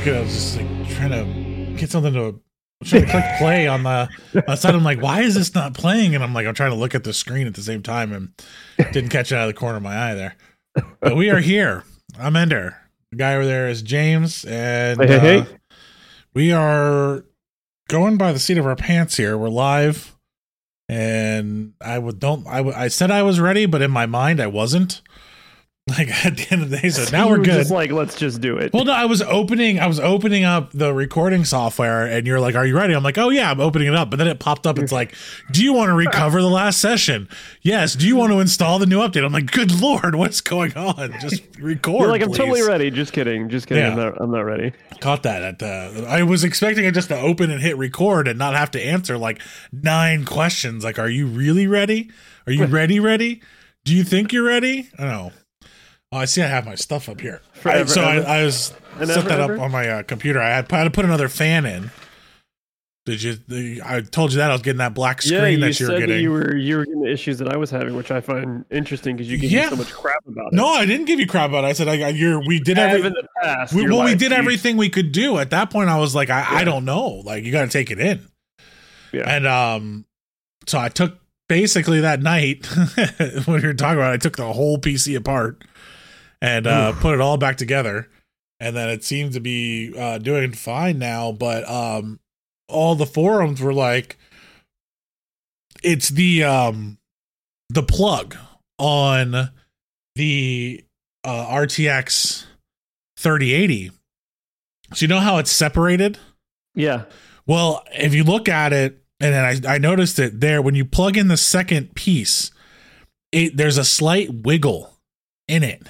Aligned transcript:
looking. 0.00 0.16
I 0.16 0.22
was 0.22 0.32
just 0.32 0.56
like 0.56 0.88
trying 0.90 1.10
to 1.10 1.78
get 1.78 1.90
something 1.90 2.12
to. 2.14 2.40
Trying 2.82 3.04
to 3.04 3.10
click 3.10 3.24
play 3.36 3.66
on 3.66 3.82
the 3.82 4.08
on 4.34 4.42
the 4.46 4.56
side. 4.56 4.74
I'm 4.74 4.82
like, 4.82 5.02
why 5.02 5.20
is 5.20 5.34
this 5.34 5.54
not 5.54 5.74
playing? 5.74 6.14
And 6.14 6.24
I'm 6.24 6.32
like, 6.32 6.46
I'm 6.46 6.54
trying 6.54 6.70
to 6.70 6.76
look 6.76 6.94
at 6.94 7.04
the 7.04 7.12
screen 7.12 7.46
at 7.46 7.54
the 7.54 7.60
same 7.60 7.82
time 7.82 8.10
and 8.10 8.30
didn't 8.92 9.10
catch 9.10 9.32
it 9.32 9.36
out 9.36 9.46
of 9.46 9.54
the 9.54 9.58
corner 9.60 9.76
of 9.76 9.82
my 9.82 10.10
eye 10.10 10.14
there. 10.14 10.34
But 11.00 11.14
we 11.14 11.28
are 11.28 11.40
here. 11.40 11.84
I'm 12.18 12.36
Ender. 12.36 12.78
The 13.10 13.18
guy 13.18 13.34
over 13.34 13.44
there 13.44 13.68
is 13.68 13.82
James, 13.82 14.46
and 14.46 14.98
Hey, 14.98 15.06
hey, 15.08 15.38
uh, 15.40 15.44
hey. 15.44 15.56
we 16.32 16.52
are 16.52 17.24
going 17.88 18.16
by 18.16 18.32
the 18.32 18.38
seat 18.38 18.56
of 18.56 18.64
our 18.64 18.76
pants 18.76 19.18
here. 19.18 19.36
We're 19.36 19.50
live, 19.50 20.16
and 20.88 21.74
I 21.82 21.98
would 21.98 22.18
don't. 22.18 22.46
I 22.46 22.60
I 22.60 22.88
said 22.88 23.10
I 23.10 23.22
was 23.22 23.40
ready, 23.40 23.66
but 23.66 23.82
in 23.82 23.90
my 23.90 24.06
mind 24.06 24.40
I 24.40 24.46
wasn't. 24.46 25.02
Like 25.98 26.24
at 26.24 26.36
the 26.36 26.46
end 26.52 26.62
of 26.62 26.70
the 26.70 26.76
day, 26.78 26.88
so 26.90 27.10
now 27.16 27.28
we're 27.28 27.38
good. 27.38 27.46
Just 27.46 27.72
like, 27.72 27.90
let's 27.90 28.14
just 28.14 28.40
do 28.40 28.58
it. 28.58 28.72
Well, 28.72 28.84
no, 28.84 28.92
I 28.92 29.06
was 29.06 29.22
opening. 29.22 29.80
I 29.80 29.88
was 29.88 29.98
opening 29.98 30.44
up 30.44 30.70
the 30.72 30.94
recording 30.94 31.44
software, 31.44 32.06
and 32.06 32.28
you're 32.28 32.38
like, 32.38 32.54
"Are 32.54 32.64
you 32.64 32.76
ready?" 32.76 32.94
I'm 32.94 33.02
like, 33.02 33.18
"Oh 33.18 33.30
yeah, 33.30 33.50
I'm 33.50 33.60
opening 33.60 33.88
it 33.88 33.96
up." 33.96 34.08
But 34.08 34.18
then 34.18 34.28
it 34.28 34.38
popped 34.38 34.68
up. 34.68 34.78
It's 34.78 34.92
like, 35.00 35.14
"Do 35.50 35.64
you 35.64 35.72
want 35.72 35.88
to 35.88 35.94
recover 35.94 36.40
the 36.42 36.48
last 36.48 36.80
session?" 36.80 37.28
Yes. 37.62 37.94
Do 37.94 38.06
you 38.06 38.14
want 38.14 38.30
to 38.32 38.38
install 38.38 38.78
the 38.78 38.86
new 38.86 39.00
update? 39.00 39.24
I'm 39.24 39.32
like, 39.32 39.50
"Good 39.50 39.80
lord, 39.80 40.14
what's 40.14 40.40
going 40.40 40.76
on?" 40.76 41.12
Just 41.20 41.42
record. 41.58 42.02
You're 42.02 42.10
like, 42.10 42.22
I'm 42.22 42.28
please." 42.28 42.36
totally 42.36 42.62
ready. 42.62 42.90
Just 42.92 43.12
kidding. 43.12 43.48
Just 43.48 43.66
kidding. 43.66 43.84
I'm 43.84 43.96
not. 43.96 44.20
I'm 44.20 44.30
not 44.30 44.42
ready. 44.42 44.72
Caught 45.00 45.24
that. 45.24 45.42
At 45.42 45.62
uh, 45.62 46.06
I 46.06 46.22
was 46.22 46.44
expecting 46.44 46.84
it 46.84 46.94
just 46.94 47.08
to 47.08 47.18
open 47.18 47.50
and 47.50 47.60
hit 47.60 47.76
record 47.76 48.28
and 48.28 48.38
not 48.38 48.54
have 48.54 48.70
to 48.72 48.80
answer 48.80 49.18
like 49.18 49.40
nine 49.72 50.24
questions. 50.24 50.84
Like, 50.84 51.00
are 51.00 51.08
you 51.08 51.26
really 51.26 51.66
ready? 51.66 52.10
Are 52.46 52.52
you 52.52 52.66
ready? 52.66 53.00
Ready? 53.00 53.42
Do 53.84 53.96
you 53.96 54.04
think 54.04 54.32
you're 54.32 54.44
ready? 54.44 54.88
I 54.98 55.02
don't 55.02 55.10
know. 55.10 55.32
Oh, 56.12 56.18
I 56.18 56.24
see. 56.24 56.42
I 56.42 56.46
have 56.48 56.66
my 56.66 56.74
stuff 56.74 57.08
up 57.08 57.20
here. 57.20 57.40
I- 57.64 57.84
so. 57.84 58.02
I, 58.02 58.16
I 58.16 58.44
was 58.44 58.72
And 58.98 59.08
set 59.08 59.18
ever, 59.18 59.28
that 59.28 59.40
up 59.40 59.50
ever? 59.50 59.60
on 59.60 59.70
my 59.70 59.88
uh, 59.88 60.02
computer. 60.02 60.40
I 60.40 60.48
had, 60.50 60.72
I 60.72 60.78
had 60.78 60.84
to 60.84 60.90
put 60.90 61.04
another 61.04 61.28
fan 61.28 61.66
in. 61.66 61.90
Did 63.06 63.22
you? 63.22 63.36
The, 63.48 63.80
I 63.84 64.00
told 64.02 64.32
you 64.32 64.38
that 64.38 64.50
I 64.50 64.52
was 64.52 64.60
getting 64.62 64.78
that 64.78 64.92
black 64.92 65.22
screen 65.22 65.40
yeah, 65.40 65.48
you 65.48 65.58
that 65.60 65.80
you 65.80 65.88
were 65.88 65.98
getting. 65.98 66.20
you 66.20 66.30
were 66.30 66.54
you 66.56 66.76
were 66.76 66.84
getting 66.84 67.00
the 67.02 67.10
issues 67.10 67.38
that 67.38 67.48
I 67.48 67.56
was 67.56 67.70
having, 67.70 67.96
which 67.96 68.10
I 68.10 68.20
find 68.20 68.64
interesting 68.70 69.16
because 69.16 69.30
you 69.30 69.38
give 69.38 69.50
Yeah. 69.50 69.64
me 69.64 69.70
so 69.70 69.76
much 69.76 69.92
crap 69.92 70.24
about 70.28 70.48
it. 70.52 70.56
no, 70.56 70.66
I 70.66 70.84
didn't 70.84 71.06
give 71.06 71.18
you 71.18 71.26
crap 71.26 71.48
about 71.48 71.64
it. 71.64 71.68
I 71.68 71.72
said 71.72 71.88
I, 71.88 72.08
you're, 72.10 72.40
we 72.46 72.60
did 72.60 72.76
Have 72.76 72.90
every, 72.90 73.06
in 73.06 73.14
the 73.14 73.26
past. 73.42 73.72
we, 73.72 73.88
well, 73.88 74.04
we 74.04 74.14
did 74.16 74.32
you- 74.32 74.36
everything 74.36 74.76
we 74.76 74.90
could 74.90 75.12
do. 75.12 75.38
At 75.38 75.48
that 75.50 75.70
point, 75.70 75.88
I 75.88 75.98
was 75.98 76.14
like, 76.14 76.28
I, 76.28 76.58
I 76.60 76.64
don't 76.64 76.84
know. 76.84 77.22
Like, 77.24 77.42
you 77.44 77.52
got 77.52 77.62
to 77.62 77.68
take 77.70 77.90
it 77.90 77.98
in. 77.98 78.20
Yeah. 79.12 79.34
And 79.34 79.46
um, 79.46 80.04
so 80.66 80.78
I 80.78 80.90
took 80.90 81.16
basically 81.48 82.00
that 82.00 82.20
night 82.20 82.66
when 83.46 83.62
we 83.62 83.66
were 83.66 83.74
talking 83.74 83.98
about, 83.98 84.10
it, 84.12 84.14
I 84.14 84.18
took 84.18 84.36
the 84.36 84.52
whole 84.52 84.76
PC 84.76 85.16
apart 85.16 85.64
and 86.40 86.66
uh, 86.66 86.92
put 86.92 87.14
it 87.14 87.20
all 87.20 87.36
back 87.36 87.56
together, 87.56 88.08
and 88.58 88.74
then 88.76 88.88
it 88.88 89.04
seemed 89.04 89.32
to 89.32 89.40
be 89.40 89.94
uh, 89.96 90.18
doing 90.18 90.52
fine 90.52 90.98
now. 90.98 91.32
But 91.32 91.68
um, 91.68 92.20
all 92.68 92.94
the 92.94 93.06
forums 93.06 93.60
were 93.60 93.74
like, 93.74 94.18
it's 95.82 96.08
the 96.08 96.44
um, 96.44 96.98
the 97.68 97.82
plug 97.82 98.36
on 98.78 99.50
the 100.16 100.84
uh, 101.24 101.46
RTX 101.46 102.46
3080. 103.18 103.90
So 104.94 105.04
you 105.04 105.08
know 105.08 105.20
how 105.20 105.38
it's 105.38 105.52
separated. 105.52 106.18
Yeah. 106.74 107.04
Well, 107.46 107.84
if 107.92 108.14
you 108.14 108.24
look 108.24 108.48
at 108.48 108.72
it, 108.72 109.02
and 109.20 109.34
then 109.34 109.66
I, 109.66 109.74
I 109.74 109.78
noticed 109.78 110.18
it 110.18 110.40
there 110.40 110.62
when 110.62 110.74
you 110.74 110.84
plug 110.84 111.16
in 111.16 111.28
the 111.28 111.36
second 111.36 111.94
piece, 111.94 112.50
it 113.32 113.56
there's 113.56 113.78
a 113.78 113.84
slight 113.84 114.32
wiggle 114.32 114.92
in 115.46 115.62
it. 115.62 115.82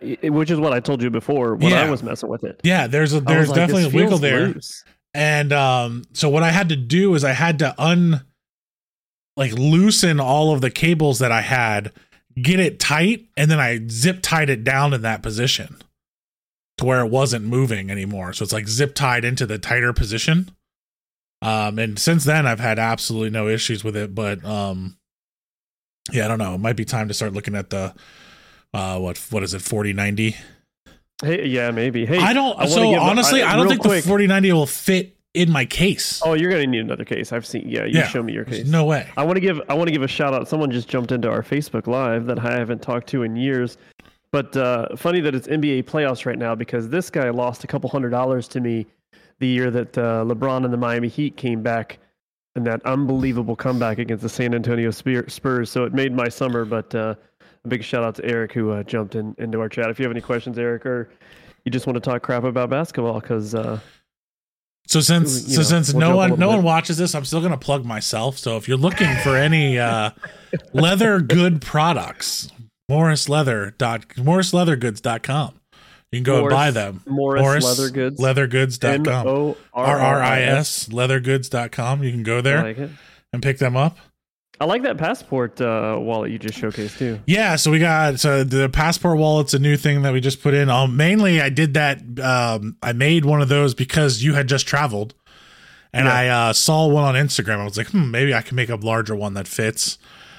Which 0.00 0.50
is 0.50 0.58
what 0.58 0.72
I 0.72 0.80
told 0.80 1.00
you 1.02 1.08
before 1.10 1.54
when 1.54 1.70
Yeah. 1.70 1.82
I 1.84 1.90
was 1.90 2.02
messing 2.02 2.28
with 2.28 2.44
it. 2.44 2.60
Yeah, 2.62 2.86
there's 2.86 3.14
a 3.14 3.20
there's 3.20 3.48
like, 3.48 3.56
definitely 3.56 3.84
a 3.86 3.88
wiggle 3.90 4.18
there. 4.18 4.48
loose. 4.48 4.84
And 5.14 5.52
um 5.52 6.04
so 6.12 6.28
what 6.28 6.42
I 6.42 6.50
had 6.50 6.68
to 6.68 6.76
do 6.76 7.14
is 7.14 7.24
I 7.24 7.32
had 7.32 7.58
to 7.60 7.74
un 7.80 8.20
like 9.36 9.52
loosen 9.52 10.20
all 10.20 10.52
of 10.54 10.60
the 10.60 10.70
cables 10.70 11.18
that 11.20 11.32
I 11.32 11.40
had, 11.40 11.92
get 12.40 12.60
it 12.60 12.78
tight, 12.78 13.26
and 13.36 13.50
then 13.50 13.58
I 13.58 13.80
zip 13.88 14.18
tied 14.22 14.50
it 14.50 14.64
down 14.64 14.92
in 14.92 15.00
that 15.02 15.22
position 15.22 15.76
to 16.78 16.84
where 16.84 17.00
it 17.00 17.10
wasn't 17.10 17.46
moving 17.46 17.90
anymore. 17.90 18.34
So 18.34 18.42
it's 18.42 18.52
like 18.52 18.68
zip 18.68 18.94
tied 18.94 19.24
into 19.24 19.46
the 19.46 19.58
tighter 19.58 19.94
position. 19.94 20.50
Um 21.40 21.78
and 21.78 21.98
since 21.98 22.24
then 22.24 22.46
I've 22.46 22.60
had 22.60 22.78
absolutely 22.78 23.30
no 23.30 23.48
issues 23.48 23.82
with 23.82 23.96
it, 23.96 24.14
but 24.14 24.44
um 24.44 24.98
yeah, 26.12 26.26
I 26.26 26.28
don't 26.28 26.38
know. 26.38 26.54
It 26.54 26.58
might 26.60 26.76
be 26.76 26.84
time 26.84 27.08
to 27.08 27.14
start 27.14 27.32
looking 27.32 27.54
at 27.56 27.70
the 27.70 27.94
uh 28.74 28.98
what 28.98 29.18
what 29.30 29.42
is 29.42 29.54
it 29.54 29.62
4090 29.62 30.36
Hey, 31.24 31.46
yeah, 31.46 31.70
maybe. 31.70 32.04
Hey, 32.04 32.18
I 32.18 32.34
don't. 32.34 32.58
wanna 32.58 32.68
so 32.68 32.94
honestly, 32.94 33.42
I, 33.42 33.56
don't 33.56 33.68
think 33.68 33.80
quick- 33.80 34.02
the 34.02 34.08
4090 34.08 34.52
will 34.52 34.66
fit 34.66 35.16
in 35.32 35.50
my 35.50 35.64
case. 35.64 36.20
Oh, 36.22 36.34
you're 36.34 36.50
gonna 36.50 36.66
need 36.66 36.80
another 36.80 37.06
case. 37.06 37.32
I've 37.32 37.46
seen. 37.46 37.66
Yeah, 37.70 37.84
you 37.86 38.00
Yeah. 38.00 38.06
show 38.08 38.22
me 38.22 38.34
your 38.34 38.44
case. 38.44 38.66
no 38.66 38.84
way. 38.84 39.08
I 39.16 39.24
want 39.24 39.36
to 39.36 39.40
give 39.40 39.60
I 39.70 39.74
want 39.74 39.88
to 39.88 39.92
give 39.92 40.02
a 40.02 40.08
shout 40.08 40.34
out. 40.34 40.46
Someone 40.46 40.70
just 40.70 40.88
jumped 40.88 41.12
into 41.12 41.30
our 41.30 41.42
Facebook 41.42 41.86
Live 41.86 42.26
that 42.26 42.38
I 42.38 42.52
haven't 42.52 42.82
talked 42.82 43.06
to 43.08 43.22
in 43.22 43.34
years. 43.34 43.78
But 44.30 44.54
uh, 44.58 44.94
funny 44.96 45.20
that 45.22 45.34
it's 45.34 45.46
NBA 45.48 45.84
playoffs 45.84 46.26
right 46.26 46.38
now 46.38 46.54
because 46.54 46.90
this 46.90 47.08
guy 47.08 47.30
lost 47.30 47.64
a 47.64 47.66
couple 47.66 47.88
hundred 47.88 48.10
dollars 48.10 48.46
to 48.48 48.60
me 48.60 48.84
the 49.38 49.46
year 49.46 49.70
that 49.70 49.96
uh, 49.96 50.22
LeBron 50.26 50.64
and 50.64 50.72
the 50.72 50.76
Miami 50.78 51.08
Heat 51.08 51.38
came 51.38 51.62
back 51.62 51.98
and 52.56 52.66
that 52.66 52.84
unbelievable 52.84 53.56
comeback 53.56 53.98
against 53.98 54.22
the 54.22 54.28
San 54.28 54.54
Antonio 54.54 54.90
Spurs. 54.90 55.70
So 55.70 55.84
it 55.84 55.94
made 55.94 56.12
my 56.12 56.28
summer. 56.28 56.66
But 56.66 56.94
uh, 56.94 57.14
big 57.66 57.84
shout 57.84 58.02
out 58.04 58.14
to 58.16 58.24
Eric 58.24 58.52
who 58.52 58.70
uh, 58.70 58.82
jumped 58.82 59.14
in 59.14 59.34
into 59.38 59.60
our 59.60 59.68
chat. 59.68 59.90
If 59.90 59.98
you 59.98 60.04
have 60.04 60.12
any 60.12 60.20
questions, 60.20 60.58
Eric, 60.58 60.86
or 60.86 61.10
you 61.64 61.70
just 61.72 61.86
want 61.86 61.94
to 61.96 62.00
talk 62.00 62.22
crap 62.22 62.44
about 62.44 62.70
basketball, 62.70 63.20
because 63.20 63.54
uh, 63.54 63.80
So 64.86 65.00
since 65.00 65.48
You 65.48 65.54
so 65.54 65.60
know, 65.60 65.64
since 65.64 65.92
we'll 65.92 66.08
no 66.10 66.16
one 66.16 66.30
no 66.30 66.36
bit. 66.48 66.56
one 66.56 66.62
watches 66.64 66.96
this, 66.98 67.14
I'm 67.14 67.24
still 67.24 67.40
gonna 67.40 67.58
plug 67.58 67.84
myself. 67.84 68.38
So 68.38 68.56
if 68.56 68.68
you're 68.68 68.78
looking 68.78 69.14
for 69.16 69.36
any 69.36 69.78
uh, 69.78 70.10
leather 70.72 71.20
good 71.20 71.60
products, 71.60 72.48
Morris 72.88 73.28
Leather 73.28 73.74
dot 73.78 74.08
MorrisLeatherGoods.com. 74.10 75.60
You 76.12 76.18
can 76.18 76.22
go 76.22 76.42
and 76.42 76.50
buy 76.50 76.70
them. 76.70 77.02
Morris, 77.04 77.64
Leather 77.64 77.90
Goods, 77.90 78.20
Leathergoods.com. 78.20 79.26
R 79.26 79.26
M-O-R-R-I-S. 79.26 79.98
R 79.98 80.22
I 80.22 80.42
S 80.42 80.88
leathergoods.com. 80.88 82.04
You 82.04 82.12
can 82.12 82.22
go 82.22 82.40
there 82.40 82.62
like 82.62 82.78
and 83.32 83.42
pick 83.42 83.58
them 83.58 83.76
up. 83.76 83.98
I 84.60 84.64
like 84.64 84.82
that 84.84 84.96
passport 84.96 85.60
uh, 85.60 85.96
wallet 86.00 86.30
you 86.30 86.38
just 86.38 86.58
showcased 86.58 86.96
too. 86.98 87.20
Yeah, 87.26 87.56
so 87.56 87.70
we 87.70 87.78
got 87.78 88.18
so 88.20 88.42
the 88.42 88.68
passport 88.68 89.18
wallet's 89.18 89.52
a 89.54 89.58
new 89.58 89.76
thing 89.76 90.02
that 90.02 90.12
we 90.12 90.20
just 90.20 90.42
put 90.42 90.54
in. 90.54 90.70
Um, 90.70 90.96
mainly, 90.96 91.40
I 91.40 91.50
did 91.50 91.74
that. 91.74 92.00
Um, 92.20 92.76
I 92.82 92.92
made 92.92 93.24
one 93.24 93.42
of 93.42 93.48
those 93.48 93.74
because 93.74 94.22
you 94.22 94.32
had 94.34 94.48
just 94.48 94.66
traveled, 94.66 95.14
and 95.92 96.06
Yeah. 96.06 96.14
I 96.14 96.28
uh, 96.28 96.52
saw 96.54 96.86
one 96.86 97.04
on 97.04 97.14
Instagram. 97.14 97.58
I 97.58 97.64
was 97.64 97.76
like, 97.76 97.88
hmm, 97.90 98.10
maybe 98.10 98.32
I 98.34 98.40
can 98.40 98.56
make 98.56 98.70
a 98.70 98.76
larger 98.76 99.14
one 99.14 99.34
that 99.34 99.46
fits. 99.46 99.98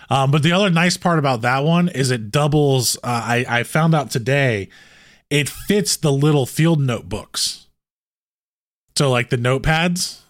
Um, 0.09 0.31
but 0.31 0.41
the 0.41 0.51
other 0.53 0.69
nice 0.69 0.97
part 0.97 1.19
about 1.19 1.41
that 1.41 1.63
one 1.63 1.89
is 1.89 2.09
it 2.11 2.31
doubles. 2.31 2.95
Uh, 2.97 3.21
I 3.23 3.45
I 3.47 3.63
found 3.63 3.93
out 3.93 4.09
today, 4.09 4.69
it 5.29 5.47
fits 5.47 5.95
the 5.95 6.11
little 6.11 6.45
field 6.45 6.79
notebooks. 6.79 7.67
So 8.97 9.11
like 9.11 9.29
the 9.29 9.37
notepads, 9.37 10.21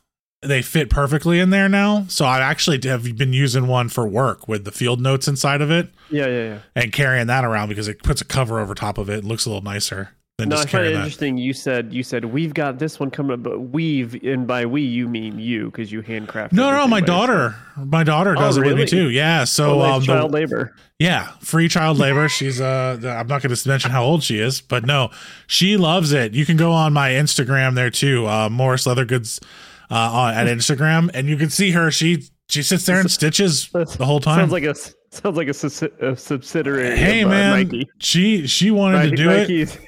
they 0.41 0.61
fit 0.61 0.89
perfectly 0.89 1.39
in 1.39 1.49
there 1.49 1.67
now. 1.69 2.05
So 2.09 2.25
I 2.25 2.39
actually 2.39 2.79
have 2.87 3.17
been 3.17 3.33
using 3.33 3.67
one 3.67 3.89
for 3.89 4.07
work 4.07 4.47
with 4.47 4.65
the 4.65 4.71
field 4.71 5.01
notes 5.01 5.27
inside 5.27 5.61
of 5.61 5.71
it 5.71 5.89
Yeah, 6.11 6.27
yeah, 6.27 6.43
yeah. 6.43 6.59
and 6.75 6.93
carrying 6.93 7.27
that 7.27 7.43
around 7.43 7.69
because 7.69 7.87
it 7.87 8.03
puts 8.03 8.21
a 8.21 8.25
cover 8.25 8.59
over 8.59 8.75
top 8.75 8.97
of 8.97 9.09
it. 9.09 9.19
It 9.19 9.23
looks 9.25 9.45
a 9.45 9.49
little 9.49 9.63
nicer 9.63 10.11
than 10.37 10.49
No, 10.49 10.57
just 10.57 10.67
carrying 10.69 10.93
that. 10.93 10.99
interesting. 10.99 11.39
You 11.39 11.53
said 11.53 11.91
you 11.91 12.03
said 12.03 12.25
we've 12.25 12.53
got 12.53 12.77
this 12.77 12.99
one 12.99 13.09
coming 13.09 13.33
up, 13.33 13.41
but 13.41 13.59
we've 13.59 14.13
and 14.23 14.45
by 14.45 14.67
we 14.67 14.83
you 14.83 15.07
mean 15.07 15.39
you 15.39 15.65
because 15.71 15.91
you 15.91 16.01
handcraft. 16.01 16.53
No, 16.53 16.69
no, 16.69 16.87
my 16.87 17.01
daughter, 17.01 17.55
my 17.75 18.03
daughter 18.03 18.35
Oh, 18.37 18.41
does 18.41 18.57
it 18.57 18.63
with 18.63 18.77
me 18.77 18.85
too. 18.85 19.09
Yeah, 19.09 19.43
so 19.45 19.77
yourself. 19.77 19.81
Oh, 19.81 19.85
um, 19.85 19.89
nice 19.97 20.01
the- 20.07 20.13
child 20.13 20.31
labor. 20.33 20.75
yeah, 20.99 21.31
free 21.39 21.67
child 21.67 21.97
labor. 21.97 22.29
She's 22.37 22.61
uh, 22.61 22.99
I'm 23.03 23.25
not 23.25 23.41
going 23.41 23.55
to 23.55 23.67
mention 23.67 23.89
how 23.89 24.03
old 24.03 24.21
she 24.21 24.37
is, 24.37 24.61
but 24.61 24.85
no, 24.85 25.09
she 25.47 25.75
loves 25.77 26.11
it. 26.11 26.35
You 26.35 26.45
can 26.45 26.57
go 26.57 26.71
on 26.71 26.93
my 26.93 27.09
Instagram 27.09 27.73
there 27.73 27.89
too, 27.89 28.27
uh, 28.27 28.49
Morris 28.49 28.85
Leather 28.85 29.05
Goods, 29.05 29.39
uh, 29.89 29.95
on, 29.95 30.33
at 30.33 30.47
Instagram, 30.47 31.09
and 31.13 31.27
you 31.27 31.37
can 31.37 31.49
see 31.49 31.71
her. 31.71 31.91
She 31.91 32.23
she 32.49 32.63
sits 32.63 32.85
there 32.85 32.99
and 32.99 33.09
stitches 33.11 33.69
the 33.73 34.05
whole 34.05 34.19
time. 34.19 34.39
Sounds 34.39 34.51
like 34.51 34.63
a 34.63 34.75
sounds 34.75 35.37
like 35.37 35.47
a, 35.47 36.07
a 36.11 36.15
subsidiary. 36.15 36.97
hey 36.97 37.21
of, 37.21 37.29
uh, 37.29 37.31
man, 37.31 37.51
Nike. 37.67 37.87
she 37.99 38.47
she 38.47 38.71
wanted 38.71 38.97
Nike, 38.97 39.09
to 39.11 39.15
do 39.15 39.29
it. 39.31 39.79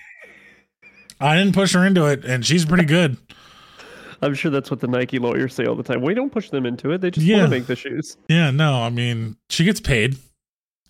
I 1.19 1.35
didn't 1.37 1.53
push 1.53 1.73
her 1.73 1.85
into 1.85 2.05
it, 2.05 2.23
and 2.23 2.45
she's 2.45 2.65
pretty 2.65 2.85
good. 2.85 3.17
I'm 4.21 4.33
sure 4.33 4.51
that's 4.51 4.69
what 4.69 4.81
the 4.81 4.87
Nike 4.87 5.17
lawyers 5.17 5.53
say 5.53 5.65
all 5.65 5.75
the 5.75 5.83
time. 5.83 6.01
We 6.01 6.13
don't 6.13 6.29
push 6.31 6.49
them 6.49 6.65
into 6.65 6.91
it; 6.91 6.99
they 7.01 7.11
just 7.11 7.25
Yeah. 7.25 7.37
want 7.39 7.51
to 7.51 7.57
make 7.57 7.67
the 7.67 7.75
shoes. 7.75 8.17
Yeah, 8.27 8.51
no, 8.51 8.81
I 8.81 8.89
mean 8.89 9.37
she 9.49 9.63
gets 9.63 9.79
paid 9.79 10.17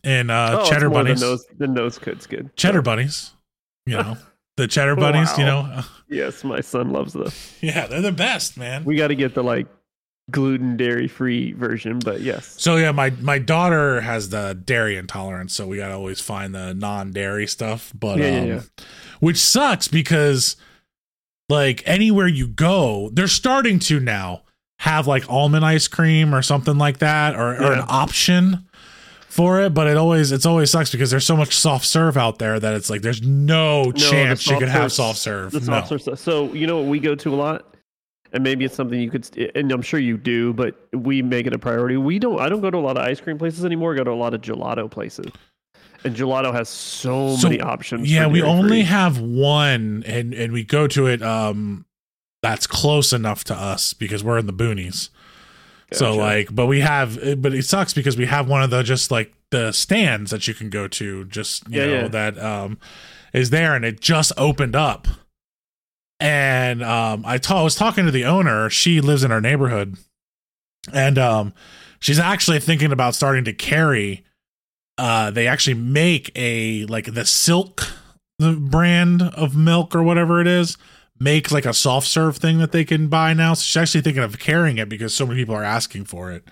in 0.03 0.29
uh, 0.29 0.59
oh, 0.61 0.69
cheddar 0.69 0.89
bunnies. 0.89 1.19
Than 1.19 1.29
nose, 1.29 1.45
the 1.57 1.67
nose 1.67 1.99
code's 1.99 2.25
good. 2.25 2.55
cheddar 2.55 2.81
bunnies. 2.81 3.33
You 3.85 3.97
know, 3.97 4.17
the 4.59 4.67
cheddar 4.67 4.95
bunnies. 4.95 5.35
You 5.37 5.45
know, 5.45 5.81
yes, 6.07 6.43
my 6.43 6.61
son 6.61 6.91
loves 6.91 7.13
them. 7.13 7.31
yeah, 7.61 7.87
they're 7.87 8.01
the 8.01 8.11
best, 8.11 8.57
man. 8.57 8.83
We 8.85 8.95
got 8.95 9.07
to 9.07 9.15
get 9.15 9.33
the 9.33 9.43
like 9.43 9.67
gluten 10.31 10.77
dairy 10.77 11.07
free 11.07 11.53
version, 11.53 11.97
but 11.97 12.21
yes. 12.21 12.55
So 12.61 12.75
yeah, 12.75 12.91
my 12.91 13.09
my 13.09 13.39
daughter 13.39 14.01
has 14.01 14.29
the 14.29 14.53
dairy 14.63 14.95
intolerance, 14.95 15.53
so 15.55 15.65
we 15.67 15.77
gotta 15.77 15.95
always 15.95 16.21
find 16.21 16.53
the 16.53 16.73
non 16.75 17.11
dairy 17.11 17.47
stuff. 17.47 17.91
But 17.97 18.19
Yeah, 18.19 18.25
yeah, 18.29 18.39
um, 18.41 18.47
yeah. 18.47 18.61
which 19.19 19.37
sucks 19.37 19.87
because 19.87 20.55
like 21.49 21.81
anywhere 21.87 22.27
you 22.27 22.47
go, 22.47 23.09
they're 23.13 23.27
starting 23.27 23.79
to 23.79 23.99
now 23.99 24.43
have 24.79 25.07
like 25.07 25.27
almond 25.29 25.65
ice 25.65 25.87
cream 25.87 26.33
or 26.33 26.41
something 26.41 26.77
like 26.77 26.99
that, 26.99 27.35
or, 27.35 27.55
or 27.55 27.71
an 27.73 27.79
Yeah. 27.79 27.85
option 27.89 28.65
for 29.29 29.61
it. 29.61 29.73
But 29.73 29.87
it 29.87 29.95
always 29.97 30.31
it's 30.31 30.45
always 30.45 30.69
sucks 30.71 30.91
because 30.91 31.11
there's 31.11 31.25
so 31.25 31.37
much 31.37 31.55
soft 31.55 31.85
serve 31.85 32.17
out 32.17 32.39
there 32.39 32.59
that 32.59 32.73
it's 32.73 32.89
like 32.89 33.01
there's 33.01 33.21
no, 33.21 33.91
the 33.91 33.99
chance 33.99 34.45
you 34.45 34.51
soft 34.51 34.59
could 34.59 34.69
have 34.69 34.91
soft 34.91 35.19
serve. 35.19 35.51
The 35.51 35.61
No. 35.61 35.83
serve. 35.97 36.19
So 36.19 36.51
you 36.53 36.67
know 36.67 36.77
what 36.77 36.87
we 36.87 36.99
go 36.99 37.15
to 37.15 37.33
a 37.33 37.37
lot, 37.37 37.75
and 38.33 38.43
maybe 38.43 38.65
it's 38.65 38.75
something 38.75 38.99
you 38.99 39.09
could, 39.09 39.27
and 39.55 39.71
I'm 39.71 39.81
sure 39.81 39.99
you 39.99 40.17
do, 40.17 40.53
but 40.53 40.75
we 40.93 41.21
make 41.21 41.47
it 41.47 41.53
a 41.53 41.59
priority. 41.59 41.97
We 41.97 42.19
don't. 42.19 42.39
I 42.39 42.49
don't 42.49 42.61
go 42.61 42.69
to 42.69 42.77
a 42.77 42.79
lot 42.79 42.97
of 42.97 43.03
ice 43.03 43.21
cream 43.21 43.37
places 43.37 43.63
anymore. 43.63 43.93
I 43.93 43.97
go 43.97 44.03
to 44.03 44.11
a 44.11 44.13
lot 44.13 44.33
of 44.33 44.41
gelato 44.41 44.89
places, 44.89 45.31
and 46.03 46.15
gelato 46.15 46.51
has 46.53 46.69
so, 46.69 47.35
So, 47.35 47.49
many 47.49 47.61
options. 47.61 48.11
Yeah, 48.11 48.27
we 48.27 48.41
only 48.41 48.81
have 48.83 49.19
one, 49.19 50.03
and 50.05 50.33
and 50.33 50.51
we 50.53 50.63
go 50.63 50.87
to 50.87 51.07
it. 51.07 51.21
Um, 51.21 51.85
that's 52.41 52.67
close 52.67 53.11
enough 53.11 53.43
to 53.45 53.53
us 53.53 53.93
because 53.93 54.23
we're 54.23 54.37
in 54.37 54.45
the 54.47 54.53
boonies. 54.53 55.09
So 55.91 56.15
like, 56.15 56.53
but 56.53 56.67
we 56.67 56.81
have, 56.81 57.41
but 57.41 57.53
it 57.53 57.65
sucks 57.65 57.93
because 57.93 58.15
we 58.17 58.25
have 58.27 58.47
one 58.47 58.61
of 58.61 58.69
the 58.69 58.83
just 58.83 59.09
like 59.11 59.33
the 59.51 59.71
stands 59.71 60.29
that 60.31 60.47
you 60.47 60.53
can 60.53 60.69
go 60.69 60.87
to, 60.87 61.25
just 61.25 61.67
you 61.67 61.79
Yeah, 61.79 61.85
know 61.87 62.01
yeah. 62.03 62.07
that 62.09 62.37
um 62.37 62.77
is 63.33 63.49
there, 63.49 63.75
and 63.75 63.83
it 63.85 63.99
just 63.99 64.31
opened 64.37 64.75
up. 64.75 65.07
And 66.19 66.83
um, 66.83 67.23
I 67.25 67.37
ta- 67.37 67.61
I 67.61 67.63
was 67.63 67.75
talking 67.75 68.05
to 68.05 68.11
the 68.11 68.25
owner. 68.25 68.69
She 68.69 68.99
lives 69.01 69.23
in 69.23 69.31
our 69.31 69.39
neighborhood, 69.41 69.97
and 70.91 71.17
um, 71.17 71.53
she's 71.99 72.19
actually 72.19 72.59
thinking 72.59 72.91
about 72.91 73.15
starting 73.15 73.45
to 73.45 73.53
carry. 73.53 74.25
Uh, 74.97 75.31
they 75.31 75.47
actually 75.47 75.75
make 75.75 76.29
a 76.35 76.85
like 76.87 77.13
the 77.13 77.25
Silk 77.25 77.87
the 78.37 78.53
brand 78.53 79.21
of 79.21 79.55
milk 79.55 79.93
or 79.95 80.03
whatever 80.03 80.39
it 80.41 80.47
is 80.47 80.77
make 81.19 81.51
like 81.51 81.65
a 81.65 81.73
soft 81.73 82.07
serve 82.07 82.37
thing 82.37 82.59
that 82.59 82.71
they 82.71 82.85
can 82.85 83.07
buy 83.07 83.33
now. 83.33 83.53
So 83.53 83.63
she's 83.63 83.77
actually 83.77 84.01
thinking 84.01 84.23
of 84.23 84.39
carrying 84.39 84.77
it 84.77 84.89
because 84.89 85.13
so 85.13 85.25
many 85.25 85.39
people 85.41 85.55
are 85.55 85.63
asking 85.63 86.05
for 86.05 86.31
it. 86.31 86.43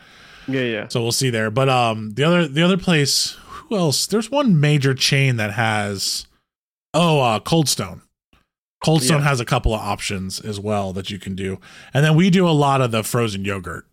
Yeah, 0.48 0.62
yeah. 0.62 0.88
So 0.88 1.02
we'll 1.02 1.12
see 1.12 1.30
there. 1.30 1.50
But 1.52 1.70
um 1.70 2.12
the 2.12 2.24
other 2.24 2.48
the 2.48 2.62
other 2.64 2.78
place, 2.78 3.38
who 3.48 3.76
else? 3.78 4.06
There's 4.08 4.30
one 4.32 4.60
major 4.60 4.94
chain 4.94 5.38
that 5.38 5.54
has 5.54 6.28
oh 6.94 7.20
uh 7.20 7.40
Cold 7.40 7.68
Stone. 7.70 8.02
Cold 8.84 9.02
Stone 9.04 9.22
Yeah. 9.22 9.28
has 9.30 9.40
a 9.40 9.46
couple 9.46 9.74
of 9.74 9.82
options 9.82 10.40
as 10.40 10.60
well 10.60 10.94
that 10.94 11.10
you 11.10 11.18
can 11.18 11.36
do. 11.36 11.60
And 11.94 12.06
then 12.06 12.16
we 12.16 12.30
do 12.30 12.48
a 12.48 12.52
lot 12.52 12.80
of 12.82 12.92
the 12.92 13.04
frozen 13.04 13.44
yogurt. 13.44 13.86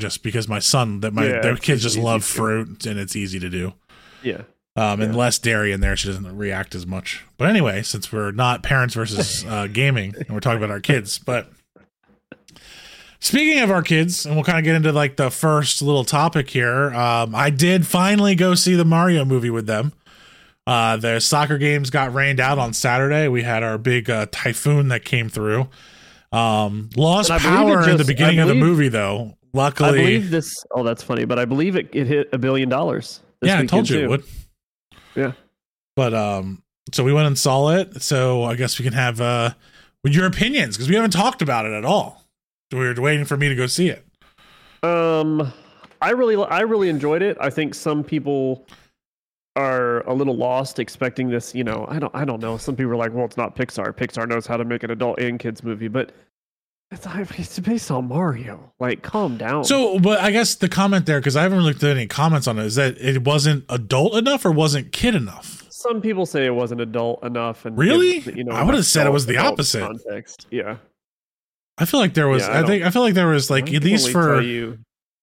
Just 0.00 0.22
because 0.22 0.48
my 0.48 0.58
son 0.58 1.00
that 1.00 1.12
my 1.12 1.26
Yeah, 1.26 1.40
their 1.42 1.56
kids 1.56 1.82
just 1.82 1.98
love 1.98 2.24
fruit 2.24 2.86
and 2.86 2.98
it's 2.98 3.14
easy 3.16 3.38
to 3.40 3.50
do. 3.50 3.74
Yeah. 4.22 4.42
Um, 4.74 5.02
and 5.02 5.12
Yeah. 5.12 5.18
less 5.18 5.38
dairy 5.38 5.70
in 5.72 5.80
there, 5.80 5.96
she 5.96 6.08
doesn't 6.08 6.36
react 6.36 6.74
as 6.74 6.86
much. 6.86 7.22
But 7.36 7.48
anyway, 7.48 7.82
since 7.82 8.10
we're 8.10 8.30
not 8.30 8.62
parents 8.62 8.94
versus 8.94 9.44
uh, 9.48 9.66
gaming, 9.66 10.14
and 10.16 10.30
we're 10.30 10.40
talking 10.40 10.58
about 10.58 10.70
our 10.70 10.80
kids, 10.80 11.18
but 11.18 11.50
speaking 13.20 13.60
of 13.60 13.70
our 13.70 13.82
kids, 13.82 14.24
and 14.26 14.34
we'll 14.34 14.44
kind 14.44 14.58
of 14.58 14.64
get 14.64 14.74
into 14.74 14.92
like 14.92 15.16
the 15.16 15.30
first 15.30 15.82
little 15.82 16.04
topic 16.04 16.50
here. 16.50 16.92
Um, 16.94 17.34
I 17.34 17.50
did 17.50 17.86
finally 17.86 18.34
go 18.34 18.54
see 18.54 18.74
the 18.74 18.84
Mario 18.84 19.24
movie 19.24 19.50
with 19.50 19.66
them. 19.66 19.92
Uh, 20.66 20.96
the 20.96 21.18
soccer 21.20 21.58
games 21.58 21.90
got 21.90 22.14
rained 22.14 22.38
out 22.40 22.58
on 22.58 22.72
Saturday. 22.72 23.28
We 23.28 23.42
had 23.42 23.62
our 23.62 23.78
big 23.78 24.08
uh, 24.08 24.26
typhoon 24.30 24.88
that 24.88 25.04
came 25.04 25.28
through. 25.28 25.68
Um, 26.30 26.88
lost 26.96 27.30
And 27.30 27.42
believe 27.42 27.56
power 27.56 27.88
in 27.90 27.96
the 27.96 28.04
beginning 28.04 28.38
I 28.38 28.42
of 28.42 28.48
the 28.48 28.54
movie, 28.54 28.88
though. 28.88 29.36
Luckily, 29.52 29.88
I 29.88 29.92
believe 29.92 30.30
this. 30.30 30.64
Oh, 30.70 30.82
that's 30.82 31.02
funny, 31.02 31.24
but 31.26 31.38
I 31.38 31.44
believe 31.44 31.76
it, 31.76 31.90
it 31.92 32.06
hit 32.06 32.28
a 32.32 32.38
billion 32.38 32.68
dollars. 32.70 33.20
yeah, 33.42 33.58
I 33.58 33.66
told 33.66 33.90
you 33.90 33.98
it 34.00 34.08
would. 34.08 34.24
Yeah. 35.14 35.32
But 35.96 36.14
um, 36.14 36.62
so 36.92 37.04
we 37.04 37.12
went 37.12 37.26
and 37.26 37.38
saw 37.38 37.68
it. 37.70 38.02
So 38.02 38.44
I 38.44 38.54
guess 38.56 38.78
we 38.78 38.84
can 38.84 38.94
have 38.94 39.20
uh 39.20 39.50
your 40.04 40.26
opinions 40.26 40.76
because 40.76 40.88
we 40.88 40.96
haven't 40.96 41.12
talked 41.12 41.42
about 41.42 41.64
it 41.64 41.72
at 41.72 41.84
all. 41.84 42.24
We 42.72 42.78
were 42.78 42.94
waiting 42.94 43.24
for 43.24 43.36
me 43.36 43.48
to 43.48 43.54
go 43.54 43.66
see 43.66 43.88
it. 43.88 44.04
Um, 44.82 45.52
I 46.00 46.10
really, 46.10 46.42
I 46.44 46.60
really 46.60 46.88
enjoyed 46.88 47.22
it. 47.22 47.36
I 47.40 47.50
think 47.50 47.74
some 47.74 48.02
people 48.02 48.66
are 49.54 50.00
a 50.08 50.14
little 50.14 50.34
lost 50.34 50.78
expecting 50.78 51.28
this. 51.28 51.54
You 51.54 51.64
know, 51.64 51.86
I 51.88 51.98
don't, 51.98 52.14
I 52.14 52.24
don't 52.24 52.40
know. 52.40 52.56
Some 52.56 52.74
people 52.74 52.92
are 52.92 52.96
like, 52.96 53.12
well, 53.12 53.26
it's 53.26 53.36
not 53.36 53.54
Pixar. 53.54 53.92
Pixar 53.92 54.26
knows 54.26 54.46
how 54.46 54.56
to 54.56 54.64
make 54.64 54.82
an 54.82 54.90
adult 54.90 55.20
and 55.20 55.38
kids 55.38 55.62
movie, 55.62 55.88
but 55.88 56.12
it's, 56.92 57.38
it's 57.38 57.58
based 57.58 57.90
on 57.90 58.08
Mario. 58.08 58.72
Like, 58.78 59.02
calm 59.02 59.36
down. 59.38 59.64
So, 59.64 59.98
but 59.98 60.20
I 60.20 60.30
guess 60.30 60.54
the 60.54 60.68
comment 60.68 61.06
there 61.06 61.18
because 61.20 61.36
I 61.36 61.42
haven't 61.42 61.60
looked 61.60 61.82
at 61.82 61.96
any 61.96 62.06
comments 62.06 62.46
on 62.46 62.58
it 62.58 62.66
is 62.66 62.74
that 62.76 62.98
it 62.98 63.24
wasn't 63.24 63.64
adult 63.68 64.14
enough 64.16 64.44
or 64.44 64.52
wasn't 64.52 64.92
kid 64.92 65.14
enough. 65.14 65.64
some 65.70 66.00
people 66.00 66.26
say 66.26 66.44
it 66.46 66.54
wasn't 66.54 66.80
adult 66.80 67.24
enough, 67.24 67.64
and 67.64 67.76
Really? 67.76 68.20
give, 68.20 68.36
you 68.36 68.44
know, 68.44 68.52
I 68.52 68.62
would've 68.62 68.86
said 68.86 69.06
it 69.06 69.10
was 69.10 69.26
the 69.26 69.38
opposite. 69.38 69.80
context. 69.80 70.46
Yeah, 70.50 70.76
I 71.78 71.86
feel 71.86 71.98
like 72.00 72.14
there 72.14 72.28
was. 72.28 72.42
Yeah, 72.42 72.50
I 72.52 72.60
I, 72.62 72.66
think 72.66 72.84
I 72.84 72.90
feel 72.90 73.02
like 73.02 73.14
there 73.14 73.26
was 73.28 73.50
like 73.50 73.72
at 73.72 73.82
least 73.82 74.10
for. 74.10 74.34
tell 74.34 74.44
you 74.44 74.78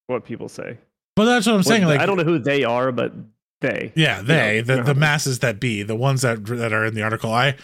what 0.07 0.25
people 0.25 0.49
say. 0.49 0.77
But 1.15 1.25
that's 1.25 1.45
what 1.45 1.55
I'm 1.55 1.63
saying. 1.63 1.83
Like 1.85 1.99
I 1.99 2.05
don't 2.05 2.17
know 2.17 2.23
who 2.23 2.39
they 2.39 2.63
are, 2.63 2.91
but 2.91 3.13
they. 3.61 3.91
Yeah, 3.95 4.21
they 4.21 4.57
know, 4.57 4.63
the, 4.63 4.73
you 4.73 4.79
know. 4.79 4.85
the 4.85 4.95
masses 4.95 5.39
that 5.39 5.59
be 5.59 5.83
the 5.83 5.95
ones 5.95 6.21
that 6.23 6.45
that 6.45 6.73
are 6.73 6.85
in 6.85 6.93
the 6.95 7.03
article. 7.03 7.31
I 7.31 7.55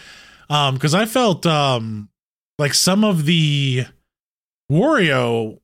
um 0.48 0.74
because 0.74 0.94
I 0.94 1.06
felt 1.06 1.44
um 1.46 2.08
like 2.58 2.72
some 2.74 3.02
of 3.04 3.24
the 3.26 3.86
Wario 4.70 5.58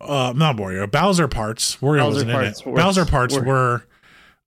uh 0.00 0.32
not 0.36 0.56
Wario 0.56 0.90
Bowser 0.90 1.28
parts 1.28 1.76
Wario 1.76 2.00
Bowser 2.00 2.14
wasn't 2.14 2.30
parts 2.32 2.60
in 2.62 2.68
it 2.68 2.70
were- 2.72 2.76
Bowser 2.76 3.04
parts 3.06 3.34
were- 3.36 3.44
were, 3.44 3.86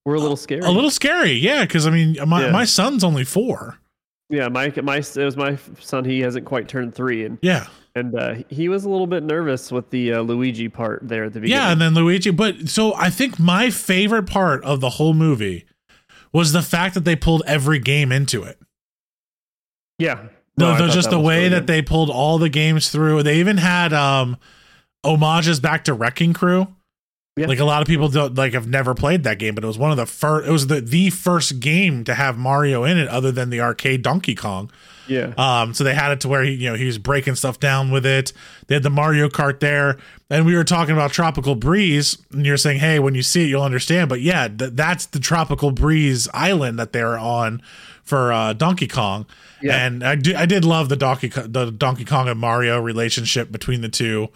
We're 0.06 0.16
a 0.16 0.20
little 0.20 0.38
scary. 0.38 0.62
a 0.62 0.70
little 0.70 0.92
scary 0.92 1.32
yeah 1.34 1.62
because 1.64 1.88
I 1.88 1.90
mean 1.92 2.18
my 2.28 2.46
Yeah. 2.46 2.52
my 2.52 2.66
son's 2.66 3.04
only 3.04 3.24
four 3.24 3.78
Yeah, 4.30 4.48
my 4.50 4.72
my 4.84 4.98
it 4.98 5.16
was 5.18 5.36
my 5.38 5.58
son. 5.80 6.06
He 6.06 6.20
hasn't 6.20 6.46
quite 6.46 6.68
turned 6.68 6.94
three, 6.94 7.26
and 7.26 7.38
yeah 7.42 7.68
and 7.96 8.14
uh, 8.16 8.36
he 8.50 8.70
was 8.70 8.86
a 8.86 8.90
little 8.90 9.08
bit 9.08 9.24
nervous 9.24 9.72
with 9.72 9.90
the 9.90 10.14
uh, 10.14 10.22
Luigi 10.22 10.70
part 10.70 11.00
there 11.04 11.24
at 11.26 11.34
the 11.34 11.40
beginning. 11.40 11.64
yeah 11.64 11.72
and 11.72 11.82
then 11.82 11.96
Luigi 11.96 12.30
but 12.30 12.70
so 12.70 12.94
I 12.96 13.10
think 13.10 13.40
my 13.40 13.72
favorite 13.72 14.28
part 14.28 14.64
of 14.64 14.80
the 14.82 14.92
whole 14.92 15.16
movie 15.16 15.66
was 16.32 16.52
the 16.52 16.62
fact 16.62 16.94
that 16.94 17.06
they 17.06 17.16
pulled 17.16 17.42
every 17.48 17.80
game 17.80 18.12
into 18.12 18.44
it 18.44 18.60
yeah. 19.98 20.28
No, 20.60 20.72
I 20.72 20.78
the, 20.78 20.88
just 20.90 21.10
the 21.10 21.20
way 21.20 21.38
really 21.38 21.50
that 21.50 21.60
good. 21.62 21.68
they 21.68 21.82
pulled 21.82 22.10
all 22.10 22.38
the 22.38 22.50
games 22.50 22.90
through. 22.90 23.24
They 23.24 23.40
even 23.40 23.58
had 23.58 23.94
um 23.94 24.38
homages 25.04 25.60
back 25.60 25.86
to 25.86 25.94
Wrecking 25.94 26.34
Crew. 26.34 26.68
Yeah. 27.36 27.48
Like 27.48 27.60
a 27.60 27.66
lot 27.66 27.82
of 27.82 27.88
people 27.88 28.10
don't 28.10 28.36
like 28.36 28.52
have 28.54 28.68
never 28.68 28.94
played 28.94 29.24
that 29.24 29.40
game, 29.40 29.56
but 29.56 29.64
it 29.64 29.68
was 29.68 29.78
one 29.78 29.92
of 29.92 29.98
the 29.98 30.06
first. 30.06 30.48
It 30.48 30.52
was 30.52 30.68
the 30.68 30.82
the 30.82 31.10
first 31.10 31.62
game 31.62 32.04
to 32.04 32.14
have 32.14 32.38
Mario 32.38 32.84
in 32.84 32.98
it, 32.98 33.08
other 33.08 33.32
than 33.32 33.50
the 33.50 33.62
arcade 33.62 34.02
Donkey 34.02 34.36
Kong. 34.36 34.70
yeah 35.08 35.34
Um, 35.38 35.74
so 35.74 35.86
they 35.86 35.94
had 35.94 36.12
it 36.12 36.20
to 36.22 36.28
where 36.28 36.44
he, 36.44 36.52
you 36.52 36.70
know, 36.70 36.76
he 36.76 36.86
was 36.86 36.98
breaking 36.98 37.36
stuff 37.36 37.58
down 37.58 37.92
with 37.92 38.06
it. 38.06 38.34
They 38.68 38.76
had 38.76 38.84
the 38.84 38.90
Mario 38.90 39.30
Kart 39.30 39.62
there, 39.62 39.98
and 40.30 40.46
we 40.46 40.54
were 40.54 40.66
talking 40.66 40.94
about 40.94 41.14
Tropical 41.14 41.58
Freeze, 41.58 42.18
and 42.34 42.46
you're 42.46 42.58
saying, 42.58 42.80
"Hey, 42.80 43.00
when 43.00 43.16
you 43.16 43.22
see 43.24 43.44
it, 43.44 43.48
you'll 43.48 43.64
understand." 43.64 44.10
But 44.10 44.20
yeah, 44.20 44.50
th- 44.50 44.72
that's 44.74 45.06
the 45.06 45.20
Tropical 45.20 45.74
Freeze 45.74 46.28
island 46.34 46.78
that 46.78 46.92
they're 46.92 47.18
on 47.18 47.62
for 48.04 48.34
uh, 48.34 48.52
Donkey 48.52 48.88
Kong. 48.88 49.26
Yeah. 49.62 49.86
And 49.86 50.04
I 50.04 50.16
do, 50.16 50.36
I 50.36 50.46
did 50.46 50.66
love 50.66 50.90
the 50.90 50.96
Donkey 50.96 51.28
the 51.30 51.72
Donkey 51.72 52.06
Kong 52.06 52.28
and 52.28 52.40
Mario 52.40 52.80
relationship 52.80 53.52
between 53.52 53.82
the 53.82 53.90
two, 53.90 54.30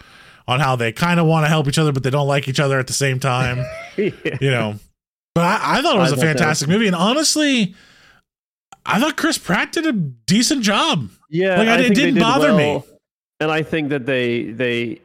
on 0.48 0.60
how 0.60 0.76
they 0.76 0.92
kind 0.92 1.20
of 1.20 1.26
want 1.26 1.46
to 1.46 1.50
help 1.50 1.68
each 1.68 1.78
other, 1.80 1.92
but 1.92 2.04
they 2.04 2.10
don't 2.10 2.28
like 2.28 2.48
each 2.48 2.60
other 2.60 2.80
at 2.80 2.88
the 2.88 2.94
same 2.94 3.20
time 3.20 3.60
yeah. 3.98 4.10
you 4.42 4.52
know. 4.52 4.76
But 5.36 5.46
I, 5.46 5.80
I 5.80 5.82
thought 5.82 5.96
it 5.96 6.00
was 6.00 6.14
I 6.14 6.18
a 6.18 6.20
fantastic 6.20 6.68
movie, 6.70 6.88
and 6.88 6.96
honestly, 6.96 7.74
I 8.86 9.00
thought 9.00 9.18
Chris 9.18 9.38
Pratt 9.38 9.72
did 9.72 9.86
a 9.86 9.94
decent 9.94 10.62
job. 10.64 11.10
Yeah, 11.30 11.58
Like, 11.58 11.68
I- 11.68 11.80
it 11.80 11.96
didn't 11.96 12.16
did 12.16 12.20
bother 12.20 12.54
me. 12.54 12.84
And 13.40 13.52
I 13.52 13.64
think 13.64 13.90
that 13.90 14.06
they 14.06 14.44
they 14.52 15.02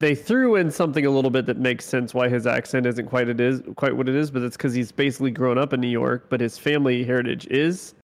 they 0.00 0.14
threw 0.14 0.56
in 0.56 0.70
something 0.70 1.06
a 1.06 1.10
little 1.10 1.30
bit 1.30 1.46
that 1.46 1.58
makes 1.58 1.84
sense 1.84 2.12
why 2.14 2.28
his 2.28 2.46
accent 2.46 2.86
isn't 2.86 3.06
quite 3.06 3.28
it 3.28 3.40
is 3.40 3.62
quite 3.76 3.96
what 3.96 4.08
it 4.08 4.14
is, 4.14 4.30
but 4.30 4.42
it's 4.42 4.56
because 4.56 4.74
he's 4.74 4.90
basically 4.92 5.30
grown 5.30 5.56
up 5.58 5.72
in 5.72 5.80
New 5.80 5.88
York, 5.88 6.26
but 6.30 6.40
his 6.40 6.58
family 6.58 7.04
heritage 7.04 7.46
is 7.46 7.94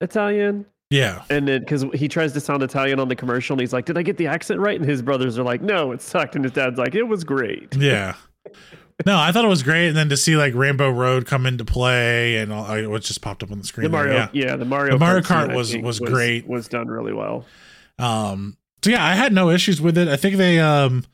Italian. 0.00 0.66
Yeah, 0.90 1.22
And 1.28 1.46
then 1.46 1.60
because 1.60 1.84
he 1.92 2.08
tries 2.08 2.32
to 2.32 2.40
sound 2.40 2.62
Italian 2.62 2.98
on 2.98 3.08
the 3.08 3.14
commercial, 3.16 3.52
and 3.52 3.60
he's 3.60 3.74
like, 3.74 3.84
"Did 3.84 3.98
I 3.98 4.02
get 4.02 4.16
the 4.16 4.26
accent 4.26 4.58
right?" 4.58 4.80
And 4.80 4.88
his 4.88 5.02
brothers 5.02 5.38
are 5.38 5.42
like, 5.42 5.60
"No, 5.60 5.92
it 5.92 6.00
sucked." 6.00 6.34
And 6.34 6.42
his 6.44 6.52
dad's 6.54 6.78
like, 6.78 6.94
"It 6.94 7.02
was 7.02 7.24
great." 7.24 7.76
yeah. 7.76 8.14
No, 9.06 9.16
I 9.18 9.30
thought 9.30 9.44
it 9.44 9.48
was 9.48 9.62
great, 9.62 9.88
and 9.88 9.96
then 9.96 10.08
to 10.08 10.16
see 10.16 10.36
like 10.36 10.54
Rainbow 10.54 10.90
Road 10.90 11.26
come 11.26 11.44
into 11.44 11.64
play, 11.66 12.38
and 12.38 12.50
all, 12.52 12.64
I- 12.64 12.78
it 12.78 13.02
just 13.02 13.20
popped 13.20 13.42
up 13.42 13.52
on 13.52 13.58
the 13.58 13.64
screen. 13.64 13.84
The 13.84 13.90
there, 13.90 14.06
Mario, 14.06 14.16
yeah. 14.16 14.28
yeah. 14.32 14.56
the 14.56 14.64
Mario, 14.64 14.94
The 14.94 14.98
Mario 14.98 15.20
Kart 15.20 15.54
was- 15.54 15.72
think, 15.72 15.84
was 15.84 16.00
great. 16.00 16.48
was 16.48 16.68
done 16.68 16.88
really 16.88 17.12
well. 17.12 17.44
Um, 17.98 18.56
so 18.82 18.90
yeah, 18.90 19.04
I 19.04 19.14
had 19.14 19.32
no 19.34 19.50
issues 19.50 19.80
with 19.82 19.98
it. 19.98 20.08
I 20.08 20.16
think 20.16 20.36
they 20.36 20.58
um 20.58 21.04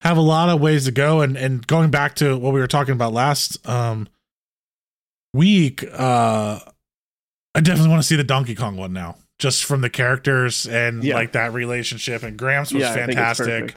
have 0.00 0.16
a 0.16 0.22
lot 0.22 0.48
of 0.48 0.58
ways 0.60 0.86
to 0.86 0.90
go, 0.90 1.20
and 1.20 1.36
and 1.36 1.66
going 1.66 1.90
back 1.90 2.14
to 2.16 2.34
what 2.38 2.54
we 2.54 2.60
were 2.60 2.66
talking 2.66 2.94
about 2.94 3.12
last 3.12 3.58
um 3.68 4.08
week, 5.34 5.84
uh, 5.92 6.60
I 7.58 7.60
definitely 7.60 7.90
want 7.90 8.02
to 8.02 8.06
see 8.08 8.16
the 8.16 8.24
Donkey 8.24 8.54
Kong 8.54 8.76
one 8.76 8.92
now, 8.92 9.16
just 9.38 9.64
from 9.64 9.80
the 9.80 9.90
characters 9.90 10.66
and 10.66 11.02
Yeah. 11.02 11.14
like 11.14 11.32
that 11.32 11.52
relationship. 11.52 12.22
And 12.22 12.36
Gramps 12.38 12.72
was 12.72 12.82
yeah, 12.82 12.90
I 12.92 12.94
think 12.94 13.06
fantastic. 13.08 13.74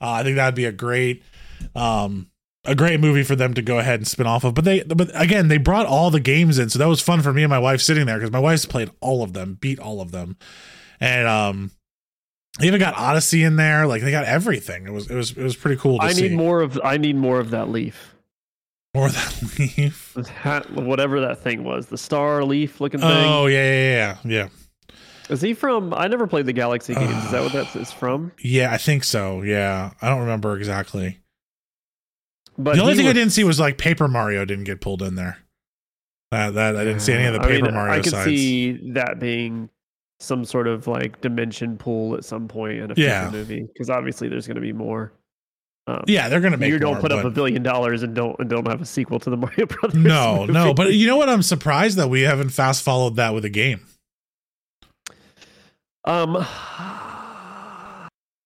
Uh, 0.00 0.10
I 0.10 0.22
think 0.22 0.36
that'd 0.36 0.54
be 0.54 0.64
a 0.66 0.72
great, 0.72 1.22
um, 1.74 2.28
a 2.64 2.74
great 2.74 3.00
movie 3.00 3.22
for 3.22 3.36
them 3.36 3.54
to 3.54 3.62
go 3.62 3.78
ahead 3.78 4.00
and 4.00 4.06
spin 4.06 4.26
off 4.26 4.44
of. 4.44 4.54
But 4.54 4.64
they, 4.64 4.82
but 4.82 5.10
again, 5.14 5.48
they 5.48 5.56
brought 5.58 5.86
all 5.86 6.10
the 6.10 6.20
games 6.20 6.58
in, 6.58 6.68
so 6.68 6.78
that 6.78 6.86
was 6.88 7.00
fun 7.00 7.22
for 7.22 7.32
me 7.32 7.42
and 7.42 7.50
my 7.50 7.58
wife 7.58 7.80
sitting 7.80 8.06
there 8.06 8.16
because 8.18 8.32
my 8.32 8.38
wife's 8.40 8.66
played 8.66 8.90
all 9.00 9.22
of 9.22 9.32
them, 9.32 9.56
beat 9.60 9.78
all 9.78 10.00
of 10.00 10.10
them, 10.12 10.36
and 11.00 11.26
um, 11.28 11.70
They 12.58 12.66
even 12.66 12.80
got 12.80 12.94
Odyssey 12.96 13.42
in 13.44 13.56
there. 13.56 13.86
Like 13.86 14.02
they 14.02 14.10
got 14.10 14.24
everything. 14.24 14.86
It 14.86 14.92
was 14.92 15.10
it 15.10 15.14
was 15.14 15.30
it 15.32 15.42
was 15.42 15.54
pretty 15.56 15.76
cool. 15.80 15.98
To 15.98 16.04
I 16.04 16.12
see. 16.12 16.28
need 16.28 16.36
more 16.36 16.60
of 16.60 16.80
I 16.82 16.96
need 16.96 17.16
more 17.16 17.38
of 17.38 17.50
that 17.50 17.68
leaf. 17.70 18.14
More 18.96 19.06
of 19.06 19.14
that 19.14 19.58
leaf. 19.78 20.14
That, 20.44 20.70
whatever 20.72 21.20
that 21.20 21.38
thing 21.42 21.62
was, 21.64 21.86
the 21.86 21.98
star 21.98 22.44
leaf 22.44 22.80
looking 22.80 23.00
thing. 23.00 23.08
Oh 23.10 23.46
yeah 23.46 23.62
yeah 23.62 24.16
yeah 24.24 24.32
yeah 24.32 24.48
Is 25.30 25.40
he 25.40 25.54
from? 25.54 25.92
I 25.94 26.08
never 26.08 26.26
played 26.26 26.46
the 26.46 26.52
Galaxy 26.52 26.94
uh, 26.94 27.00
games. 27.00 27.24
Is 27.24 27.30
that 27.30 27.42
what 27.42 27.52
that 27.52 27.76
is 27.76 27.92
from? 27.92 28.32
yeah. 28.40 28.72
I 28.72 28.78
think 28.78 29.04
so. 29.04 29.42
Yeah, 29.42 29.92
I 30.02 30.08
don't 30.08 30.20
remember 30.20 30.56
exactly. 30.56 31.20
But 32.58 32.76
the 32.76 32.82
only 32.82 32.94
thing 32.94 33.06
I 33.06 33.12
didn't 33.12 33.32
see 33.32 33.44
was 33.44 33.60
like 33.60 33.76
Paper 33.78 34.08
Mario 34.08 34.44
didn't 34.46 34.64
get 34.64 34.80
pulled 34.80 35.02
in 35.02 35.14
there. 35.14 35.38
That 36.30 36.54
that 36.54 36.76
I 36.76 36.84
didn't 36.84 37.00
see 37.00 37.12
any 37.12 37.26
of 37.26 37.34
the 37.34 37.40
I 37.40 37.46
mean, 37.50 37.60
Paper 37.60 37.72
Mario 37.72 37.92
I 37.94 38.00
could 38.00 38.10
sides. 38.12 38.24
see 38.26 38.92
that 38.92 39.20
being 39.20 39.68
some 40.18 40.44
sort 40.46 40.66
of 40.66 40.86
like 40.86 41.20
dimension 41.20 41.76
pool 41.76 42.14
at 42.14 42.24
some 42.24 42.48
point 42.48 42.78
in 42.78 42.90
a 42.90 42.94
future 42.94 43.08
Yeah. 43.10 43.30
movie 43.30 43.66
because 43.72 43.90
obviously 43.90 44.28
there's 44.28 44.46
going 44.46 44.54
to 44.54 44.62
be 44.62 44.72
more. 44.72 45.12
Um, 45.88 46.02
yeah, 46.08 46.28
they're 46.28 46.40
gonna 46.40 46.56
make. 46.56 46.70
you 46.72 46.78
don't 46.80 46.94
more, 46.94 47.00
put 47.00 47.12
up 47.12 47.24
a 47.24 47.30
billion 47.30 47.62
dollars 47.62 48.02
and 48.02 48.12
don't 48.14 48.36
and 48.40 48.50
don't 48.50 48.66
have 48.66 48.80
a 48.82 48.86
sequel 48.86 49.20
to 49.20 49.30
the 49.30 49.36
Mario 49.36 49.66
Brothers. 49.66 49.94
No, 49.94 50.40
movie. 50.40 50.52
no, 50.52 50.74
but 50.74 50.94
you 50.94 51.06
know 51.06 51.16
what? 51.16 51.28
I'm 51.28 51.42
surprised 51.42 51.96
that 51.98 52.08
we 52.08 52.22
haven't 52.22 52.50
fast 52.50 52.82
followed 52.82 53.16
that 53.16 53.34
with 53.34 53.44
a 53.44 53.48
game. 53.50 53.80
um, 56.04 56.44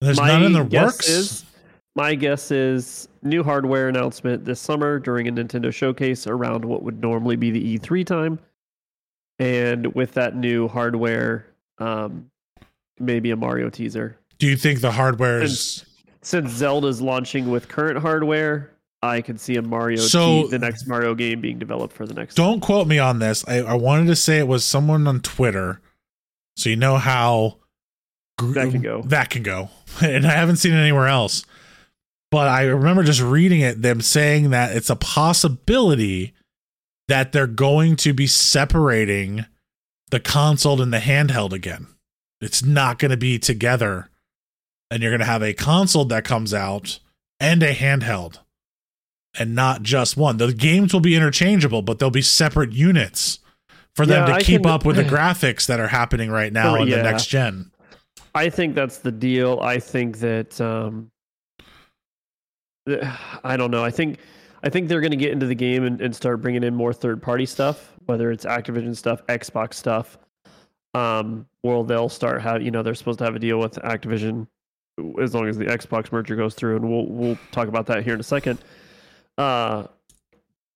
There's 0.00 0.18
none 0.18 0.42
in 0.44 0.52
the 0.52 0.64
works. 0.64 1.08
Is, 1.08 1.44
my 1.96 2.14
guess 2.14 2.50
is 2.50 3.08
new 3.22 3.42
hardware 3.42 3.88
announcement 3.88 4.44
this 4.44 4.60
summer 4.60 4.98
during 4.98 5.26
a 5.28 5.32
Nintendo 5.32 5.72
showcase 5.72 6.26
around 6.26 6.64
what 6.64 6.82
would 6.82 7.00
normally 7.00 7.36
be 7.36 7.50
the 7.50 7.78
E3 7.78 8.04
time, 8.06 8.38
and 9.38 9.94
with 9.94 10.12
that 10.12 10.36
new 10.36 10.68
hardware, 10.68 11.46
um, 11.78 12.26
maybe 12.98 13.30
a 13.30 13.36
Mario 13.36 13.70
teaser. 13.70 14.16
Do 14.38 14.46
you 14.46 14.56
think 14.56 14.80
the 14.80 14.90
hardware 14.92 15.42
is? 15.42 15.84
Since 16.22 16.50
Zelda's 16.52 17.00
launching 17.00 17.50
with 17.50 17.68
current 17.68 17.98
hardware, 17.98 18.70
I 19.02 19.22
could 19.22 19.40
see 19.40 19.56
a 19.56 19.62
Mario 19.62 19.96
So- 20.00 20.46
the 20.48 20.58
next 20.58 20.86
Mario 20.86 21.14
game 21.14 21.40
being 21.40 21.58
developed 21.58 21.94
for 21.94 22.06
the 22.06 22.14
next. 22.14 22.34
Don't 22.34 22.60
quote 22.60 22.86
me 22.86 22.98
on 22.98 23.18
this. 23.18 23.44
I, 23.48 23.58
I 23.62 23.74
wanted 23.74 24.06
to 24.08 24.16
say 24.16 24.38
it 24.38 24.46
was 24.48 24.64
someone 24.64 25.06
on 25.06 25.20
Twitter, 25.20 25.80
so 26.56 26.68
you 26.68 26.76
know 26.76 26.96
how 26.96 27.56
gr- 28.38 28.52
That 28.52 28.70
can 28.70 28.82
go. 28.82 29.02
That 29.02 29.30
can 29.30 29.42
go, 29.42 29.70
and 30.02 30.26
I 30.26 30.32
haven't 30.32 30.56
seen 30.56 30.74
it 30.74 30.80
anywhere 30.80 31.08
else. 31.08 31.44
But 32.30 32.46
I 32.48 32.64
remember 32.64 33.02
just 33.02 33.20
reading 33.22 33.60
it, 33.60 33.82
them 33.82 34.00
saying 34.00 34.50
that 34.50 34.76
it's 34.76 34.90
a 34.90 34.94
possibility 34.96 36.32
that 37.08 37.32
they're 37.32 37.48
going 37.48 37.96
to 37.96 38.12
be 38.12 38.28
separating 38.28 39.46
the 40.10 40.20
console 40.20 40.80
and 40.80 40.92
the 40.92 40.98
handheld 40.98 41.52
again. 41.52 41.88
It's 42.40 42.62
not 42.62 42.98
going 43.00 43.10
to 43.10 43.16
be 43.16 43.38
together, 43.40 44.10
and 44.90 45.02
you're 45.02 45.10
going 45.12 45.20
to 45.20 45.26
have 45.26 45.42
a 45.42 45.52
console 45.54 46.04
that 46.06 46.24
comes 46.24 46.52
out 46.52 46.98
and 47.38 47.62
a 47.62 47.74
handheld 47.74 48.38
and 49.38 49.54
not 49.54 49.82
just 49.82 50.16
one. 50.16 50.36
The 50.38 50.52
games 50.52 50.92
will 50.92 51.00
be 51.00 51.14
interchangeable, 51.16 51.82
but 51.82 51.98
they'll 51.98 52.10
be 52.10 52.22
separate 52.22 52.72
units 52.72 53.38
for 53.94 54.04
them 54.06 54.22
Yeah, 54.26 54.34
to 54.34 54.38
I 54.38 54.42
keep 54.42 54.62
can- 54.62 54.70
up 54.70 54.84
with 54.84 54.96
the 54.96 55.04
graphics 55.16 55.66
that 55.66 55.78
are 55.80 55.88
happening 55.88 56.30
right 56.30 56.52
now 56.52 56.74
in 56.76 56.90
the 56.90 57.02
next 57.02 57.26
gen. 57.26 57.70
I 58.34 58.48
think 58.50 58.74
that's 58.74 58.98
the 58.98 59.10
deal. 59.12 59.58
I 59.60 59.78
think 59.80 60.18
that 60.18 60.60
um, 60.60 61.10
I 63.44 63.56
don't 63.56 63.70
know. 63.70 63.84
I 63.84 63.90
think 63.90 64.18
I 64.62 64.68
think 64.68 64.88
they're 64.88 65.00
going 65.00 65.10
to 65.12 65.16
get 65.16 65.32
into 65.32 65.46
the 65.46 65.54
game 65.54 65.84
and, 65.84 66.00
and 66.00 66.14
start 66.14 66.40
bringing 66.42 66.62
in 66.64 66.74
more 66.74 66.92
third 66.92 67.22
party 67.22 67.46
stuff, 67.46 67.92
whether 68.06 68.30
it's 68.30 68.44
Activision 68.44 68.96
stuff, 68.96 69.24
Xbox 69.26 69.74
stuff. 69.74 70.18
Um, 70.94 71.46
well, 71.62 71.84
they'll 71.84 72.08
start 72.08 72.42
have 72.42 72.62
you 72.62 72.70
know 72.70 72.82
they're 72.82 72.94
supposed 72.94 73.18
to 73.20 73.24
have 73.24 73.36
a 73.36 73.38
deal 73.38 73.58
with 73.58 73.74
Activision 73.76 74.46
as 75.20 75.34
long 75.34 75.48
as 75.48 75.56
the 75.56 75.66
Xbox 75.66 76.12
merger 76.12 76.36
goes 76.36 76.54
through, 76.54 76.76
and 76.76 76.90
we'll 76.90 77.06
we'll 77.06 77.38
talk 77.52 77.68
about 77.68 77.86
that 77.86 78.04
here 78.04 78.14
in 78.14 78.20
a 78.20 78.24
second. 78.24 78.58
Uh, 79.38 79.86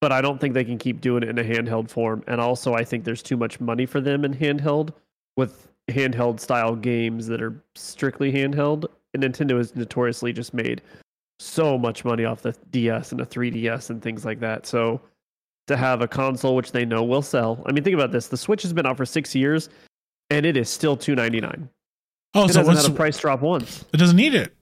but 0.00 0.12
I 0.12 0.20
don't 0.20 0.40
think 0.40 0.54
they 0.54 0.64
can 0.64 0.78
keep 0.78 1.00
doing 1.00 1.22
it 1.22 1.28
in 1.28 1.38
a 1.38 1.44
handheld 1.44 1.90
form, 1.90 2.22
and 2.26 2.40
also 2.40 2.74
I 2.74 2.84
think 2.84 3.04
there's 3.04 3.22
too 3.22 3.36
much 3.36 3.60
money 3.60 3.86
for 3.86 4.00
them 4.00 4.24
in 4.24 4.34
handheld 4.34 4.92
with 5.36 5.68
handheld 5.88 6.40
style 6.40 6.76
games 6.76 7.26
that 7.26 7.42
are 7.42 7.54
strictly 7.74 8.32
handheld. 8.32 8.86
And 9.12 9.22
Nintendo 9.22 9.56
has 9.56 9.74
notoriously 9.76 10.32
just 10.32 10.54
made 10.54 10.82
so 11.38 11.78
much 11.78 12.04
money 12.04 12.24
off 12.24 12.42
the 12.42 12.54
DS 12.70 13.12
and 13.12 13.20
the 13.20 13.26
3DS 13.26 13.90
and 13.90 14.02
things 14.02 14.24
like 14.24 14.40
that. 14.40 14.66
So 14.66 15.00
to 15.66 15.76
have 15.76 16.02
a 16.02 16.08
console 16.08 16.56
which 16.56 16.72
they 16.72 16.84
know 16.84 17.02
will 17.02 17.22
sell. 17.22 17.62
I 17.66 17.72
mean, 17.72 17.84
think 17.84 17.94
about 17.94 18.12
this: 18.12 18.28
the 18.28 18.36
Switch 18.36 18.62
has 18.62 18.72
been 18.72 18.86
out 18.86 18.96
for 18.96 19.06
six 19.06 19.34
years, 19.34 19.68
and 20.30 20.44
it 20.44 20.56
is 20.56 20.68
still 20.68 20.96
two 20.96 21.14
ninety 21.14 21.40
nine. 21.40 21.68
Oh, 22.34 22.44
It 22.46 22.52
so 22.52 22.60
hasn't 22.60 22.76
had 22.78 22.90
a 22.90 22.94
price 22.94 23.18
drop 23.18 23.40
once. 23.40 23.84
it 23.92 23.96
doesn't 23.98 24.16
need 24.16 24.34
it. 24.34 24.54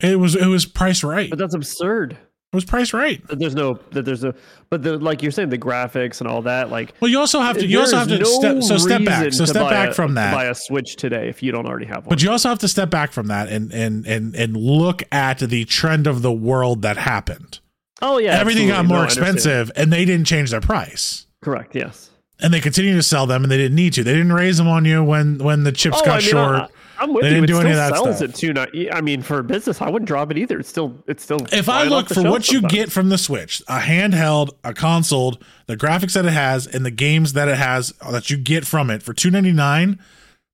It 0.00 0.18
was 0.18 0.34
it 0.34 0.46
was 0.46 0.66
price 0.66 1.04
right. 1.04 1.30
But 1.30 1.38
that's 1.38 1.54
absurd. 1.54 2.12
It 2.14 2.56
was 2.56 2.64
priced 2.66 2.92
right. 2.92 3.26
That 3.28 3.38
there's 3.38 3.54
no 3.54 3.78
that 3.92 4.04
there's 4.04 4.22
no 4.22 4.34
but 4.68 4.82
the 4.82 4.98
like 4.98 5.22
you're 5.22 5.30
saying 5.32 5.48
the 5.48 5.56
graphics 5.56 6.20
and 6.20 6.28
all 6.28 6.42
that 6.42 6.70
like 6.70 6.92
Well, 7.00 7.10
you 7.10 7.18
also 7.18 7.40
have 7.40 7.56
to 7.56 7.66
you 7.66 7.80
also 7.80 7.96
have 7.96 8.08
to 8.08 8.18
no 8.18 8.24
step, 8.24 8.62
so 8.62 8.76
step 8.76 9.04
back. 9.04 9.32
So 9.32 9.46
step 9.46 9.70
back 9.70 9.90
a- 9.90 9.94
from 9.94 10.14
that. 10.14 10.34
Buy 10.34 10.44
a 10.46 10.54
Switch 10.54 10.96
today 10.96 11.28
if 11.30 11.42
you 11.42 11.50
don't 11.52 11.64
already 11.66 11.86
have 11.86 11.98
one. 12.04 12.10
But 12.10 12.22
you 12.22 12.30
also 12.30 12.50
have 12.50 12.58
to 12.58 12.68
step 12.68 12.90
back 12.90 13.12
from 13.12 13.28
that 13.28 13.48
and 13.48 13.72
and 13.72 14.06
and 14.06 14.34
and 14.36 14.54
look 14.56 15.02
at 15.12 15.38
the 15.38 15.64
trend 15.64 16.06
of 16.06 16.20
the 16.20 16.32
world 16.32 16.82
that 16.82 16.98
happened. 16.98 17.60
oh 18.02 18.18
yeah, 18.18 18.38
Everything 18.38 18.68
got 18.68 18.84
more 18.84 18.98
No, 18.98 19.04
expensive, 19.04 19.70
and 19.76 19.90
they 19.92 20.04
didn't 20.04 20.26
change 20.26 20.50
their 20.50 20.60
price. 20.60 21.26
Correct. 21.40 21.74
Yes. 21.74 22.10
And 22.40 22.52
they 22.52 22.60
continue 22.60 22.94
to 22.96 23.02
sell 23.02 23.26
them, 23.26 23.44
and 23.44 23.50
they 23.52 23.56
didn't 23.56 23.76
need 23.76 23.92
to. 23.94 24.02
They 24.04 24.12
didn't 24.12 24.32
raise 24.32 24.58
them 24.58 24.68
on 24.68 24.84
you 24.84 25.02
when 25.02 25.38
when 25.38 25.62
the 25.62 25.72
chips 25.72 25.98
Oh, 26.02 26.04
got 26.04 26.14
I 26.16 26.18
mean, 26.18 26.28
short. 26.28 26.56
I, 26.56 26.68
I'm 27.02 27.12
with 27.12 27.22
They 27.22 27.28
you. 27.30 27.34
didn't 27.34 27.44
It 27.44 27.52
do 27.52 27.60
any 27.60 27.70
still 27.72 27.82
of 27.84 27.90
that 27.90 27.96
sells 28.02 28.16
stuff. 28.18 28.28
at 28.30 28.34
two 28.34 28.52
ninety. 28.52 28.92
I 28.92 29.00
mean, 29.00 29.22
for 29.22 29.42
business, 29.42 29.80
I 29.82 29.90
wouldn't 29.90 30.06
drop 30.08 30.30
it 30.30 30.38
either. 30.38 30.58
It's 30.60 30.68
still 30.68 30.96
it's 31.06 31.22
still. 31.22 31.38
if 31.52 31.68
I 31.68 31.84
look 31.84 32.08
for 32.08 32.22
what 32.22 32.48
you 32.50 32.62
get 32.62 32.90
from 32.92 33.08
the 33.08 33.18
Switch, 33.18 33.60
a 33.68 33.78
handheld, 33.80 34.50
a 34.64 34.72
console, 34.72 35.36
the 35.66 35.76
graphics 35.76 36.14
that 36.14 36.24
it 36.24 36.32
has, 36.32 36.66
and 36.66 36.86
the 36.86 36.90
games 36.90 37.32
that 37.34 37.48
it 37.48 37.56
has 37.58 37.92
uh, 38.00 38.10
that 38.12 38.30
you 38.30 38.36
get 38.36 38.66
from 38.66 38.88
it 38.90 39.02
for 39.02 39.12
two 39.12 39.30
ninety 39.30 39.52
nine, 39.52 39.98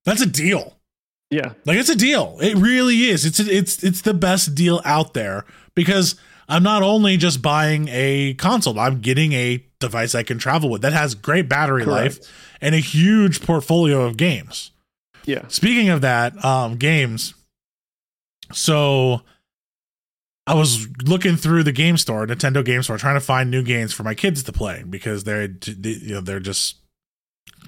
that's 0.05 0.23
a 0.23 0.27
deal. 0.27 0.77
yeah, 1.31 1.53
Like 1.67 1.77
it's 1.79 1.91
a 1.91 1.97
deal. 1.97 2.39
It 2.41 2.57
really 2.57 3.05
is. 3.11 3.25
It's 3.27 3.39
it's 3.41 3.83
it's 3.85 4.01
the 4.03 4.15
best 4.15 4.55
deal 4.55 4.81
out 4.85 5.15
there 5.15 5.45
because 5.75 6.17
I'm 6.49 6.63
not 6.63 6.83
only 6.83 7.19
just 7.19 7.43
buying 7.43 7.89
a 7.91 8.33
console, 8.35 8.79
I'm 8.81 9.01
getting 9.01 9.35
a 9.35 9.63
device 9.81 10.15
I 10.15 10.23
can 10.23 10.39
travel 10.39 10.71
with 10.71 10.81
that 10.83 10.93
has 10.95 11.15
great 11.15 11.49
battery 11.49 11.85
Correct. 11.85 12.19
life 12.21 12.57
and 12.63 12.75
a 12.75 12.79
huge 12.79 13.43
portfolio 13.43 14.03
of 14.07 14.17
games. 14.17 14.71
Yeah, 15.29 15.47
Speaking 15.49 15.91
of 15.91 16.01
that, 16.01 16.43
um, 16.45 16.77
games. 16.77 17.35
So 18.53 19.21
I 20.47 20.55
was 20.55 20.89
looking 21.03 21.37
through 21.37 21.65
the 21.65 21.73
game 21.73 21.99
store, 21.99 22.27
Nintendo 22.27 22.65
Game 22.65 22.83
Store, 22.83 22.97
trying 22.97 23.17
to 23.17 23.21
find 23.21 23.51
new 23.51 23.63
games 23.63 23.93
for 23.93 24.03
my 24.05 24.15
kids 24.15 24.43
to 24.45 24.53
play 24.53 24.83
because 24.89 25.25
they're 25.25 25.47
they- 25.49 25.91
you 25.91 26.15
know 26.15 26.21
they're 26.23 26.41
just 26.41 26.77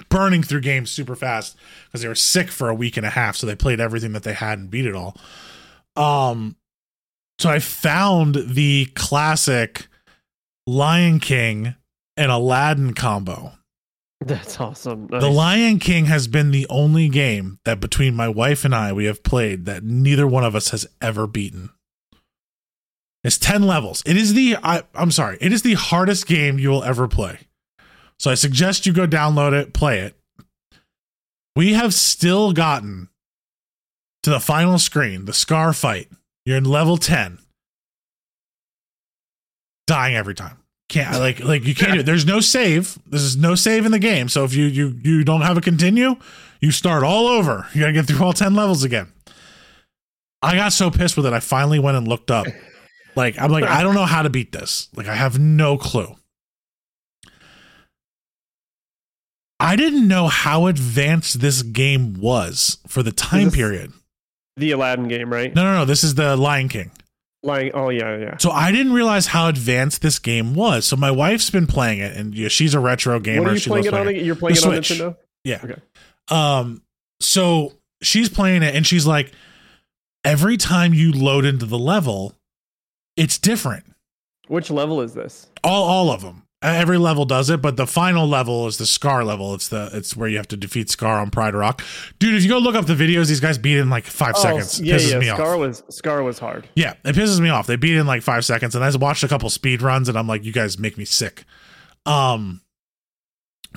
burning 0.08 0.42
through 0.42 0.62
games 0.62 0.90
super 0.90 1.14
fast 1.14 1.56
because 1.86 2.00
they 2.00 2.08
were 2.08 2.14
sick 2.14 2.50
for 2.50 2.70
a 2.70 2.74
week 2.74 2.96
and 2.96 3.04
a 3.04 3.10
half, 3.10 3.36
so 3.36 3.46
they 3.46 3.54
played 3.54 3.80
everything 3.80 4.12
that 4.12 4.22
they 4.22 4.32
had 4.32 4.58
and 4.58 4.70
beat 4.70 4.86
it 4.86 4.94
all. 4.94 5.14
Um, 5.96 6.56
so 7.38 7.50
I 7.50 7.58
found 7.58 8.36
the 8.36 8.86
classic 8.94 9.88
Lion 10.66 11.20
King 11.20 11.74
and 12.16 12.30
Aladdin 12.30 12.94
combo. 12.94 13.52
that's 14.26 14.60
awesome. 14.60 15.06
The 15.06 15.30
Lion 15.30 15.78
King 15.78 16.04
has 16.06 16.28
been 16.28 16.50
the 16.50 16.66
only 16.68 17.08
game 17.08 17.58
that 17.64 17.80
between 17.80 18.14
my 18.14 18.28
wife 18.28 18.64
and 18.66 18.74
I 18.74 18.92
we 18.92 19.06
have 19.06 19.22
played 19.22 19.64
that 19.64 19.82
neither 19.82 20.26
one 20.26 20.44
of 20.44 20.54
us 20.54 20.70
has 20.70 20.86
ever 21.00 21.26
beaten. 21.26 21.70
It's 23.24 23.38
10 23.38 23.62
levels. 23.62 24.02
It 24.04 24.16
is 24.16 24.34
the 24.34 24.56
I, 24.62 24.82
I'm 24.94 25.10
sorry, 25.10 25.38
it 25.40 25.52
is 25.52 25.62
the 25.62 25.74
hardest 25.74 26.26
game 26.26 26.58
you 26.58 26.68
will 26.68 26.84
ever 26.84 27.08
play. 27.08 27.38
So 28.18 28.30
I 28.30 28.34
suggest 28.34 28.84
you 28.84 28.92
go 28.92 29.06
download 29.06 29.52
it, 29.52 29.72
play 29.72 30.00
it. 30.00 30.14
We 31.56 31.72
have 31.72 31.94
still 31.94 32.52
gotten 32.52 33.08
to 34.22 34.30
the 34.30 34.40
final 34.40 34.78
screen, 34.78 35.24
the 35.24 35.32
Scar 35.32 35.72
fight. 35.72 36.08
You're 36.44 36.58
in 36.58 36.64
level 36.64 36.98
10. 36.98 37.38
Dying 39.86 40.14
every 40.14 40.34
time 40.34 40.58
can't 40.90 41.18
like 41.18 41.40
like 41.40 41.64
you 41.64 41.74
can't 41.74 41.94
do 41.94 42.00
it. 42.00 42.02
There's 42.06 42.26
no 42.26 42.40
save. 42.40 42.98
There's 43.06 43.36
no 43.36 43.54
save 43.54 43.86
in 43.86 43.92
the 43.92 43.98
game. 43.98 44.28
So 44.28 44.44
if 44.44 44.52
you 44.54 44.66
you 44.66 44.98
you 45.02 45.24
don't 45.24 45.40
have 45.40 45.56
a 45.56 45.60
continue, 45.62 46.16
you 46.60 46.70
start 46.72 47.02
all 47.02 47.26
over. 47.26 47.66
You 47.72 47.80
gotta 47.80 47.92
get 47.94 48.06
through 48.06 48.22
all 48.24 48.32
ten 48.34 48.54
levels 48.54 48.84
again. 48.84 49.10
I 50.42 50.56
got 50.56 50.72
so 50.72 50.90
pissed 50.90 51.16
with 51.16 51.26
it. 51.26 51.32
I 51.32 51.40
finally 51.40 51.78
went 51.78 51.96
and 51.96 52.06
looked 52.08 52.30
up. 52.30 52.46
Like 53.16 53.38
I'm 53.40 53.50
like 53.50 53.64
I 53.64 53.82
don't 53.82 53.94
know 53.94 54.04
how 54.04 54.22
to 54.22 54.30
beat 54.30 54.52
this. 54.52 54.88
Like 54.94 55.08
I 55.08 55.14
have 55.14 55.38
no 55.38 55.78
clue. 55.78 56.16
I 59.58 59.76
didn't 59.76 60.08
know 60.08 60.28
how 60.28 60.66
advanced 60.66 61.40
this 61.40 61.62
game 61.62 62.14
was 62.14 62.78
for 62.86 63.02
the 63.02 63.12
time 63.12 63.46
this- 63.46 63.54
period. 63.56 63.92
the 64.56 64.70
Aladdin 64.72 65.08
game, 65.08 65.32
right? 65.32 65.54
No, 65.54 65.62
no, 65.64 65.74
no. 65.78 65.84
This 65.84 66.02
is 66.02 66.14
the 66.14 66.36
Lion 66.36 66.68
King. 66.68 66.90
Like, 67.42 67.72
oh 67.74 67.88
yeah, 67.88 68.18
yeah. 68.18 68.36
So 68.36 68.50
I 68.50 68.70
didn't 68.70 68.92
realize 68.92 69.26
how 69.26 69.48
advanced 69.48 70.02
this 70.02 70.18
game 70.18 70.54
was. 70.54 70.84
So 70.84 70.96
my 70.96 71.10
wife's 71.10 71.48
been 71.50 71.66
playing 71.66 72.00
it, 72.00 72.16
and 72.16 72.34
you 72.34 72.44
know, 72.44 72.48
she's 72.48 72.74
a 72.74 72.80
retro 72.80 73.18
gamer. 73.18 73.42
What 73.42 73.50
are 73.50 73.54
you 73.54 73.58
she 73.60 73.70
playing 73.70 73.86
it 73.86 73.94
on? 73.94 74.02
playing 74.02 74.08
again? 74.16 74.26
You're 74.26 74.36
playing 74.36 74.56
The 74.56 74.60
it 74.60 74.66
on 74.66 74.82
Switch. 74.84 74.98
Nintendo. 75.00 75.16
Yeah. 75.44 75.60
Okay. 75.64 75.80
Um. 76.28 76.82
So 77.20 77.72
she's 78.02 78.28
playing 78.28 78.62
it, 78.62 78.74
and 78.74 78.86
she's 78.86 79.06
like, 79.06 79.32
every 80.24 80.58
time 80.58 80.92
you 80.92 81.12
load 81.12 81.44
into 81.46 81.64
the 81.64 81.78
level, 81.78 82.34
it's 83.16 83.38
different. 83.38 83.84
Which 84.48 84.70
level 84.70 85.00
is 85.00 85.14
this? 85.14 85.46
All 85.64 85.84
all 85.88 86.10
of 86.10 86.20
them. 86.20 86.39
Every 86.62 86.98
level 86.98 87.24
does 87.24 87.48
it, 87.48 87.62
but 87.62 87.78
the 87.78 87.86
final 87.86 88.28
level 88.28 88.66
is 88.66 88.76
the 88.76 88.84
Scar 88.84 89.24
level. 89.24 89.54
It's 89.54 89.68
the 89.68 89.88
it's 89.94 90.14
where 90.14 90.28
you 90.28 90.36
have 90.36 90.48
to 90.48 90.58
defeat 90.58 90.90
Scar 90.90 91.18
on 91.18 91.30
Pride 91.30 91.54
Rock, 91.54 91.80
dude. 92.18 92.34
If 92.34 92.42
you 92.42 92.50
go 92.50 92.58
look 92.58 92.74
up 92.74 92.84
the 92.84 92.94
videos, 92.94 93.28
these 93.28 93.40
guys 93.40 93.56
beat 93.56 93.78
in 93.78 93.88
like 93.88 94.04
five 94.04 94.34
Oh, 94.36 94.42
seconds. 94.42 94.78
Yeah, 94.78 94.96
pisses 94.96 95.12
yeah. 95.12 95.18
me 95.20 95.26
Scar 95.28 95.54
off. 95.54 95.58
was 95.60 95.82
Scar 95.88 96.22
was 96.22 96.38
hard. 96.38 96.68
Yeah, 96.74 96.92
it 97.02 97.16
pisses 97.16 97.40
me 97.40 97.48
off. 97.48 97.66
They 97.66 97.76
beat 97.76 97.96
in 97.96 98.06
like 98.06 98.20
five 98.20 98.44
seconds, 98.44 98.74
and 98.74 98.84
I 98.84 98.94
watched 98.96 99.22
a 99.24 99.28
couple 99.28 99.48
speed 99.48 99.80
runs, 99.80 100.06
and 100.10 100.18
I'm 100.18 100.26
like, 100.26 100.44
you 100.44 100.52
guys 100.52 100.78
make 100.78 100.98
me 100.98 101.06
sick. 101.06 101.44
Um, 102.04 102.60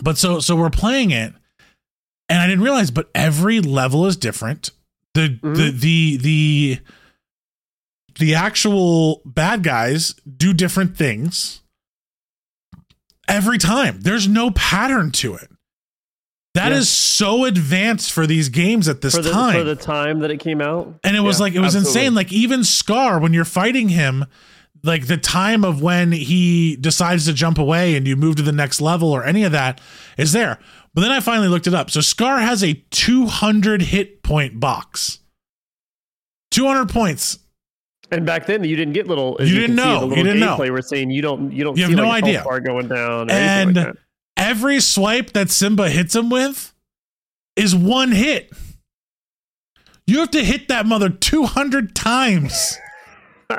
but 0.01 0.17
so 0.17 0.41
so 0.41 0.53
we're 0.57 0.69
playing 0.69 1.11
it, 1.11 1.33
and 2.27 2.39
I 2.41 2.47
didn't 2.47 2.65
realize, 2.65 2.91
but 2.91 3.09
every 3.15 3.61
level 3.61 4.05
is 4.07 4.17
different. 4.17 4.71
The 5.13 5.39
the 5.41 5.47
Mhm. 5.47 5.79
the 5.79 6.17
the 6.17 6.79
the 8.19 8.35
actual 8.35 9.21
bad 9.25 9.63
guys 9.63 10.15
do 10.35 10.53
different 10.53 10.97
things 10.97 11.61
every 13.27 13.57
time. 13.57 13.99
There's 14.01 14.27
no 14.27 14.51
pattern 14.51 15.11
to 15.13 15.35
it. 15.35 15.49
That 16.53 16.71
is 16.71 16.87
Yeah. 16.87 17.25
so 17.27 17.45
advanced 17.45 18.11
for 18.11 18.27
these 18.27 18.49
games 18.49 18.87
at 18.87 19.01
this 19.01 19.15
for 19.15 19.21
the 19.23 19.31
time. 19.31 19.53
for 19.55 19.63
the 19.63 19.75
time 19.75 20.19
that 20.19 20.29
it 20.29 20.39
came 20.39 20.61
out. 20.61 20.99
And 21.03 21.15
it 21.17 21.21
was 21.21 21.39
Yeah, 21.39 21.43
like 21.45 21.53
it 21.55 21.59
was 21.61 21.75
absolutely. 21.75 22.01
insane. 22.01 22.15
Like 22.15 22.31
even 22.31 22.63
Scar, 22.63 23.19
when 23.19 23.33
you're 23.33 23.43
fighting 23.45 23.89
him, 23.89 24.25
like 24.83 25.07
the 25.07 25.17
time 25.17 25.63
of 25.65 25.81
when 25.81 26.11
he 26.11 26.75
decides 26.75 27.25
to 27.25 27.33
jump 27.33 27.57
away 27.57 27.95
and 27.95 28.07
you 28.07 28.15
move 28.15 28.35
to 28.35 28.43
the 28.43 28.51
next 28.51 28.81
level 28.81 29.09
or 29.11 29.23
any 29.23 29.43
of 29.43 29.51
that 29.53 29.81
is 30.17 30.31
there. 30.33 30.59
But 30.93 31.01
then 31.01 31.11
I 31.11 31.21
finally 31.21 31.47
looked 31.47 31.65
it 31.65 31.73
up. 31.73 31.89
So 31.89 32.01
Scar 32.01 32.39
has 32.39 32.63
a 32.63 32.73
200 32.91 33.81
hit 33.81 34.21
point 34.21 34.59
box. 34.59 35.19
200 36.51 36.87
points. 36.89 37.39
And 38.13 38.25
back 38.25 38.45
then, 38.45 38.63
you 38.63 38.75
didn't 38.75 38.93
get 38.93 39.07
little. 39.07 39.37
as 39.39 39.49
You 39.51 39.59
didn't 39.59 39.77
see 39.77 39.83
know. 39.83 40.07
The 40.09 40.15
You 40.17 40.23
didn't 40.23 40.39
know. 40.39 40.57
We're 40.57 40.81
saying 40.81 41.09
you 41.11 41.21
don't. 41.21 41.51
You 41.51 41.63
don't. 41.63 41.75
You 41.77 41.83
have 41.83 41.91
see 41.91 41.95
no 41.95 42.07
like 42.07 42.23
idea. 42.23 42.43
Bar 42.43 42.59
going 42.61 42.87
down. 42.87 43.29
And- 43.29 43.75
like. 43.75 43.95
Every 44.35 44.79
swipe 44.81 45.33
that 45.33 45.51
Simba 45.51 45.89
hits 45.89 46.15
him 46.15 46.29
with 46.29 46.73
is 47.55 47.75
one 47.75 48.11
hit. 48.11 48.51
You 50.07 50.19
have 50.19 50.31
to 50.31 50.43
hit 50.43 50.67
that 50.69 50.85
mother 50.85 51.07
200 51.09 51.95
times. 51.95 52.77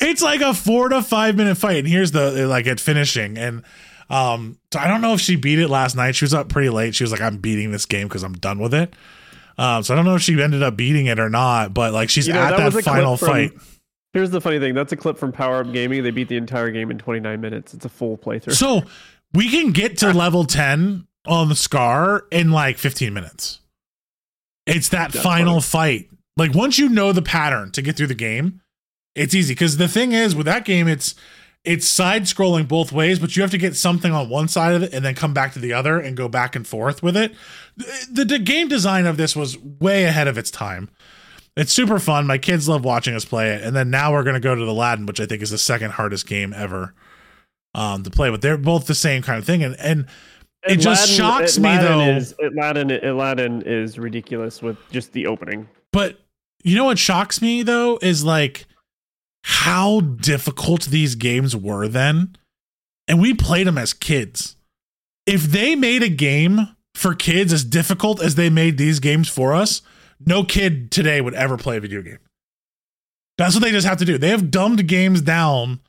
it's 0.00 0.22
like 0.22 0.40
a 0.40 0.54
four 0.54 0.88
to 0.88 1.02
five 1.02 1.36
minute 1.36 1.56
fight. 1.56 1.78
And 1.78 1.88
here's 1.88 2.12
the 2.12 2.46
like 2.48 2.66
at 2.66 2.80
finishing. 2.80 3.36
And 3.36 3.62
um, 4.10 4.58
so 4.72 4.80
I 4.80 4.88
don't 4.88 5.02
know 5.02 5.12
if 5.12 5.20
she 5.20 5.36
beat 5.36 5.58
it 5.58 5.68
last 5.68 5.94
night. 5.94 6.16
She 6.16 6.24
was 6.24 6.34
up 6.34 6.48
pretty 6.48 6.70
late. 6.70 6.94
She 6.94 7.04
was 7.04 7.12
like, 7.12 7.20
I'm 7.20 7.36
beating 7.36 7.70
this 7.70 7.86
game 7.86 8.08
because 8.08 8.22
I'm 8.22 8.32
done 8.32 8.58
with 8.58 8.74
it. 8.74 8.94
Um, 9.58 9.82
so 9.82 9.92
I 9.92 9.96
don't 9.96 10.06
know 10.06 10.14
if 10.14 10.22
she 10.22 10.40
ended 10.40 10.62
up 10.62 10.76
beating 10.76 11.06
it 11.06 11.18
or 11.18 11.28
not, 11.28 11.74
but 11.74 11.92
like 11.92 12.08
she's 12.10 12.26
You 12.26 12.32
know, 12.34 12.40
at 12.40 12.56
that 12.56 12.72
that, 12.72 12.82
final 12.84 13.16
from- 13.16 13.28
fight. 13.28 13.52
Here's 14.12 14.30
the 14.30 14.40
funny 14.40 14.58
thing. 14.58 14.74
That's 14.74 14.92
a 14.92 14.96
clip 14.96 15.18
from 15.18 15.32
Power 15.32 15.60
Up 15.60 15.72
Gaming. 15.72 16.02
They 16.02 16.10
beat 16.10 16.28
the 16.28 16.36
entire 16.36 16.70
game 16.70 16.90
in 16.90 16.98
29 16.98 17.40
minutes. 17.40 17.74
It's 17.74 17.84
a 17.84 17.90
full 17.90 18.16
playthrough. 18.16 18.54
So 18.54 18.82
we 19.34 19.50
can 19.50 19.72
get 19.72 19.98
to 19.98 20.12
level 20.12 20.44
10 20.44 21.06
on 21.26 21.48
the 21.48 21.54
Scar 21.54 22.24
in 22.30 22.50
like 22.50 22.78
15 22.78 23.12
minutes. 23.12 23.60
It's 24.66 24.88
that 24.90 25.12
That's 25.12 25.22
final 25.22 25.60
fight. 25.60 26.08
Like 26.36 26.54
once 26.54 26.78
you 26.78 26.88
know 26.88 27.12
the 27.12 27.22
pattern 27.22 27.70
to 27.72 27.82
get 27.82 27.96
through 27.96 28.06
the 28.06 28.14
game, 28.14 28.60
it's 29.14 29.34
easy. 29.34 29.54
Because 29.54 29.76
the 29.76 29.88
thing 29.88 30.12
is 30.12 30.34
with 30.34 30.46
that 30.46 30.64
game, 30.64 30.88
it's 30.88 31.14
it's 31.64 31.86
side 31.86 32.22
scrolling 32.22 32.68
both 32.68 32.92
ways, 32.92 33.18
but 33.18 33.36
you 33.36 33.42
have 33.42 33.50
to 33.50 33.58
get 33.58 33.76
something 33.76 34.12
on 34.12 34.28
one 34.28 34.48
side 34.48 34.74
of 34.74 34.82
it 34.84 34.94
and 34.94 35.04
then 35.04 35.14
come 35.14 35.34
back 35.34 35.52
to 35.52 35.58
the 35.58 35.72
other 35.72 35.98
and 35.98 36.16
go 36.16 36.28
back 36.28 36.54
and 36.54 36.66
forth 36.66 37.02
with 37.02 37.16
it. 37.16 37.34
The, 37.76 38.24
the 38.24 38.38
game 38.38 38.68
design 38.68 39.06
of 39.06 39.16
this 39.16 39.34
was 39.34 39.58
way 39.58 40.04
ahead 40.04 40.28
of 40.28 40.38
its 40.38 40.50
time. 40.50 40.88
It's 41.58 41.72
super 41.72 41.98
fun. 41.98 42.24
My 42.28 42.38
kids 42.38 42.68
love 42.68 42.84
watching 42.84 43.16
us 43.16 43.24
play 43.24 43.50
it. 43.50 43.64
And 43.64 43.74
then 43.74 43.90
now 43.90 44.12
we're 44.12 44.22
going 44.22 44.34
to 44.34 44.40
go 44.40 44.54
to 44.54 44.64
the 44.64 44.70
Aladdin, 44.70 45.06
which 45.06 45.18
I 45.18 45.26
think 45.26 45.42
is 45.42 45.50
the 45.50 45.58
second 45.58 45.90
hardest 45.90 46.28
game 46.28 46.54
ever 46.54 46.94
um, 47.74 48.04
to 48.04 48.10
play. 48.10 48.30
But 48.30 48.42
they're 48.42 48.56
both 48.56 48.86
the 48.86 48.94
same 48.94 49.22
kind 49.22 49.40
of 49.40 49.44
thing. 49.44 49.64
And 49.64 49.74
and 49.80 50.06
it 50.62 50.76
just 50.76 51.10
shocks 51.10 51.58
me, 51.58 51.68
Aladdin 51.68 51.98
though. 51.98 52.16
Is, 52.16 52.34
Aladdin, 52.40 53.04
Aladdin 53.04 53.62
is 53.62 53.98
ridiculous 53.98 54.62
with 54.62 54.78
just 54.92 55.12
the 55.12 55.26
opening. 55.26 55.68
But 55.92 56.20
you 56.62 56.76
know 56.76 56.84
what 56.84 56.98
shocks 56.98 57.42
me 57.42 57.64
though 57.64 57.98
is 58.02 58.24
like 58.24 58.66
how 59.42 60.00
difficult 60.00 60.84
these 60.86 61.16
games 61.16 61.56
were 61.56 61.88
then. 61.88 62.36
And 63.08 63.20
we 63.20 63.34
played 63.34 63.66
them 63.66 63.78
as 63.78 63.92
kids. 63.92 64.54
If 65.26 65.42
they 65.42 65.74
made 65.74 66.04
a 66.04 66.08
game 66.08 66.76
for 66.94 67.14
kids 67.14 67.52
as 67.52 67.64
difficult 67.64 68.22
as 68.22 68.36
they 68.36 68.48
made 68.48 68.78
these 68.78 69.00
games 69.00 69.28
for 69.28 69.54
us, 69.54 69.82
no 70.24 70.44
kid 70.44 70.90
today 70.90 71.20
would 71.20 71.34
ever 71.34 71.56
play 71.56 71.76
a 71.76 71.80
video 71.80 72.02
game. 72.02 72.18
That's 73.36 73.54
what 73.54 73.62
they 73.62 73.70
just 73.70 73.86
have 73.86 73.98
to 73.98 74.04
do. 74.04 74.18
They 74.18 74.30
have 74.30 74.50
dumbed 74.50 74.86
games 74.88 75.20
down 75.22 75.80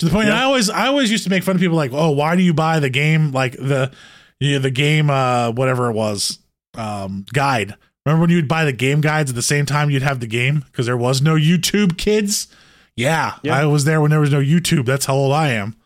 to 0.00 0.06
the 0.06 0.12
point. 0.12 0.28
And 0.28 0.36
I 0.36 0.42
always, 0.44 0.68
I 0.68 0.88
always 0.88 1.10
used 1.10 1.24
to 1.24 1.30
make 1.30 1.44
fun 1.44 1.54
of 1.56 1.60
people 1.60 1.76
like, 1.76 1.92
"Oh, 1.92 2.10
why 2.10 2.34
do 2.36 2.42
you 2.42 2.52
buy 2.52 2.80
the 2.80 2.90
game 2.90 3.30
like 3.30 3.52
the, 3.52 3.92
you 4.40 4.54
know, 4.54 4.58
the 4.58 4.70
game, 4.70 5.10
uh, 5.10 5.52
whatever 5.52 5.90
it 5.90 5.94
was, 5.94 6.40
um, 6.74 7.24
guide? 7.32 7.74
Remember 8.04 8.22
when 8.22 8.30
you'd 8.30 8.48
buy 8.48 8.64
the 8.64 8.72
game 8.72 9.00
guides 9.00 9.30
at 9.30 9.36
the 9.36 9.42
same 9.42 9.66
time 9.66 9.90
you'd 9.90 10.02
have 10.02 10.20
the 10.20 10.26
game 10.26 10.60
because 10.66 10.86
there 10.86 10.96
was 10.96 11.20
no 11.22 11.34
YouTube, 11.34 11.98
kids. 11.98 12.48
Yeah, 12.96 13.34
Yeah. 13.44 13.54
I 13.56 13.66
was 13.66 13.84
there 13.84 14.00
when 14.00 14.10
there 14.10 14.18
was 14.18 14.32
no 14.32 14.40
YouTube. 14.40 14.86
That's 14.86 15.06
how 15.06 15.14
old 15.14 15.32
I 15.32 15.50
am. 15.50 15.76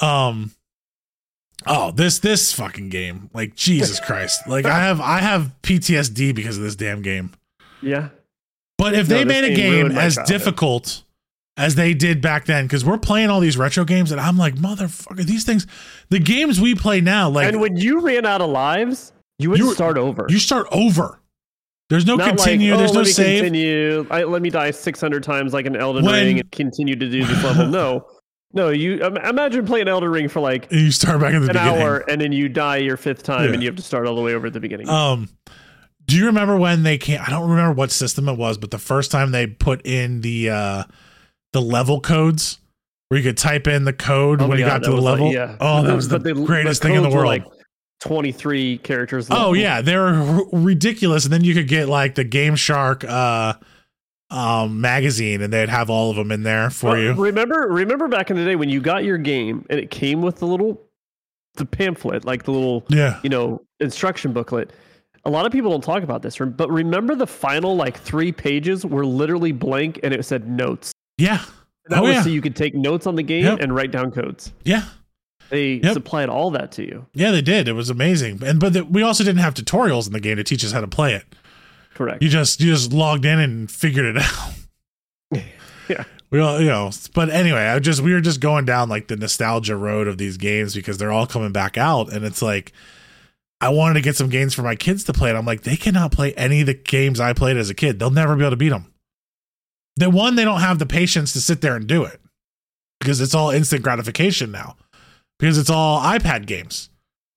Um. 0.00 0.52
Oh, 1.66 1.90
this 1.90 2.18
this 2.18 2.52
fucking 2.52 2.88
game, 2.88 3.30
like 3.34 3.54
Jesus 3.54 4.00
Christ! 4.06 4.46
Like 4.46 4.64
I 4.64 4.78
have 4.80 5.00
I 5.00 5.18
have 5.18 5.52
PTSD 5.62 6.34
because 6.34 6.56
of 6.56 6.62
this 6.62 6.76
damn 6.76 7.02
game. 7.02 7.32
Yeah. 7.82 8.08
But 8.78 8.94
if 8.94 9.08
No, 9.08 9.16
they 9.18 9.24
made 9.24 9.44
a 9.44 9.48
game 9.48 9.56
game 9.56 9.72
ruined 9.80 9.94
my 9.94 10.04
as 10.04 10.18
difficult 10.26 11.02
as 11.58 11.74
they 11.74 11.92
did 11.92 12.22
back 12.22 12.46
then, 12.46 12.64
because 12.66 12.84
we're 12.84 12.96
playing 12.96 13.28
all 13.28 13.40
these 13.40 13.58
retro 13.58 13.84
games, 13.84 14.10
and 14.10 14.18
I'm 14.20 14.38
like, 14.38 14.54
motherfucker, 14.54 15.24
these 15.24 15.44
things, 15.44 15.66
the 16.08 16.18
games 16.18 16.58
we 16.60 16.74
play 16.74 17.02
now, 17.02 17.28
like 17.28 17.48
and 17.48 17.60
when 17.60 17.76
you 17.76 18.00
ran 18.00 18.24
out 18.24 18.40
of 18.40 18.48
lives, 18.48 19.12
you 19.38 19.50
would 19.50 19.58
You 19.58 19.74
start 19.74 19.98
over. 19.98 20.26
you 20.30 20.38
start 20.38 20.66
over. 20.72 21.18
There's 21.90 22.06
no 22.06 22.14
Not 22.16 22.28
continue. 22.28 22.70
Like, 22.70 22.78
there's 22.78 22.90
oh, 22.92 22.94
no 22.94 23.00
let 23.00 23.06
me 23.06 23.12
save. 23.12 23.42
Continue. 23.42 24.06
I, 24.10 24.22
let 24.22 24.40
me 24.42 24.48
die 24.48 24.70
600 24.70 25.22
times 25.24 25.52
like 25.52 25.66
an 25.66 25.74
Elden 25.76 26.04
When- 26.04 26.24
Ring 26.24 26.38
and 26.40 26.50
continue 26.52 26.94
to 26.96 27.10
do 27.10 27.24
this 27.24 27.42
level. 27.44 27.66
No, 27.70 28.06
no. 28.52 28.70
You 28.70 29.02
um, 29.02 29.16
imagine 29.16 29.64
playing 29.66 29.88
Elden 29.88 30.10
Ring 30.10 30.28
for 30.28 30.40
like 30.40 30.68
You 30.70 30.90
start 30.90 31.20
back 31.20 31.34
in 31.34 31.42
the 31.42 31.48
an 31.50 31.54
beginning. 31.54 31.82
hour 31.82 31.98
and 32.08 32.20
then 32.20 32.32
you 32.32 32.48
die 32.48 32.78
your 32.78 32.96
fifth 32.96 33.22
time 33.22 33.48
Yeah. 33.48 33.52
and 33.54 33.62
you 33.62 33.68
have 33.68 33.76
to 33.76 33.82
start 33.82 34.06
all 34.06 34.14
the 34.16 34.22
way 34.22 34.34
over 34.34 34.46
at 34.48 34.52
the 34.52 34.60
beginning. 34.60 34.88
Um, 34.88 35.28
do 36.06 36.16
you 36.16 36.26
remember 36.26 36.56
when 36.56 36.82
they 36.82 36.98
came? 36.98 37.20
I 37.24 37.30
don't 37.30 37.48
remember 37.50 37.72
what 37.72 37.90
system 37.92 38.28
it 38.28 38.36
was, 38.36 38.58
but 38.58 38.70
the 38.70 38.78
first 38.78 39.10
time 39.12 39.30
they 39.30 39.46
put 39.46 39.84
in 39.86 40.20
the 40.22 40.50
uh 40.50 40.84
the 41.52 41.60
level 41.62 42.00
codes 42.00 42.58
where 43.08 43.18
you 43.18 43.24
could 43.28 43.36
type 43.38 43.66
in 43.66 43.84
the 43.84 43.92
code 43.92 44.40
Oh 44.40 44.44
when 44.48 44.58
my 44.58 44.60
you 44.60 44.64
God, 44.64 44.82
got 44.82 44.84
to 44.84 44.90
the 44.90 44.96
was 44.96 45.04
like- 45.04 45.12
level. 45.14 45.32
yeah. 45.32 45.56
Oh, 45.60 45.82
that 45.82 45.94
was 45.94 46.08
the 46.08 46.18
they- 46.18 46.32
greatest 46.32 46.80
the 46.82 46.88
thing 46.88 46.96
in 46.96 47.02
the 47.02 47.10
world. 47.10 47.26
like 47.26 47.44
23 48.00 48.78
characters. 48.78 49.28
Oh 49.30 49.52
yeah, 49.52 49.82
they 49.82 49.96
were 49.96 50.14
r- 50.14 50.42
ridiculous, 50.52 51.24
and 51.24 51.32
then 51.32 51.44
you 51.44 51.54
could 51.54 51.68
get 51.68 51.88
like 51.88 52.14
the 52.14 52.24
Game 52.24 52.56
Shark 52.56 53.04
uh, 53.04 53.54
um, 54.30 54.80
magazine, 54.80 55.42
and 55.42 55.52
they'd 55.52 55.68
have 55.68 55.90
all 55.90 56.10
of 56.10 56.16
them 56.16 56.30
in 56.30 56.42
there 56.42 56.70
for 56.70 56.90
Well, 56.90 56.98
you. 56.98 57.12
Remember, 57.14 57.66
remember 57.68 58.08
back 58.08 58.30
in 58.30 58.36
the 58.36 58.44
day 58.44 58.56
when 58.56 58.68
you 58.68 58.80
got 58.80 59.04
your 59.04 59.18
game 59.18 59.64
and 59.70 59.78
it 59.80 59.90
came 59.90 60.22
with 60.22 60.36
the 60.36 60.46
little, 60.46 60.80
the 61.54 61.66
pamphlet, 61.66 62.24
like 62.24 62.44
the 62.44 62.52
little, 62.52 62.84
Yeah, 62.88 63.18
you 63.22 63.28
know, 63.30 63.62
instruction 63.80 64.32
booklet. 64.32 64.72
A 65.24 65.30
lot 65.30 65.44
of 65.46 65.52
people 65.52 65.70
don't 65.70 65.82
talk 65.84 66.02
about 66.02 66.22
this, 66.22 66.38
but 66.38 66.70
remember 66.70 67.14
the 67.14 67.26
final 67.26 67.76
like 67.76 67.98
three 67.98 68.32
pages 68.32 68.86
were 68.86 69.04
literally 69.04 69.52
blank 69.52 70.00
and 70.02 70.14
it 70.14 70.24
said 70.24 70.48
notes. 70.48 70.92
yeah, 71.18 71.42
That 71.86 71.98
Oh, 71.98 72.02
was 72.04 72.12
yeah. 72.14 72.22
so 72.22 72.28
you 72.30 72.40
could 72.40 72.56
take 72.56 72.74
notes 72.74 73.06
on 73.06 73.16
the 73.16 73.22
game 73.22 73.44
Yep. 73.44 73.58
and 73.60 73.74
write 73.74 73.90
down 73.90 74.12
codes. 74.12 74.52
yeah, 74.64 74.84
They 75.50 75.80
Yep. 75.82 75.92
supplied 75.94 76.28
all 76.28 76.50
that 76.52 76.70
to 76.72 76.82
you. 76.84 77.06
yeah. 77.12 77.32
They 77.32 77.42
did. 77.42 77.66
It 77.68 77.72
was 77.72 77.90
amazing, 77.90 78.42
and 78.44 78.60
but 78.60 78.72
the, 78.72 78.84
we 78.84 79.02
also 79.02 79.24
didn't 79.24 79.40
have 79.40 79.54
tutorials 79.54 80.06
in 80.06 80.12
the 80.12 80.20
game 80.20 80.36
to 80.36 80.44
teach 80.44 80.64
us 80.64 80.70
how 80.72 80.80
to 80.80 80.86
play 80.88 81.14
it. 81.14 81.24
Correct. 82.00 82.22
You 82.22 82.30
just 82.30 82.62
you 82.62 82.72
just 82.72 82.94
logged 82.94 83.26
in 83.26 83.38
and 83.38 83.70
figured 83.70 84.16
it 84.16 84.16
out. 85.32 85.42
Yeah. 85.86 86.04
We 86.30 86.40
all, 86.40 86.58
you 86.58 86.68
know, 86.68 86.90
but 87.12 87.28
anyway, 87.28 87.66
I 87.66 87.78
just 87.78 88.00
we 88.00 88.14
were 88.14 88.22
just 88.22 88.40
going 88.40 88.64
down 88.64 88.88
like 88.88 89.08
the 89.08 89.16
nostalgia 89.16 89.76
road 89.76 90.08
of 90.08 90.16
these 90.16 90.38
games 90.38 90.74
because 90.74 90.96
they're 90.96 91.12
all 91.12 91.26
coming 91.26 91.52
back 91.52 91.76
out, 91.76 92.10
and 92.10 92.24
it's 92.24 92.40
like 92.40 92.72
I 93.60 93.68
wanted 93.68 93.94
to 93.94 94.00
get 94.00 94.16
some 94.16 94.30
games 94.30 94.54
for 94.54 94.62
my 94.62 94.76
kids 94.76 95.04
to 95.04 95.12
play, 95.12 95.28
and 95.28 95.36
I'm 95.36 95.44
like, 95.44 95.60
they 95.60 95.76
cannot 95.76 96.10
play 96.10 96.32
any 96.34 96.60
of 96.62 96.68
the 96.68 96.74
games 96.74 97.20
I 97.20 97.34
played 97.34 97.58
as 97.58 97.68
a 97.68 97.74
kid. 97.74 97.98
They'll 97.98 98.08
never 98.08 98.34
be 98.34 98.44
able 98.44 98.52
to 98.52 98.56
beat 98.56 98.70
them. 98.70 98.90
The 99.96 100.08
one, 100.08 100.36
they 100.36 100.44
don't 100.46 100.60
have 100.60 100.78
the 100.78 100.86
patience 100.86 101.34
to 101.34 101.40
sit 101.42 101.60
there 101.60 101.76
and 101.76 101.86
do 101.86 102.04
it 102.04 102.18
because 102.98 103.20
it's 103.20 103.34
all 103.34 103.50
instant 103.50 103.82
gratification 103.82 104.50
now 104.50 104.76
because 105.38 105.58
it's 105.58 105.68
all 105.68 106.00
iPad 106.00 106.46
games. 106.46 106.88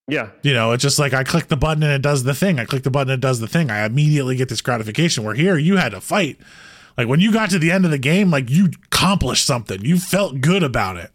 Yeah. 0.08 0.30
You 0.42 0.54
know, 0.54 0.72
it's 0.72 0.84
just 0.84 1.00
like 1.00 1.14
I 1.14 1.24
click 1.24 1.48
the 1.48 1.58
button 1.58 1.84
and 1.84 1.94
it 1.94 2.02
does 2.02 2.24
the 2.24 2.34
thing. 2.34 2.60
I 2.60 2.66
click 2.66 2.84
the 2.84 2.92
button 2.92 3.12
and 3.12 3.24
it 3.24 3.26
does 3.26 3.40
the 3.40 3.48
thing. 3.48 3.72
I 3.72 3.86
immediately 3.86 4.36
get 4.36 4.50
this 4.50 4.62
gratification. 4.62 5.24
Where 5.24 5.36
here 5.36 5.58
you 5.58 5.78
had 5.78 5.94
to 5.94 6.02
fight. 6.02 6.38
Like 6.98 7.08
when 7.08 7.20
you 7.20 7.32
got 7.32 7.50
to 7.52 7.60
the 7.60 7.72
end 7.72 7.86
of 7.86 7.92
the 7.92 7.98
game, 7.98 8.30
like 8.30 8.50
you 8.50 8.70
accomplished 8.86 9.46
something. 9.46 9.84
You 9.84 9.98
felt 9.98 10.42
good 10.42 10.64
about 10.64 10.98
it. 10.98 11.12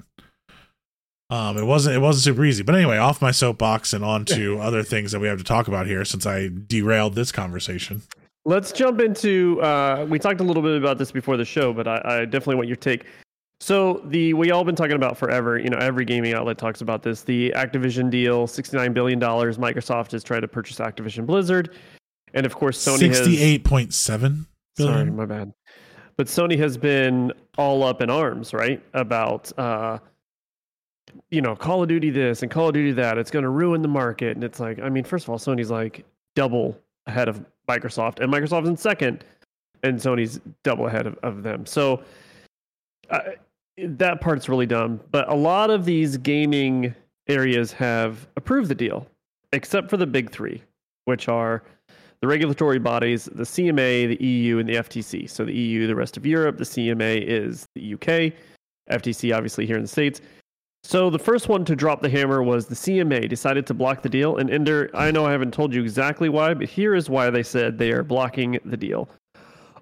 Um, 1.30 1.58
it 1.58 1.64
wasn't 1.64 1.94
it 1.94 1.98
wasn't 1.98 2.24
super 2.24 2.44
easy. 2.44 2.62
But 2.62 2.74
anyway, 2.74 2.96
off 2.96 3.20
my 3.20 3.30
soapbox 3.30 3.92
and 3.92 4.02
on 4.02 4.24
to 4.26 4.58
other 4.60 4.82
things 4.82 5.12
that 5.12 5.20
we 5.20 5.28
have 5.28 5.38
to 5.38 5.44
talk 5.44 5.68
about 5.68 5.86
here 5.86 6.04
since 6.04 6.24
I 6.24 6.48
derailed 6.66 7.14
this 7.14 7.30
conversation. 7.30 8.02
let's 8.46 8.72
jump 8.72 9.00
into. 9.00 9.60
Uh, 9.60 10.06
we 10.08 10.18
talked 10.18 10.40
a 10.40 10.44
little 10.44 10.62
bit 10.62 10.76
about 10.78 10.96
this 10.96 11.12
before 11.12 11.36
the 11.36 11.44
show, 11.44 11.72
but 11.74 11.86
I, 11.86 12.00
I 12.04 12.24
definitely 12.24 12.56
want 12.56 12.68
your 12.68 12.76
take. 12.76 13.04
So 13.60 14.02
the 14.04 14.34
we 14.34 14.52
all 14.52 14.62
been 14.62 14.76
talking 14.76 14.94
about 14.94 15.18
forever. 15.18 15.58
You 15.58 15.68
know, 15.68 15.78
every 15.78 16.04
gaming 16.04 16.32
outlet 16.32 16.58
talks 16.58 16.80
about 16.80 17.02
this. 17.02 17.22
The 17.22 17.52
Activision 17.56 18.08
deal, 18.08 18.46
sixty 18.46 18.76
nine 18.76 18.92
billion 18.92 19.18
dollars. 19.18 19.58
Microsoft 19.58 20.14
is 20.14 20.22
trying 20.22 20.42
to 20.42 20.48
purchase 20.48 20.78
Activision 20.78 21.26
Blizzard, 21.26 21.74
and 22.34 22.46
of 22.46 22.54
course 22.54 22.78
Sony 22.78 22.98
sixty 22.98 23.42
eight 23.42 23.64
point 23.64 23.92
seven 23.92 24.46
billion. 24.76 24.94
Sorry, 24.94 25.10
my 25.10 25.26
bad. 25.26 25.52
But 26.16 26.28
Sony 26.28 26.56
has 26.58 26.76
been 26.76 27.32
all 27.56 27.82
up 27.82 28.00
in 28.00 28.10
arms, 28.10 28.52
right, 28.52 28.80
about 28.94 29.56
uh, 29.58 29.98
you 31.30 31.40
know 31.40 31.56
Call 31.56 31.82
of 31.82 31.88
Duty 31.88 32.10
this 32.10 32.42
and 32.42 32.50
Call 32.50 32.68
of 32.68 32.74
Duty 32.74 32.92
that. 32.92 33.18
It's 33.18 33.30
going 33.30 33.42
to 33.42 33.50
ruin 33.50 33.82
the 33.82 33.88
market, 33.88 34.36
and 34.36 34.44
it's 34.44 34.60
like, 34.60 34.78
I 34.78 34.88
mean, 34.88 35.02
first 35.02 35.24
of 35.24 35.30
all, 35.30 35.38
Sony's 35.38 35.70
like 35.70 36.04
double 36.36 36.78
ahead 37.06 37.28
of 37.28 37.44
Microsoft, 37.68 38.20
and 38.20 38.32
Microsoft's 38.32 38.68
in 38.68 38.76
second, 38.76 39.24
and 39.82 39.98
Sony's 39.98 40.40
double 40.62 40.86
ahead 40.86 41.08
of, 41.08 41.18
of 41.24 41.42
them. 41.42 41.66
So. 41.66 42.04
Uh, 43.10 43.20
that 43.82 44.20
part's 44.20 44.48
really 44.48 44.66
dumb. 44.66 45.00
But 45.10 45.30
a 45.30 45.34
lot 45.34 45.70
of 45.70 45.84
these 45.84 46.16
gaming 46.16 46.94
areas 47.28 47.72
have 47.72 48.26
approved 48.36 48.68
the 48.68 48.74
deal, 48.74 49.06
except 49.52 49.90
for 49.90 49.96
the 49.96 50.06
big 50.06 50.30
three, 50.30 50.62
which 51.04 51.28
are 51.28 51.62
the 52.20 52.26
regulatory 52.26 52.78
bodies, 52.78 53.26
the 53.26 53.44
CMA, 53.44 54.18
the 54.18 54.24
EU, 54.24 54.58
and 54.58 54.68
the 54.68 54.74
FTC. 54.74 55.30
So 55.30 55.44
the 55.44 55.54
EU, 55.54 55.86
the 55.86 55.94
rest 55.94 56.16
of 56.16 56.26
Europe, 56.26 56.58
the 56.58 56.64
CMA 56.64 57.22
is 57.24 57.66
the 57.74 57.94
UK, 57.94 58.32
FTC, 58.90 59.34
obviously, 59.36 59.66
here 59.66 59.76
in 59.76 59.82
the 59.82 59.88
States. 59.88 60.20
So 60.82 61.10
the 61.10 61.18
first 61.18 61.48
one 61.48 61.64
to 61.66 61.76
drop 61.76 62.02
the 62.02 62.08
hammer 62.08 62.42
was 62.42 62.66
the 62.66 62.74
CMA 62.74 63.28
decided 63.28 63.66
to 63.66 63.74
block 63.74 64.02
the 64.02 64.08
deal. 64.08 64.38
And 64.38 64.50
Ender, 64.50 64.90
I 64.94 65.10
know 65.10 65.26
I 65.26 65.32
haven't 65.32 65.52
told 65.52 65.74
you 65.74 65.82
exactly 65.82 66.28
why, 66.28 66.54
but 66.54 66.68
here 66.68 66.94
is 66.94 67.10
why 67.10 67.30
they 67.30 67.42
said 67.42 67.78
they 67.78 67.92
are 67.92 68.02
blocking 68.02 68.58
the 68.64 68.76
deal 68.76 69.08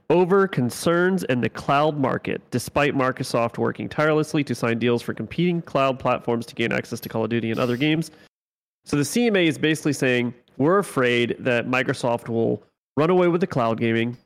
over 0.08 0.46
concerns 0.46 1.24
in 1.24 1.40
the 1.40 1.48
cloud 1.48 1.98
market, 1.98 2.40
despite 2.50 2.94
Microsoft 2.94 3.58
working 3.58 3.88
tirelessly 3.88 4.44
to 4.44 4.54
sign 4.54 4.78
deals 4.78 5.02
for 5.02 5.14
competing 5.14 5.60
cloud 5.62 5.98
platforms 5.98 6.46
to 6.46 6.54
gain 6.54 6.72
access 6.72 7.00
to 7.00 7.08
Call 7.08 7.24
of 7.24 7.30
Duty 7.30 7.50
and 7.50 7.58
other 7.58 7.76
games. 7.76 8.10
So 8.84 8.96
the 8.96 9.02
CMA 9.02 9.46
is 9.46 9.58
basically 9.58 9.92
saying 9.92 10.32
we're 10.58 10.78
afraid 10.78 11.36
that 11.40 11.66
Microsoft 11.66 12.28
will 12.28 12.62
run 12.96 13.10
away 13.10 13.28
with 13.28 13.40
the 13.40 13.46
cloud 13.46 13.80
gaming, 13.80 14.16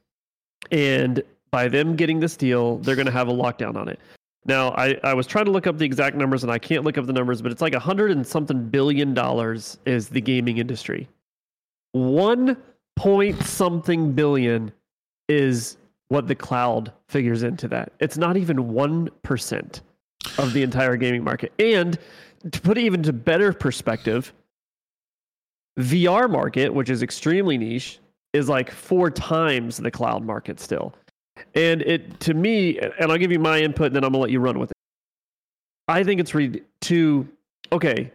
and 0.70 1.22
by 1.50 1.68
them 1.68 1.96
getting 1.96 2.20
this 2.20 2.36
deal, 2.36 2.76
they're 2.78 2.96
going 2.96 3.06
to 3.06 3.12
have 3.12 3.28
a 3.28 3.32
lockdown 3.32 3.76
on 3.76 3.88
it. 3.88 3.98
Now, 4.44 4.70
I, 4.70 4.98
I 5.02 5.14
was 5.14 5.26
trying 5.26 5.46
to 5.46 5.50
look 5.50 5.66
up 5.66 5.78
the 5.78 5.84
exact 5.84 6.16
numbers, 6.16 6.42
and 6.42 6.52
I 6.52 6.58
can't 6.58 6.84
look 6.84 6.96
up 6.96 7.06
the 7.06 7.12
numbers, 7.12 7.42
but 7.42 7.52
it's 7.52 7.60
like 7.60 7.74
a 7.74 7.80
hundred 7.80 8.10
and 8.10 8.26
something 8.26 8.68
billion 8.68 9.12
dollars 9.12 9.78
is 9.86 10.08
the 10.08 10.20
gaming 10.20 10.58
industry. 10.58 11.08
One 11.92 12.56
point 12.96 13.42
something 13.42 14.12
billion 14.12 14.72
is 15.30 15.76
what 16.08 16.26
the 16.26 16.34
cloud 16.34 16.92
figures 17.08 17.44
into 17.44 17.68
that. 17.68 17.92
It's 18.00 18.18
not 18.18 18.36
even 18.36 18.56
1% 18.56 19.80
of 20.38 20.52
the 20.52 20.62
entire 20.62 20.96
gaming 20.96 21.22
market. 21.22 21.52
And 21.58 21.96
to 22.50 22.60
put 22.60 22.76
it 22.76 22.82
even 22.82 23.02
to 23.04 23.12
better 23.12 23.52
perspective, 23.52 24.32
VR 25.78 26.28
market, 26.28 26.74
which 26.74 26.90
is 26.90 27.02
extremely 27.02 27.56
niche, 27.56 28.00
is 28.32 28.48
like 28.48 28.70
four 28.72 29.08
times 29.10 29.76
the 29.76 29.90
cloud 29.90 30.24
market 30.24 30.58
still. 30.58 30.92
And 31.54 31.80
it 31.82 32.18
to 32.20 32.34
me, 32.34 32.78
and 32.78 33.10
I'll 33.10 33.18
give 33.18 33.32
you 33.32 33.38
my 33.38 33.60
input 33.60 33.86
and 33.86 33.96
then 33.96 34.04
I'm 34.04 34.10
gonna 34.12 34.22
let 34.22 34.30
you 34.30 34.40
run 34.40 34.58
with 34.58 34.72
it. 34.72 34.76
I 35.86 36.02
think 36.02 36.20
it's 36.20 36.34
re- 36.34 36.62
too 36.80 37.28
okay. 37.72 38.12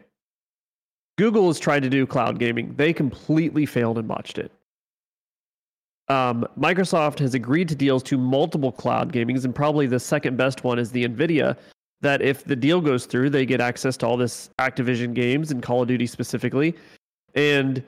Google 1.17 1.47
has 1.47 1.60
tried 1.60 1.84
to 1.84 1.89
do 1.89 2.06
cloud 2.06 2.39
gaming. 2.39 2.73
They 2.75 2.91
completely 2.91 3.65
failed 3.65 3.97
and 3.97 4.08
botched 4.08 4.38
it. 4.38 4.51
Um, 6.08 6.48
Microsoft 6.58 7.20
has 7.20 7.34
agreed 7.34 7.68
to 7.70 7.76
deals 7.76 8.04
to 8.04 8.18
multiple 8.18 8.72
cloud 8.72 9.12
gamings, 9.12 9.46
and 9.46 9.56
probably 9.56 9.88
the 9.88 10.00
second 10.00 10.38
best 10.38 10.63
one 10.63 10.78
is 10.78 10.91
the 10.91 11.08
NVIDIA. 11.08 11.58
That 12.02 12.22
if 12.22 12.44
the 12.44 12.56
deal 12.56 12.82
goes 12.82 13.06
through, 13.06 13.32
they 13.32 13.46
get 13.46 13.62
access 13.62 13.98
to 13.98 14.06
all 14.06 14.18
this 14.18 14.50
Activision 14.60 15.13
games 15.13 15.50
and 15.50 15.63
Call 15.63 15.82
of 15.82 15.88
Duty 15.88 16.06
specifically. 16.06 16.76
And 17.34 17.82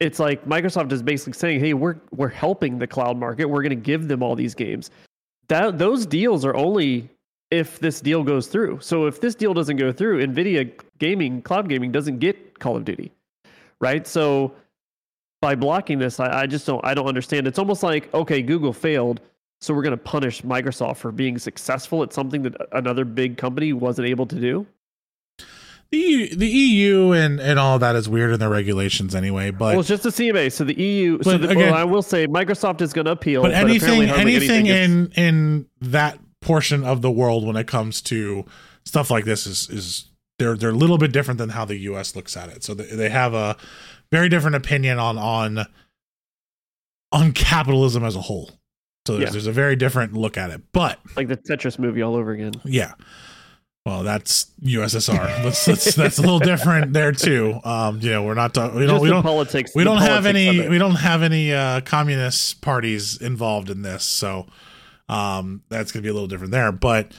it's 0.00 0.18
like 0.18 0.44
Microsoft 0.46 0.90
is 0.90 1.02
basically 1.02 1.34
saying, 1.34 1.60
"Hey, 1.60 1.74
we're 1.74 1.96
we're 2.10 2.28
helping 2.28 2.78
the 2.78 2.86
cloud 2.86 3.16
market. 3.16 3.44
We're 3.44 3.62
going 3.62 3.70
to 3.70 3.76
give 3.76 4.08
them 4.08 4.22
all 4.22 4.34
these 4.34 4.54
games." 4.54 4.90
That 5.48 5.78
those 5.78 6.06
deals 6.06 6.44
are 6.44 6.56
only 6.56 7.08
if 7.52 7.78
this 7.78 8.00
deal 8.00 8.24
goes 8.24 8.48
through. 8.48 8.80
So 8.80 9.06
if 9.06 9.20
this 9.20 9.34
deal 9.34 9.54
doesn't 9.54 9.76
go 9.76 9.92
through, 9.92 10.26
Nvidia 10.26 10.72
gaming, 10.98 11.42
cloud 11.42 11.68
gaming 11.68 11.92
doesn't 11.92 12.18
get 12.18 12.58
Call 12.58 12.76
of 12.76 12.84
Duty, 12.84 13.12
right? 13.78 14.06
So 14.06 14.54
by 15.42 15.54
blocking 15.56 15.98
this, 15.98 16.18
I, 16.18 16.42
I 16.42 16.46
just 16.46 16.66
don't 16.66 16.82
I 16.82 16.94
don't 16.94 17.06
understand. 17.06 17.46
It's 17.46 17.58
almost 17.58 17.82
like 17.82 18.12
okay, 18.14 18.40
Google 18.40 18.72
failed, 18.72 19.20
so 19.60 19.74
we're 19.74 19.82
going 19.82 19.90
to 19.90 20.02
punish 20.02 20.40
Microsoft 20.40 20.96
for 20.96 21.12
being 21.12 21.36
successful 21.36 22.02
at 22.02 22.14
something 22.14 22.42
that 22.42 22.54
another 22.72 23.04
big 23.04 23.36
company 23.36 23.74
wasn't 23.74 24.08
able 24.08 24.24
to 24.26 24.40
do. 24.40 24.66
The 25.90 25.98
EU, 25.98 26.36
the 26.36 26.46
EU 26.48 27.12
and, 27.12 27.38
and 27.38 27.58
all 27.58 27.78
that 27.78 27.94
is 27.96 28.08
weird 28.08 28.32
in 28.32 28.40
their 28.40 28.48
regulations 28.48 29.14
anyway. 29.14 29.50
But 29.50 29.72
well, 29.72 29.80
it's 29.80 29.90
just 29.90 30.04
the 30.04 30.08
CMA. 30.08 30.50
So 30.50 30.64
the 30.64 30.80
EU. 30.80 31.22
So 31.22 31.36
the, 31.36 31.50
again, 31.50 31.70
well, 31.70 31.74
I 31.74 31.84
will 31.84 32.00
say 32.00 32.26
Microsoft 32.26 32.80
is 32.80 32.94
going 32.94 33.04
to 33.04 33.10
appeal. 33.10 33.42
But, 33.42 33.50
but 33.50 33.58
anything, 33.58 34.08
anything, 34.08 34.16
anything 34.16 34.66
in 34.68 35.12
in 35.16 35.66
that 35.82 36.18
portion 36.40 36.82
of 36.82 37.02
the 37.02 37.10
world 37.10 37.46
when 37.46 37.56
it 37.56 37.66
comes 37.66 38.00
to 38.02 38.46
stuff 38.86 39.10
like 39.10 39.26
this 39.26 39.46
is 39.46 39.68
is 39.68 40.08
they're 40.38 40.56
they're 40.56 40.70
a 40.70 40.74
little 40.74 40.98
bit 40.98 41.12
different 41.12 41.36
than 41.36 41.50
how 41.50 41.64
the 41.66 41.76
U.S. 41.76 42.16
looks 42.16 42.36
at 42.36 42.48
it. 42.48 42.64
So 42.64 42.72
they, 42.72 42.84
they 42.84 43.10
have 43.10 43.34
a 43.34 43.56
very 44.12 44.28
different 44.28 44.54
opinion 44.54 45.00
on 45.00 45.18
on 45.18 45.66
on 47.10 47.32
capitalism 47.32 48.04
as 48.04 48.14
a 48.14 48.20
whole. 48.20 48.50
So 49.06 49.14
there's, 49.14 49.22
yeah. 49.22 49.30
there's 49.32 49.46
a 49.48 49.52
very 49.52 49.74
different 49.74 50.12
look 50.12 50.36
at 50.36 50.50
it. 50.50 50.60
But 50.72 51.00
like 51.16 51.26
the 51.26 51.36
Tetris 51.36 51.78
movie 51.78 52.02
all 52.02 52.14
over 52.14 52.30
again. 52.30 52.52
Yeah. 52.64 52.92
Well, 53.84 54.04
that's 54.04 54.52
USSR. 54.62 55.42
That's 55.42 55.64
that's, 55.64 55.94
that's 55.96 56.18
a 56.18 56.20
little 56.20 56.38
different 56.38 56.92
there 56.92 57.10
too. 57.10 57.58
Um, 57.64 57.98
you 58.00 58.10
know, 58.10 58.22
we're 58.22 58.34
not 58.34 58.54
talking. 58.54 58.78
We 58.78 58.86
don't. 58.86 58.96
Just 58.96 59.02
we 59.02 59.08
don't. 59.08 59.24
Politics. 59.24 59.72
We 59.74 59.82
don't 59.82 59.98
have 59.98 60.24
any. 60.24 60.68
We 60.68 60.78
don't 60.78 60.94
have 60.94 61.24
any 61.24 61.52
uh, 61.52 61.80
communist 61.80 62.60
parties 62.60 63.20
involved 63.20 63.70
in 63.70 63.82
this, 63.82 64.04
so 64.04 64.46
um, 65.08 65.64
that's 65.68 65.90
going 65.90 66.00
to 66.00 66.06
be 66.06 66.10
a 66.10 66.12
little 66.12 66.28
different 66.28 66.52
there. 66.52 66.70
But 66.70 67.12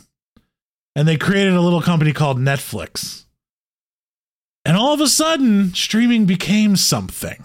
And 0.96 1.08
they 1.08 1.18
created 1.18 1.54
a 1.54 1.62
little 1.62 1.84
company 1.84 2.12
called 2.12 2.40
Netflix. 2.40 3.26
And 4.66 4.78
all 4.78 4.94
of 4.94 5.02
a 5.02 5.08
sudden, 5.08 5.74
streaming 5.74 6.26
became 6.26 6.76
something. 6.76 7.44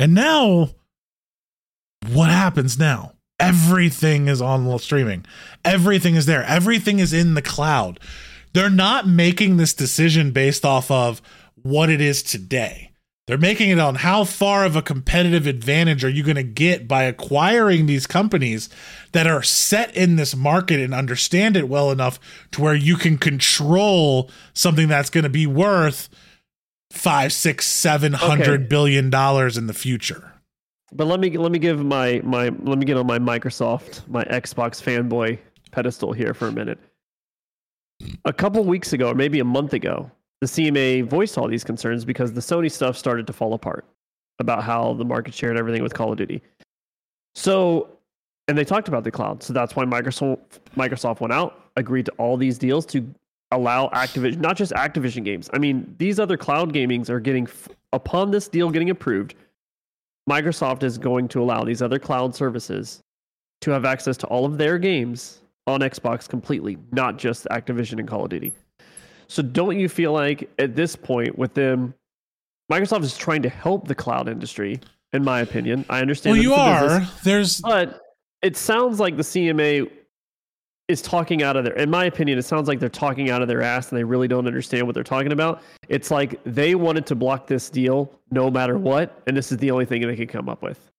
And 0.00 0.14
now, 0.14 0.70
what 2.10 2.30
happens 2.30 2.78
now? 2.78 3.12
Everything 3.38 4.28
is 4.28 4.40
on 4.40 4.78
streaming. 4.78 5.26
Everything 5.62 6.14
is 6.14 6.24
there. 6.24 6.42
Everything 6.44 7.00
is 7.00 7.12
in 7.12 7.34
the 7.34 7.42
cloud. 7.42 8.00
They're 8.54 8.70
not 8.70 9.06
making 9.06 9.58
this 9.58 9.74
decision 9.74 10.30
based 10.30 10.64
off 10.64 10.90
of 10.90 11.20
what 11.54 11.90
it 11.90 12.00
is 12.00 12.22
today. 12.22 12.92
They're 13.26 13.36
making 13.36 13.68
it 13.68 13.78
on 13.78 13.96
how 13.96 14.24
far 14.24 14.64
of 14.64 14.74
a 14.74 14.80
competitive 14.80 15.46
advantage 15.46 16.02
are 16.02 16.08
you 16.08 16.22
going 16.22 16.36
to 16.36 16.42
get 16.42 16.88
by 16.88 17.02
acquiring 17.02 17.84
these 17.84 18.06
companies 18.06 18.70
that 19.12 19.26
are 19.26 19.42
set 19.42 19.94
in 19.94 20.16
this 20.16 20.34
market 20.34 20.80
and 20.80 20.94
understand 20.94 21.58
it 21.58 21.68
well 21.68 21.90
enough 21.90 22.18
to 22.52 22.62
where 22.62 22.74
you 22.74 22.96
can 22.96 23.18
control 23.18 24.30
something 24.54 24.88
that's 24.88 25.10
going 25.10 25.24
to 25.24 25.30
be 25.30 25.46
worth 25.46 26.08
five, 26.90 27.32
six, 27.32 27.66
seven 27.66 28.12
hundred 28.12 28.60
okay. 28.60 28.68
billion 28.68 29.10
dollars 29.10 29.56
in 29.56 29.66
the 29.66 29.74
future. 29.74 30.32
But 30.92 31.06
let 31.06 31.20
me 31.20 31.36
let 31.36 31.52
me 31.52 31.58
give 31.58 31.84
my 31.84 32.20
my 32.24 32.44
let 32.44 32.78
me 32.78 32.84
get 32.84 32.96
on 32.96 33.06
my 33.06 33.18
Microsoft 33.18 34.06
my 34.08 34.24
Xbox 34.24 34.82
fanboy 34.82 35.38
pedestal 35.70 36.12
here 36.12 36.34
for 36.34 36.48
a 36.48 36.52
minute. 36.52 36.78
A 38.24 38.32
couple 38.32 38.64
weeks 38.64 38.92
ago, 38.92 39.10
or 39.10 39.14
maybe 39.14 39.40
a 39.40 39.44
month 39.44 39.72
ago, 39.72 40.10
the 40.40 40.46
CMA 40.46 41.04
voiced 41.04 41.36
all 41.36 41.48
these 41.48 41.64
concerns 41.64 42.04
because 42.04 42.32
the 42.32 42.40
Sony 42.40 42.70
stuff 42.70 42.96
started 42.96 43.26
to 43.26 43.32
fall 43.32 43.52
apart 43.52 43.84
about 44.38 44.64
how 44.64 44.94
the 44.94 45.04
market 45.04 45.34
share 45.34 45.50
and 45.50 45.58
everything 45.58 45.82
with 45.82 45.92
Call 45.92 46.10
of 46.10 46.18
Duty. 46.18 46.42
So, 47.34 47.90
and 48.48 48.56
they 48.56 48.64
talked 48.64 48.88
about 48.88 49.04
the 49.04 49.10
cloud. 49.10 49.42
So 49.42 49.52
that's 49.52 49.76
why 49.76 49.84
Microsoft 49.84 50.38
Microsoft 50.76 51.20
went 51.20 51.32
out, 51.32 51.70
agreed 51.76 52.06
to 52.06 52.12
all 52.12 52.36
these 52.36 52.58
deals 52.58 52.86
to 52.86 53.14
allow 53.50 53.88
Activision, 53.88 54.38
not 54.38 54.56
just 54.56 54.72
Activision 54.72 55.24
games. 55.24 55.50
I 55.52 55.58
mean, 55.58 55.94
these 55.98 56.20
other 56.20 56.36
cloud 56.36 56.72
gamings 56.72 57.08
are 57.08 57.20
getting 57.20 57.48
upon 57.92 58.30
this 58.30 58.48
deal 58.48 58.70
getting 58.70 58.90
approved. 58.90 59.34
Microsoft 60.28 60.82
is 60.82 60.98
going 60.98 61.28
to 61.28 61.42
allow 61.42 61.64
these 61.64 61.82
other 61.82 61.98
cloud 61.98 62.34
services 62.34 63.02
to 63.62 63.70
have 63.70 63.84
access 63.84 64.16
to 64.18 64.26
all 64.28 64.44
of 64.44 64.58
their 64.58 64.78
games 64.78 65.40
on 65.66 65.80
Xbox 65.80 66.28
completely, 66.28 66.78
not 66.92 67.18
just 67.18 67.46
Activision 67.50 67.98
and 67.98 68.08
Call 68.08 68.24
of 68.24 68.30
Duty. 68.30 68.52
So 69.26 69.42
don't 69.42 69.78
you 69.78 69.88
feel 69.88 70.12
like 70.12 70.48
at 70.58 70.74
this 70.74 70.96
point 70.96 71.38
with 71.38 71.54
them, 71.54 71.94
Microsoft 72.70 73.02
is 73.02 73.16
trying 73.16 73.42
to 73.42 73.48
help 73.48 73.88
the 73.88 73.94
cloud 73.94 74.28
industry? 74.28 74.80
In 75.12 75.24
my 75.24 75.40
opinion, 75.40 75.84
I 75.88 76.00
understand. 76.00 76.34
Well, 76.34 76.42
you 76.42 76.54
are. 76.54 77.00
Business, 77.00 77.20
There's, 77.22 77.60
but 77.60 78.00
it 78.42 78.56
sounds 78.56 79.00
like 79.00 79.16
the 79.16 79.24
CMA 79.24 79.90
is 80.90 81.02
talking 81.02 81.42
out 81.42 81.56
of 81.56 81.64
their. 81.64 81.74
In 81.74 81.90
my 81.90 82.04
opinion, 82.04 82.38
it 82.38 82.42
sounds 82.42 82.68
like 82.68 82.80
they're 82.80 82.88
talking 82.88 83.30
out 83.30 83.42
of 83.42 83.48
their 83.48 83.62
ass, 83.62 83.90
and 83.90 83.98
they 83.98 84.04
really 84.04 84.28
don't 84.28 84.46
understand 84.46 84.86
what 84.86 84.94
they're 84.94 85.04
talking 85.04 85.32
about. 85.32 85.62
It's 85.88 86.10
like 86.10 86.40
they 86.44 86.74
wanted 86.74 87.06
to 87.06 87.14
block 87.14 87.46
this 87.46 87.70
deal 87.70 88.12
no 88.30 88.50
matter 88.50 88.76
what, 88.76 89.22
and 89.26 89.36
this 89.36 89.50
is 89.52 89.58
the 89.58 89.70
only 89.70 89.86
thing 89.86 90.06
they 90.06 90.16
could 90.16 90.28
come 90.28 90.48
up 90.48 90.62
with 90.62 90.90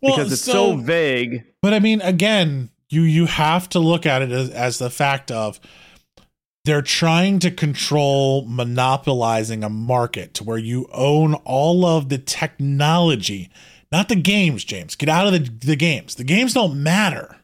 well, 0.00 0.16
because 0.16 0.32
it's 0.32 0.42
so, 0.42 0.52
so 0.52 0.76
vague. 0.76 1.44
But 1.62 1.74
I 1.74 1.80
mean, 1.80 2.00
again, 2.00 2.70
you 2.90 3.02
you 3.02 3.26
have 3.26 3.68
to 3.70 3.78
look 3.78 4.06
at 4.06 4.22
it 4.22 4.30
as, 4.30 4.50
as 4.50 4.78
the 4.78 4.90
fact 4.90 5.30
of 5.30 5.60
they're 6.64 6.82
trying 6.82 7.38
to 7.40 7.50
control 7.50 8.44
monopolizing 8.46 9.64
a 9.64 9.70
market 9.70 10.34
to 10.34 10.44
where 10.44 10.58
you 10.58 10.88
own 10.92 11.34
all 11.34 11.86
of 11.86 12.08
the 12.08 12.18
technology, 12.18 13.50
not 13.90 14.08
the 14.08 14.16
games, 14.16 14.64
James. 14.64 14.94
Get 14.94 15.08
out 15.08 15.26
of 15.26 15.32
the, 15.32 15.66
the 15.66 15.76
games. 15.76 16.16
The 16.16 16.24
games 16.24 16.54
don't 16.54 16.82
matter. 16.82 17.36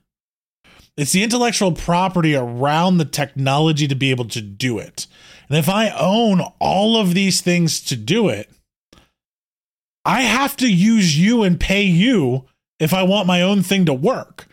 It's 0.96 1.12
the 1.12 1.24
intellectual 1.24 1.72
property 1.72 2.36
around 2.36 2.98
the 2.98 3.04
technology 3.04 3.88
to 3.88 3.96
be 3.96 4.10
able 4.10 4.26
to 4.26 4.40
do 4.40 4.78
it. 4.78 5.06
And 5.48 5.58
if 5.58 5.68
I 5.68 5.90
own 5.90 6.40
all 6.60 6.96
of 6.96 7.14
these 7.14 7.40
things 7.40 7.80
to 7.82 7.96
do 7.96 8.28
it, 8.28 8.50
I 10.04 10.22
have 10.22 10.56
to 10.58 10.72
use 10.72 11.18
you 11.18 11.42
and 11.42 11.58
pay 11.58 11.82
you 11.82 12.44
if 12.78 12.92
I 12.92 13.02
want 13.02 13.26
my 13.26 13.42
own 13.42 13.62
thing 13.62 13.86
to 13.86 13.94
work. 13.94 14.46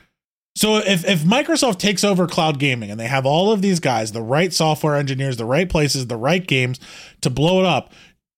So 0.56 0.78
if, 0.78 1.08
if 1.08 1.22
Microsoft 1.22 1.78
takes 1.80 2.04
over 2.04 2.28
cloud 2.28 2.60
gaming 2.60 2.92
and 2.92 3.00
they 3.00 3.08
have 3.08 3.26
all 3.26 3.52
of 3.52 3.62
these 3.62 3.80
guys, 3.80 4.12
the 4.12 4.22
right 4.22 4.52
software 4.52 4.96
engineers, 4.96 5.38
the 5.38 5.46
right 5.46 5.70
places, 5.70 6.08
the 6.08 6.18
right 6.18 6.46
games 6.46 6.80
to 7.22 7.30
blow 7.30 7.60
it 7.60 7.66
up, 7.66 7.94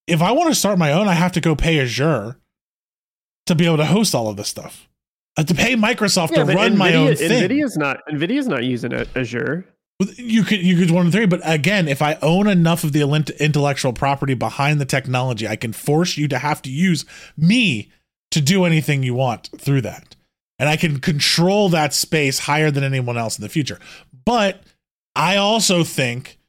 if 0.07 0.21
I 0.21 0.31
want 0.31 0.49
to 0.49 0.55
start 0.55 0.77
my 0.77 0.91
own, 0.91 1.07
I 1.07 1.13
have 1.13 1.31
to 1.33 1.41
go 1.41 1.55
pay 1.55 1.79
Azure 1.79 2.37
to 3.45 3.55
be 3.55 3.65
able 3.65 3.77
to 3.77 3.85
host 3.85 4.13
all 4.13 4.27
of 4.27 4.37
this 4.37 4.47
stuff. 4.47 4.87
Have 5.37 5.47
to 5.47 5.55
pay 5.55 5.75
Microsoft 5.75 6.31
yeah, 6.31 6.43
to 6.43 6.53
run 6.53 6.73
NVIDIA, 6.73 6.77
my 6.77 6.95
own 6.95 7.15
thing. 7.15 7.49
Nvidia's 7.49 7.77
not 7.77 7.97
Nvidia's 8.09 8.47
not 8.47 8.63
using 8.63 8.93
Azure. 8.93 9.65
You 10.15 10.43
could 10.43 10.61
you 10.61 10.77
could 10.77 10.91
one 10.91 11.07
of 11.07 11.11
three, 11.11 11.25
but 11.25 11.41
again, 11.43 11.87
if 11.87 12.01
I 12.01 12.17
own 12.21 12.47
enough 12.47 12.83
of 12.83 12.93
the 12.93 13.01
intellectual 13.39 13.93
property 13.93 14.33
behind 14.33 14.81
the 14.81 14.85
technology, 14.85 15.47
I 15.47 15.55
can 15.55 15.73
force 15.73 16.17
you 16.17 16.27
to 16.27 16.37
have 16.37 16.61
to 16.63 16.69
use 16.69 17.05
me 17.37 17.91
to 18.31 18.41
do 18.41 18.65
anything 18.65 19.03
you 19.03 19.13
want 19.13 19.49
through 19.59 19.81
that 19.81 20.15
and 20.59 20.69
I 20.69 20.77
can 20.77 20.99
control 20.99 21.69
that 21.69 21.93
space 21.93 22.39
higher 22.39 22.71
than 22.71 22.83
anyone 22.83 23.17
else 23.17 23.37
in 23.37 23.41
the 23.41 23.49
future. 23.49 23.79
But 24.25 24.63
I 25.15 25.35
also 25.35 25.83
think 25.83 26.39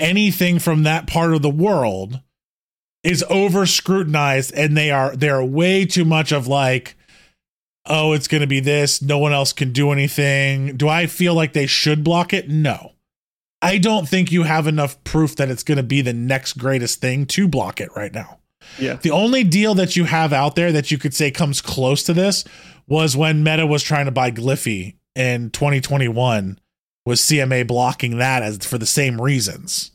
anything 0.00 0.58
from 0.58 0.82
that 0.82 1.06
part 1.06 1.32
of 1.32 1.42
the 1.42 1.50
world 1.50 2.20
is 3.02 3.24
over 3.30 3.66
scrutinized 3.66 4.52
and 4.54 4.76
they 4.76 4.90
are 4.90 5.16
they're 5.16 5.44
way 5.44 5.84
too 5.86 6.04
much 6.04 6.32
of 6.32 6.46
like 6.46 6.96
oh 7.86 8.12
it's 8.12 8.28
going 8.28 8.40
to 8.40 8.46
be 8.46 8.60
this 8.60 9.02
no 9.02 9.18
one 9.18 9.32
else 9.32 9.52
can 9.52 9.72
do 9.72 9.90
anything. 9.90 10.76
Do 10.76 10.88
i 10.88 11.06
feel 11.06 11.34
like 11.34 11.52
they 11.52 11.66
should 11.66 12.04
block 12.04 12.32
it? 12.32 12.48
No. 12.48 12.92
I 13.60 13.78
don't 13.78 14.08
think 14.08 14.32
you 14.32 14.42
have 14.42 14.66
enough 14.66 15.02
proof 15.04 15.36
that 15.36 15.48
it's 15.48 15.62
going 15.62 15.76
to 15.76 15.84
be 15.84 16.00
the 16.02 16.12
next 16.12 16.54
greatest 16.54 17.00
thing 17.00 17.26
to 17.26 17.46
block 17.46 17.80
it 17.80 17.90
right 17.94 18.12
now. 18.12 18.40
Yeah. 18.78 18.94
The 18.94 19.12
only 19.12 19.44
deal 19.44 19.74
that 19.74 19.94
you 19.94 20.04
have 20.04 20.32
out 20.32 20.56
there 20.56 20.72
that 20.72 20.90
you 20.90 20.98
could 20.98 21.14
say 21.14 21.30
comes 21.30 21.60
close 21.60 22.02
to 22.04 22.12
this 22.12 22.44
was 22.88 23.16
when 23.16 23.44
Meta 23.44 23.66
was 23.66 23.82
trying 23.82 24.06
to 24.06 24.10
buy 24.10 24.32
Giphy 24.32 24.96
in 25.14 25.50
2021 25.50 26.58
was 27.06 27.20
CMA 27.20 27.66
blocking 27.66 28.18
that 28.18 28.42
as 28.42 28.58
for 28.58 28.78
the 28.78 28.86
same 28.86 29.20
reasons. 29.20 29.92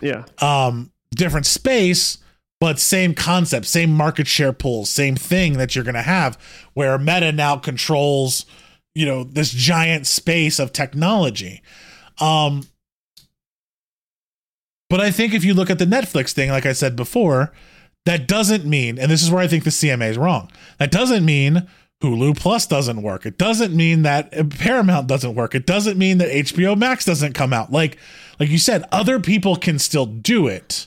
Yeah. 0.00 0.24
Um 0.40 0.92
different 1.14 1.46
space 1.46 2.18
but 2.60 2.78
same 2.78 3.14
concept, 3.14 3.66
same 3.66 3.90
market 3.90 4.26
share 4.26 4.52
pools, 4.52 4.90
same 4.90 5.16
thing 5.16 5.54
that 5.54 5.74
you're 5.74 5.84
going 5.84 5.94
to 5.94 6.02
have 6.02 6.38
where 6.74 6.98
Meta 6.98 7.32
now 7.32 7.56
controls, 7.56 8.44
you 8.94 9.06
know, 9.06 9.24
this 9.24 9.50
giant 9.50 10.06
space 10.06 10.58
of 10.58 10.72
technology. 10.72 11.62
Um 12.20 12.64
but 14.90 15.00
I 15.00 15.12
think 15.12 15.32
if 15.32 15.44
you 15.44 15.54
look 15.54 15.70
at 15.70 15.78
the 15.78 15.86
Netflix 15.86 16.32
thing 16.32 16.50
like 16.50 16.66
I 16.66 16.72
said 16.72 16.96
before, 16.96 17.52
that 18.04 18.28
doesn't 18.28 18.66
mean 18.66 18.98
and 18.98 19.10
this 19.10 19.22
is 19.22 19.30
where 19.30 19.42
I 19.42 19.46
think 19.46 19.64
the 19.64 19.70
CMA 19.70 20.10
is 20.10 20.18
wrong. 20.18 20.50
That 20.78 20.90
doesn't 20.90 21.24
mean 21.24 21.66
Hulu 22.02 22.38
Plus 22.38 22.66
doesn't 22.66 23.02
work. 23.02 23.24
It 23.24 23.38
doesn't 23.38 23.74
mean 23.74 24.02
that 24.02 24.50
Paramount 24.58 25.06
doesn't 25.06 25.34
work. 25.34 25.54
It 25.54 25.66
doesn't 25.66 25.98
mean 25.98 26.18
that 26.18 26.30
HBO 26.30 26.76
Max 26.76 27.04
doesn't 27.04 27.34
come 27.34 27.54
out. 27.54 27.72
Like 27.72 27.96
like 28.38 28.50
you 28.50 28.58
said, 28.58 28.84
other 28.92 29.18
people 29.18 29.56
can 29.56 29.78
still 29.78 30.06
do 30.06 30.46
it. 30.46 30.86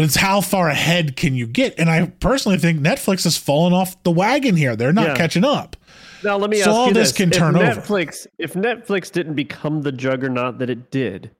But 0.00 0.06
it's 0.06 0.16
how 0.16 0.40
far 0.40 0.70
ahead 0.70 1.14
can 1.14 1.34
you 1.34 1.46
get? 1.46 1.78
And 1.78 1.90
I 1.90 2.06
personally 2.06 2.56
think 2.56 2.80
Netflix 2.80 3.24
has 3.24 3.36
fallen 3.36 3.74
off 3.74 4.02
the 4.02 4.10
wagon 4.10 4.56
here. 4.56 4.74
They're 4.74 4.94
not 4.94 5.08
yeah. 5.08 5.14
catching 5.14 5.44
up. 5.44 5.76
Now 6.24 6.38
let 6.38 6.48
me 6.48 6.56
so 6.56 6.70
ask 6.70 6.70
all 6.70 6.88
you 6.88 6.94
this, 6.94 7.10
this. 7.10 7.18
can 7.18 7.28
if 7.28 7.36
turn 7.36 7.52
Netflix, 7.52 8.26
over. 8.26 8.34
If 8.38 8.54
Netflix 8.54 9.12
didn't 9.12 9.34
become 9.34 9.82
the 9.82 9.92
juggernaut 9.92 10.58
that 10.60 10.70
it 10.70 10.90
did 10.90 11.32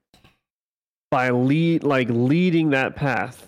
by 1.09 1.31
lead 1.31 1.83
like 1.83 2.07
leading 2.11 2.69
that 2.69 2.95
path, 2.95 3.47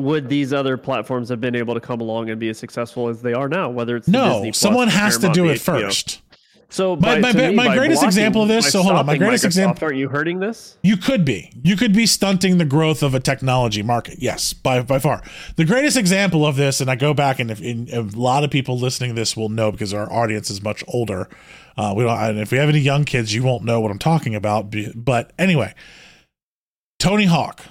would 0.00 0.28
these 0.28 0.52
other 0.52 0.76
platforms 0.76 1.28
have 1.28 1.40
been 1.40 1.54
able 1.54 1.74
to 1.74 1.80
come 1.80 2.00
along 2.00 2.30
and 2.30 2.40
be 2.40 2.48
as 2.48 2.58
successful 2.58 3.08
as 3.08 3.22
they 3.22 3.32
are 3.32 3.48
now? 3.48 3.70
Whether 3.70 3.94
it's 3.94 4.08
no, 4.08 4.40
Plus, 4.40 4.58
someone 4.58 4.88
has 4.88 5.18
to 5.18 5.28
do 5.28 5.48
it 5.50 5.60
first. 5.60 6.20
So 6.68 6.96
my, 6.96 7.20
by, 7.20 7.32
my, 7.32 7.48
me, 7.48 7.54
my 7.54 7.76
greatest 7.76 8.00
blocking, 8.00 8.08
example 8.08 8.42
of 8.42 8.48
this. 8.48 8.70
So 8.70 8.82
hold 8.82 8.96
on, 8.96 9.06
my 9.06 9.16
greatest 9.16 9.44
Microsoft, 9.44 9.46
example. 9.46 9.84
Aren't 9.84 9.98
you 9.98 10.08
hurting 10.08 10.40
this? 10.40 10.76
You 10.82 10.96
could 10.96 11.24
be. 11.24 11.52
You 11.62 11.76
could 11.76 11.92
be 11.92 12.06
stunting 12.06 12.58
the 12.58 12.64
growth 12.64 13.02
of 13.02 13.14
a 13.14 13.20
technology 13.20 13.82
market. 13.82 14.18
Yes, 14.20 14.52
by 14.52 14.82
by 14.82 14.98
far. 14.98 15.22
The 15.56 15.64
greatest 15.64 15.96
example 15.96 16.46
of 16.46 16.56
this, 16.56 16.80
and 16.80 16.90
I 16.90 16.96
go 16.96 17.14
back 17.14 17.38
and 17.38 17.50
if, 17.50 17.60
and 17.60 17.88
a 17.90 18.02
lot 18.02 18.44
of 18.44 18.50
people 18.50 18.78
listening 18.78 19.10
to 19.10 19.14
this 19.14 19.36
will 19.36 19.48
know 19.48 19.70
because 19.70 19.94
our 19.94 20.10
audience 20.12 20.50
is 20.50 20.62
much 20.62 20.82
older. 20.88 21.28
Uh, 21.76 21.92
we 21.96 22.04
don't. 22.04 22.18
And 22.18 22.38
if 22.38 22.50
we 22.50 22.58
have 22.58 22.68
any 22.68 22.80
young 22.80 23.04
kids, 23.04 23.34
you 23.34 23.42
won't 23.42 23.64
know 23.64 23.80
what 23.80 23.90
I'm 23.90 23.98
talking 23.98 24.34
about. 24.34 24.72
But 24.94 25.32
anyway, 25.38 25.74
Tony 26.98 27.24
Hawk 27.24 27.62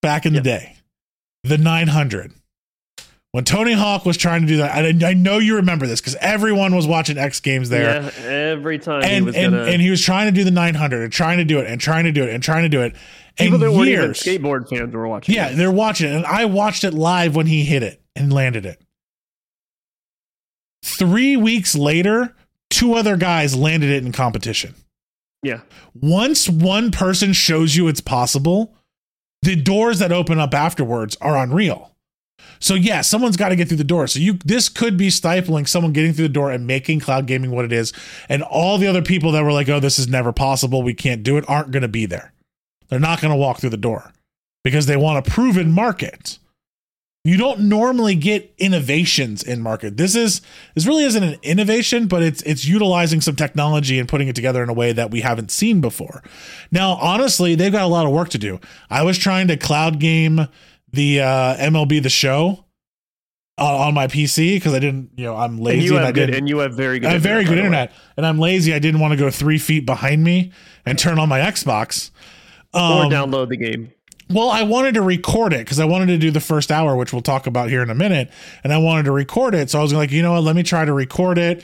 back 0.00 0.26
in 0.26 0.32
the 0.34 0.40
day 0.40 0.76
the 1.44 1.58
900 1.58 2.32
when 3.32 3.44
Tony 3.44 3.72
Hawk 3.72 4.04
was 4.04 4.18
trying 4.18 4.42
to 4.42 4.46
do 4.46 4.58
that, 4.58 4.84
I, 4.84 5.10
I 5.10 5.14
know 5.14 5.38
you 5.38 5.56
remember 5.56 5.86
this 5.86 6.00
because 6.00 6.16
everyone 6.16 6.76
was 6.76 6.86
watching 6.86 7.16
X 7.16 7.40
Games 7.40 7.70
there. 7.70 8.02
Yeah, 8.02 8.24
every 8.24 8.78
time. 8.78 9.02
And, 9.02 9.30
he 9.30 9.40
and, 9.40 9.52
gonna... 9.52 9.64
and, 9.64 9.80
he 9.80 9.88
was 9.88 10.02
trying 10.02 10.26
to 10.26 10.32
do 10.32 10.44
the 10.44 10.50
900 10.50 11.02
and 11.02 11.12
trying 11.12 11.38
to 11.38 11.44
do 11.44 11.58
it 11.58 11.66
and 11.66 11.80
trying 11.80 12.04
to 12.04 12.12
do 12.12 12.24
it 12.24 12.34
and 12.34 12.42
trying 12.42 12.62
to 12.62 12.68
do 12.68 12.82
it. 12.82 12.94
People 13.36 13.54
and 13.54 13.62
that 13.62 13.72
weren't 13.72 13.88
even 13.88 14.10
skateboard 14.10 14.68
fans 14.68 14.92
were 14.92 15.08
watching. 15.08 15.34
Yeah, 15.34 15.48
this. 15.48 15.56
they're 15.56 15.70
watching 15.70 16.10
it. 16.10 16.16
And 16.16 16.26
I 16.26 16.44
watched 16.44 16.84
it 16.84 16.92
live 16.92 17.34
when 17.34 17.46
he 17.46 17.64
hit 17.64 17.82
it 17.82 18.02
and 18.14 18.30
landed 18.30 18.66
it. 18.66 18.82
Three 20.84 21.34
weeks 21.34 21.74
later, 21.74 22.36
two 22.68 22.92
other 22.92 23.16
guys 23.16 23.56
landed 23.56 23.88
it 23.88 24.04
in 24.04 24.12
competition. 24.12 24.74
Yeah. 25.42 25.62
Once 25.94 26.50
one 26.50 26.90
person 26.90 27.32
shows 27.32 27.76
you 27.76 27.88
it's 27.88 28.02
possible, 28.02 28.74
the 29.40 29.56
doors 29.56 30.00
that 30.00 30.12
open 30.12 30.38
up 30.38 30.52
afterwards 30.52 31.16
are 31.22 31.38
unreal. 31.38 31.91
So 32.58 32.74
yeah, 32.74 33.00
someone's 33.00 33.36
got 33.36 33.50
to 33.50 33.56
get 33.56 33.68
through 33.68 33.76
the 33.76 33.84
door. 33.84 34.06
So 34.06 34.18
you 34.18 34.34
this 34.44 34.68
could 34.68 34.96
be 34.96 35.10
stifling 35.10 35.66
someone 35.66 35.92
getting 35.92 36.12
through 36.12 36.28
the 36.28 36.34
door 36.34 36.50
and 36.50 36.66
making 36.66 37.00
cloud 37.00 37.26
gaming 37.26 37.50
what 37.50 37.64
it 37.64 37.72
is. 37.72 37.92
And 38.28 38.42
all 38.42 38.78
the 38.78 38.86
other 38.86 39.02
people 39.02 39.32
that 39.32 39.44
were 39.44 39.52
like, 39.52 39.68
"Oh, 39.68 39.80
this 39.80 39.98
is 39.98 40.08
never 40.08 40.32
possible. 40.32 40.82
We 40.82 40.94
can't 40.94 41.22
do 41.22 41.36
it." 41.36 41.44
aren't 41.52 41.70
going 41.70 41.82
to 41.82 41.88
be 41.88 42.06
there. 42.06 42.32
They're 42.88 42.98
not 42.98 43.20
going 43.20 43.32
to 43.32 43.38
walk 43.38 43.58
through 43.58 43.70
the 43.70 43.76
door 43.76 44.12
because 44.64 44.86
they 44.86 44.96
want 44.96 45.26
a 45.26 45.30
proven 45.30 45.70
market. 45.70 46.38
You 47.24 47.36
don't 47.36 47.60
normally 47.60 48.16
get 48.16 48.52
innovations 48.58 49.44
in 49.44 49.60
market. 49.60 49.96
This 49.96 50.16
is 50.16 50.40
this 50.74 50.86
really 50.86 51.04
isn't 51.04 51.22
an 51.22 51.38
innovation, 51.44 52.08
but 52.08 52.20
it's 52.20 52.42
it's 52.42 52.64
utilizing 52.64 53.20
some 53.20 53.36
technology 53.36 54.00
and 54.00 54.08
putting 54.08 54.26
it 54.26 54.34
together 54.34 54.60
in 54.60 54.68
a 54.68 54.72
way 54.72 54.92
that 54.92 55.12
we 55.12 55.20
haven't 55.20 55.52
seen 55.52 55.80
before. 55.80 56.22
Now, 56.72 56.94
honestly, 56.94 57.54
they've 57.54 57.70
got 57.70 57.84
a 57.84 57.86
lot 57.86 58.06
of 58.06 58.12
work 58.12 58.30
to 58.30 58.38
do. 58.38 58.58
I 58.90 59.04
was 59.04 59.18
trying 59.18 59.46
to 59.48 59.56
cloud 59.56 60.00
game 60.00 60.48
the 60.92 61.20
uh, 61.20 61.56
MLB 61.56 62.02
the 62.02 62.10
Show, 62.10 62.64
uh, 63.58 63.78
on 63.78 63.94
my 63.94 64.06
PC 64.06 64.56
because 64.56 64.74
I 64.74 64.78
didn't, 64.78 65.10
you 65.16 65.24
know, 65.24 65.36
I'm 65.36 65.58
lazy 65.58 65.78
and 65.78 65.84
you 65.86 65.96
and, 65.96 66.06
have 66.06 66.08
I 66.08 66.12
good, 66.12 66.34
and 66.34 66.48
you 66.48 66.58
have 66.58 66.74
very 66.74 66.98
good. 66.98 67.08
I 67.08 67.12
have 67.12 67.22
very 67.22 67.44
good 67.44 67.58
internet, 67.58 67.92
and 68.16 68.26
I'm 68.26 68.38
lazy. 68.38 68.72
I 68.74 68.78
didn't 68.78 69.00
want 69.00 69.12
to 69.12 69.16
go 69.18 69.30
three 69.30 69.58
feet 69.58 69.84
behind 69.86 70.24
me 70.24 70.52
and 70.86 70.98
turn 70.98 71.18
on 71.18 71.28
my 71.28 71.38
Xbox. 71.40 72.10
Or 72.74 72.80
Um, 73.04 73.10
download 73.10 73.50
the 73.50 73.58
game. 73.58 73.92
well, 74.30 74.48
I 74.50 74.62
wanted 74.62 74.94
to 74.94 75.02
record 75.02 75.52
it 75.52 75.58
because 75.58 75.78
I 75.78 75.84
wanted 75.84 76.06
to 76.06 76.18
do 76.18 76.30
the 76.30 76.40
first 76.40 76.72
hour, 76.72 76.96
which 76.96 77.12
we'll 77.12 77.22
talk 77.22 77.46
about 77.46 77.68
here 77.68 77.82
in 77.82 77.90
a 77.90 77.94
minute. 77.94 78.30
And 78.64 78.72
I 78.72 78.78
wanted 78.78 79.04
to 79.04 79.12
record 79.12 79.54
it. 79.54 79.68
So 79.70 79.78
I 79.78 79.82
was 79.82 79.92
like, 79.92 80.10
you 80.10 80.22
know 80.22 80.32
what? 80.32 80.42
Let 80.44 80.56
me 80.56 80.62
try 80.62 80.84
to 80.86 80.92
record 80.92 81.36
it, 81.36 81.62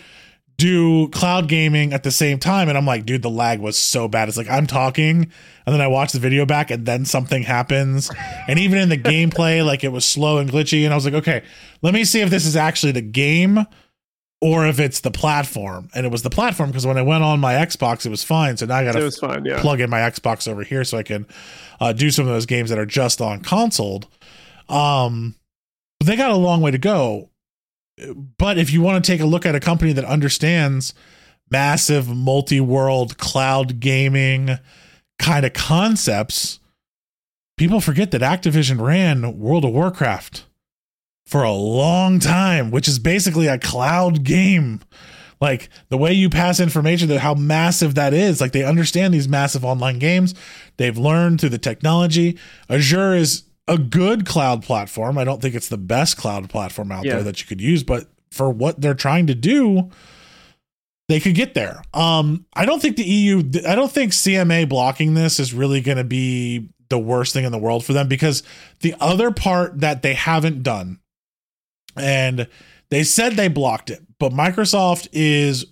do 0.58 1.08
cloud 1.10 1.48
gaming 1.48 1.92
at 1.92 2.02
the 2.02 2.10
same 2.10 2.38
time. 2.38 2.68
And 2.68 2.76
I'm 2.76 2.84
like, 2.84 3.06
dude, 3.06 3.22
the 3.22 3.30
lag 3.30 3.60
was 3.60 3.78
so 3.78 4.08
bad. 4.08 4.28
It's 4.28 4.36
like 4.36 4.50
I'm 4.50 4.66
talking 4.66 5.30
and 5.64 5.74
then 5.74 5.80
I 5.80 5.86
watch 5.86 6.12
the 6.12 6.18
video 6.18 6.44
back 6.44 6.70
and 6.70 6.84
then 6.84 7.04
something 7.04 7.44
happens. 7.44 8.10
And 8.48 8.58
even 8.58 8.78
in 8.78 8.88
the 8.88 8.98
gameplay, 8.98 9.64
like 9.64 9.84
it 9.84 9.92
was 9.92 10.04
slow 10.04 10.38
and 10.38 10.50
glitchy. 10.50 10.84
And 10.84 10.92
I 10.92 10.96
was 10.96 11.04
like, 11.04 11.14
okay, 11.14 11.44
let 11.80 11.94
me 11.94 12.04
see 12.04 12.20
if 12.20 12.30
this 12.30 12.44
is 12.44 12.56
actually 12.56 12.92
the 12.92 13.00
game 13.02 13.64
or 14.40 14.66
if 14.66 14.80
it's 14.80 15.00
the 15.00 15.12
platform. 15.12 15.90
And 15.94 16.04
it 16.04 16.10
was 16.10 16.22
the 16.22 16.30
platform 16.30 16.70
because 16.70 16.86
when 16.86 16.98
I 16.98 17.02
went 17.02 17.22
on 17.22 17.38
my 17.38 17.54
Xbox, 17.54 18.04
it 18.04 18.10
was 18.10 18.24
fine. 18.24 18.56
So 18.56 18.66
now 18.66 18.76
I 18.76 18.84
got 18.84 18.92
to. 18.92 18.98
Yeah. 19.44 19.60
plug 19.60 19.80
in 19.80 19.88
my 19.90 20.00
Xbox 20.00 20.48
over 20.48 20.64
here 20.64 20.82
so 20.82 20.98
I 20.98 21.04
can 21.04 21.26
uh, 21.80 21.92
do 21.92 22.10
some 22.10 22.26
of 22.26 22.32
those 22.32 22.46
games 22.46 22.70
that 22.70 22.78
are 22.78 22.86
just 22.86 23.20
on 23.20 23.42
console. 23.42 24.02
Um, 24.68 25.36
they 26.02 26.16
got 26.16 26.32
a 26.32 26.36
long 26.36 26.62
way 26.62 26.72
to 26.72 26.78
go. 26.78 27.30
But 28.38 28.58
if 28.58 28.72
you 28.72 28.80
want 28.82 29.04
to 29.04 29.10
take 29.10 29.20
a 29.20 29.26
look 29.26 29.46
at 29.46 29.54
a 29.54 29.60
company 29.60 29.92
that 29.92 30.04
understands 30.04 30.94
massive 31.50 32.08
multi-world 32.08 33.18
cloud 33.18 33.80
gaming 33.80 34.58
kind 35.18 35.44
of 35.44 35.52
concepts, 35.52 36.60
people 37.56 37.80
forget 37.80 38.10
that 38.10 38.20
Activision 38.20 38.80
ran 38.80 39.38
World 39.38 39.64
of 39.64 39.72
Warcraft 39.72 40.44
for 41.26 41.42
a 41.42 41.52
long 41.52 42.18
time, 42.18 42.70
which 42.70 42.88
is 42.88 42.98
basically 42.98 43.46
a 43.46 43.58
cloud 43.58 44.24
game. 44.24 44.80
Like 45.40 45.68
the 45.88 45.98
way 45.98 46.12
you 46.12 46.30
pass 46.30 46.58
information 46.58 47.08
that 47.08 47.20
how 47.20 47.34
massive 47.34 47.94
that 47.94 48.12
is 48.12 48.40
like 48.40 48.52
they 48.52 48.64
understand 48.64 49.14
these 49.14 49.28
massive 49.28 49.64
online 49.64 49.98
games. 49.98 50.34
They've 50.78 50.98
learned 50.98 51.40
through 51.40 51.50
the 51.50 51.58
technology. 51.58 52.38
Azure 52.68 53.14
is 53.14 53.44
a 53.68 53.78
good 53.78 54.26
cloud 54.26 54.62
platform. 54.62 55.16
I 55.18 55.24
don't 55.24 55.40
think 55.42 55.54
it's 55.54 55.68
the 55.68 55.76
best 55.78 56.16
cloud 56.16 56.48
platform 56.50 56.90
out 56.90 57.04
Yeah. 57.04 57.14
there 57.14 57.22
that 57.24 57.40
you 57.40 57.46
could 57.46 57.60
use 57.60 57.82
but 57.84 58.08
for 58.32 58.50
what 58.50 58.80
they're 58.80 58.94
trying 58.94 59.26
to 59.28 59.34
do 59.34 59.90
they 61.08 61.20
could 61.20 61.34
get 61.34 61.54
there. 61.54 61.82
Um 61.94 62.44
i 62.54 62.66
don't 62.66 62.82
think 62.82 62.96
the 62.96 63.04
eu 63.04 63.38
i 63.66 63.74
don't 63.74 63.90
think 63.92 64.12
cma 64.12 64.68
blocking 64.68 65.14
this 65.14 65.38
is 65.40 65.54
really 65.54 65.80
going 65.80 65.96
to 65.98 66.04
be 66.04 66.68
the 66.90 66.98
worst 66.98 67.32
thing 67.32 67.44
in 67.44 67.52
the 67.52 67.58
world 67.58 67.84
for 67.84 67.92
them 67.92 68.08
because 68.08 68.42
the 68.80 68.94
other 69.00 69.30
part 69.30 69.80
that 69.80 70.02
they 70.02 70.14
haven't 70.14 70.62
done 70.62 70.98
and 71.96 72.46
they 72.90 73.04
said 73.04 73.34
they 73.34 73.48
blocked 73.48 73.90
it, 73.90 74.02
but 74.18 74.32
Microsoft 74.32 75.08
is 75.12 75.66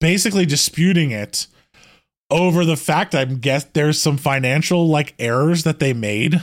basically 0.00 0.46
disputing 0.46 1.10
it 1.10 1.46
over 2.30 2.64
the 2.64 2.76
fact 2.76 3.14
I 3.14 3.24
guess 3.24 3.64
there's 3.72 4.00
some 4.00 4.16
financial 4.16 4.86
like 4.86 5.14
errors 5.18 5.64
that 5.64 5.78
they 5.80 5.92
made 5.92 6.40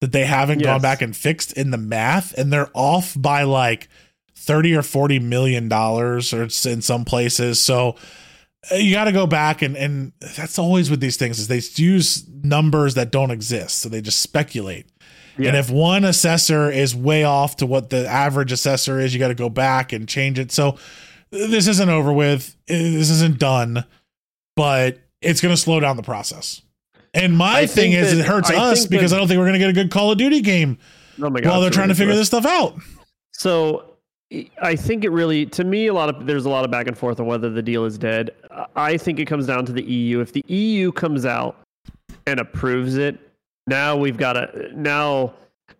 that 0.00 0.12
they 0.12 0.24
haven't 0.24 0.62
gone 0.62 0.80
back 0.80 1.02
and 1.02 1.16
fixed 1.16 1.52
in 1.54 1.70
the 1.70 1.78
math 1.78 2.32
and 2.38 2.52
they're 2.52 2.70
off 2.72 3.16
by 3.18 3.42
like 3.42 3.88
30 4.36 4.76
or 4.76 4.82
40 4.82 5.18
million 5.18 5.68
dollars 5.68 6.32
or 6.32 6.44
it's 6.44 6.64
in 6.64 6.82
some 6.82 7.04
places. 7.04 7.60
So 7.60 7.96
uh, 8.70 8.76
you 8.76 8.92
got 8.92 9.04
to 9.04 9.12
go 9.12 9.26
back 9.26 9.62
and 9.62 9.76
and 9.76 10.12
that's 10.20 10.58
always 10.58 10.90
with 10.90 11.00
these 11.00 11.16
things 11.16 11.38
is 11.38 11.48
they 11.48 11.60
use 11.82 12.26
numbers 12.42 12.94
that 12.94 13.10
don't 13.10 13.30
exist. 13.30 13.80
So 13.80 13.88
they 13.88 14.00
just 14.00 14.20
speculate. 14.20 14.86
Yeah. 15.36 15.48
And 15.48 15.56
if 15.56 15.70
one 15.70 16.04
assessor 16.04 16.70
is 16.70 16.94
way 16.94 17.24
off 17.24 17.56
to 17.56 17.66
what 17.66 17.90
the 17.90 18.08
average 18.08 18.50
assessor 18.52 18.98
is, 18.98 19.14
you 19.14 19.20
got 19.20 19.28
to 19.28 19.34
go 19.34 19.48
back 19.48 19.92
and 19.92 20.08
change 20.08 20.38
it. 20.38 20.50
So 20.50 20.78
this 21.30 21.68
isn't 21.68 21.88
over 21.88 22.12
with. 22.12 22.56
This 22.66 23.10
isn't 23.10 23.38
done, 23.38 23.84
but 24.56 24.98
it's 25.20 25.40
going 25.40 25.54
to 25.54 25.60
slow 25.60 25.78
down 25.78 25.96
the 25.96 26.02
process. 26.02 26.62
And 27.14 27.36
my 27.36 27.60
I 27.60 27.66
thing 27.66 27.92
is, 27.92 28.12
that- 28.12 28.20
it 28.20 28.26
hurts 28.26 28.50
I 28.50 28.56
us 28.56 28.86
because 28.86 29.10
that- 29.10 29.16
I 29.16 29.18
don't 29.20 29.28
think 29.28 29.38
we're 29.38 29.46
going 29.46 29.54
to 29.54 29.58
get 29.58 29.70
a 29.70 29.72
good 29.72 29.90
Call 29.90 30.12
of 30.12 30.18
Duty 30.18 30.40
game 30.40 30.78
oh 31.22 31.30
my 31.30 31.40
god. 31.40 31.50
while 31.50 31.60
they're 31.60 31.70
trying 31.70 31.88
to 31.88 31.94
figure 31.94 32.14
this 32.14 32.28
stuff 32.28 32.46
out. 32.46 32.76
So 33.32 33.84
I 34.60 34.76
think 34.76 35.04
it 35.04 35.10
really, 35.10 35.46
to 35.46 35.64
me, 35.64 35.86
a 35.86 35.94
lot 35.94 36.08
of 36.14 36.26
there's 36.26 36.44
a 36.44 36.50
lot 36.50 36.64
of 36.64 36.70
back 36.70 36.86
and 36.86 36.96
forth 36.98 37.18
on 37.18 37.26
whether 37.26 37.48
the 37.48 37.62
deal 37.62 37.84
is 37.84 37.96
dead. 37.96 38.30
I 38.76 38.96
think 38.96 39.18
it 39.18 39.24
comes 39.26 39.46
down 39.46 39.64
to 39.66 39.72
the 39.72 39.82
EU. 39.82 40.20
If 40.20 40.32
the 40.32 40.44
EU 40.48 40.92
comes 40.92 41.24
out 41.24 41.56
and 42.26 42.38
approves 42.40 42.96
it, 42.96 43.18
now 43.66 43.96
we've 43.96 44.16
got 44.16 44.36
a 44.36 44.70
now, 44.74 45.32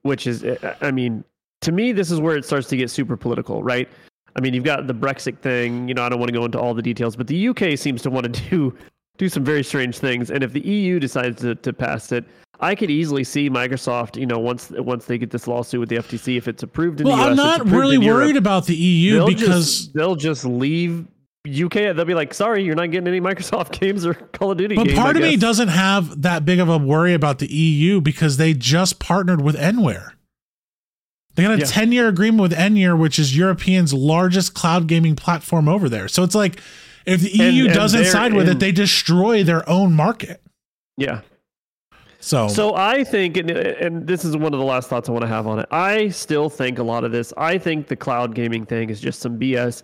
which 0.03 0.27
is, 0.27 0.45
I 0.81 0.91
mean, 0.91 1.25
to 1.63 1.73
me, 1.73 1.93
this 1.93 2.11
is 2.11 2.21
where 2.21 2.37
it 2.37 2.45
starts 2.45 2.69
to 2.69 2.77
get 2.77 2.91
super 2.91 3.17
political, 3.17 3.63
right? 3.63 3.89
I 4.37 4.41
mean, 4.41 4.55
you've 4.55 4.65
got 4.65 4.87
the 4.87 4.95
Brexit 4.95 5.39
thing. 5.41 5.89
You 5.89 5.95
know, 5.95 6.05
I 6.05 6.09
don't 6.09 6.19
want 6.19 6.29
to 6.29 6.39
go 6.39 6.45
into 6.45 6.59
all 6.59 6.73
the 6.73 6.83
details, 6.83 7.17
but 7.17 7.27
the 7.27 7.49
UK 7.49 7.77
seems 7.77 8.01
to 8.03 8.11
want 8.11 8.33
to 8.33 8.43
do 8.51 8.75
do 9.19 9.29
some 9.29 9.45
very 9.45 9.63
strange 9.63 9.99
things. 9.99 10.31
And 10.31 10.43
if 10.43 10.53
the 10.53 10.61
EU 10.61 10.99
decides 10.99 11.41
to, 11.43 11.55
to 11.57 11.73
pass 11.73 12.13
it, 12.13 12.25
I 12.61 12.75
could 12.75 12.91
easily 12.91 13.23
see 13.25 13.51
Microsoft. 13.51 14.17
You 14.17 14.27
know, 14.27 14.39
once 14.39 14.71
once 14.71 15.05
they 15.05 15.19
get 15.19 15.31
this 15.31 15.47
lawsuit 15.47 15.81
with 15.81 15.89
the 15.89 15.97
FTC, 15.97 16.37
if 16.39 16.49
it's 16.49 16.63
approved 16.63 17.01
in 17.01 17.07
Well, 17.07 17.17
the 17.17 17.23
US, 17.25 17.29
I'm 17.31 17.37
not 17.37 17.67
really 17.67 17.97
Europe, 18.05 18.23
worried 18.23 18.37
about 18.37 18.67
the 18.67 18.75
EU 18.75 19.15
they'll 19.15 19.27
because 19.27 19.77
just, 19.81 19.95
they'll 19.95 20.17
just 20.17 20.45
leave 20.45 21.07
UK. 21.47 21.73
They'll 21.95 22.05
be 22.05 22.15
like, 22.15 22.35
sorry, 22.35 22.65
you're 22.65 22.75
not 22.75 22.91
getting 22.91 23.07
any 23.09 23.21
Microsoft 23.21 23.71
games 23.81 24.05
or 24.07 24.15
Call 24.15 24.51
of 24.53 24.59
Duty 24.59 24.75
But 24.77 24.87
games. 24.89 24.99
part 24.99 25.17
of 25.17 25.23
me 25.23 25.37
doesn't 25.37 25.69
have 25.69 26.23
that 26.23 26.45
big 26.45 26.59
of 26.59 26.69
a 26.69 26.79
worry 26.79 27.15
about 27.15 27.39
the 27.39 27.47
EU 27.47 28.01
because 28.01 28.37
they 28.39 28.55
just 28.55 28.99
partnered 28.99 29.41
with 29.41 29.57
Nware. 29.57 30.11
They 31.37 31.45
got 31.45 31.55
a 31.55 31.59
Yeah. 31.59 31.65
10 31.67 31.93
year 31.93 32.09
agreement 32.09 32.43
with 32.43 32.53
Nware, 32.53 32.99
which 32.99 33.19
is 33.19 33.37
European's 33.37 33.95
largest 33.95 34.55
cloud 34.55 34.89
gaming 34.89 35.15
platform 35.15 35.69
over 35.69 35.89
there. 35.89 36.09
So 36.09 36.25
it's 36.25 36.35
like 36.35 36.61
if 37.09 37.21
the 37.21 37.31
EU 37.31 37.65
and 37.67 37.75
doesn't 37.75 38.03
they're 38.03 38.11
side 38.11 38.33
with 38.35 38.49
in- 38.49 38.57
it, 38.57 38.61
they 38.61 38.73
destroy 38.73 39.43
their 39.45 39.69
own 39.69 39.95
market. 39.95 40.41
Yeah. 40.97 41.21
So, 42.21 42.49
So 42.49 42.75
I 42.75 43.05
think, 43.05 43.37
and, 43.37 43.51
and 43.51 44.07
this 44.07 44.25
is 44.25 44.37
one 44.37 44.53
of 44.53 44.59
the 44.59 44.65
last 44.67 44.89
thoughts 44.89 45.09
I 45.09 45.13
want 45.13 45.23
to 45.23 45.29
have 45.29 45.47
on 45.47 45.61
it. 45.61 45.67
I 45.71 46.09
still 46.09 46.51
think 46.51 46.79
a 46.79 46.83
lot 46.83 47.05
of 47.05 47.13
this. 47.13 47.33
I 47.37 47.59
think 47.59 47.87
the 47.87 47.95
cloud 47.97 48.35
gaming 48.35 48.67
thing 48.67 48.91
is 48.91 49.01
just 49.01 49.21
some 49.21 49.39
BS. 49.39 49.83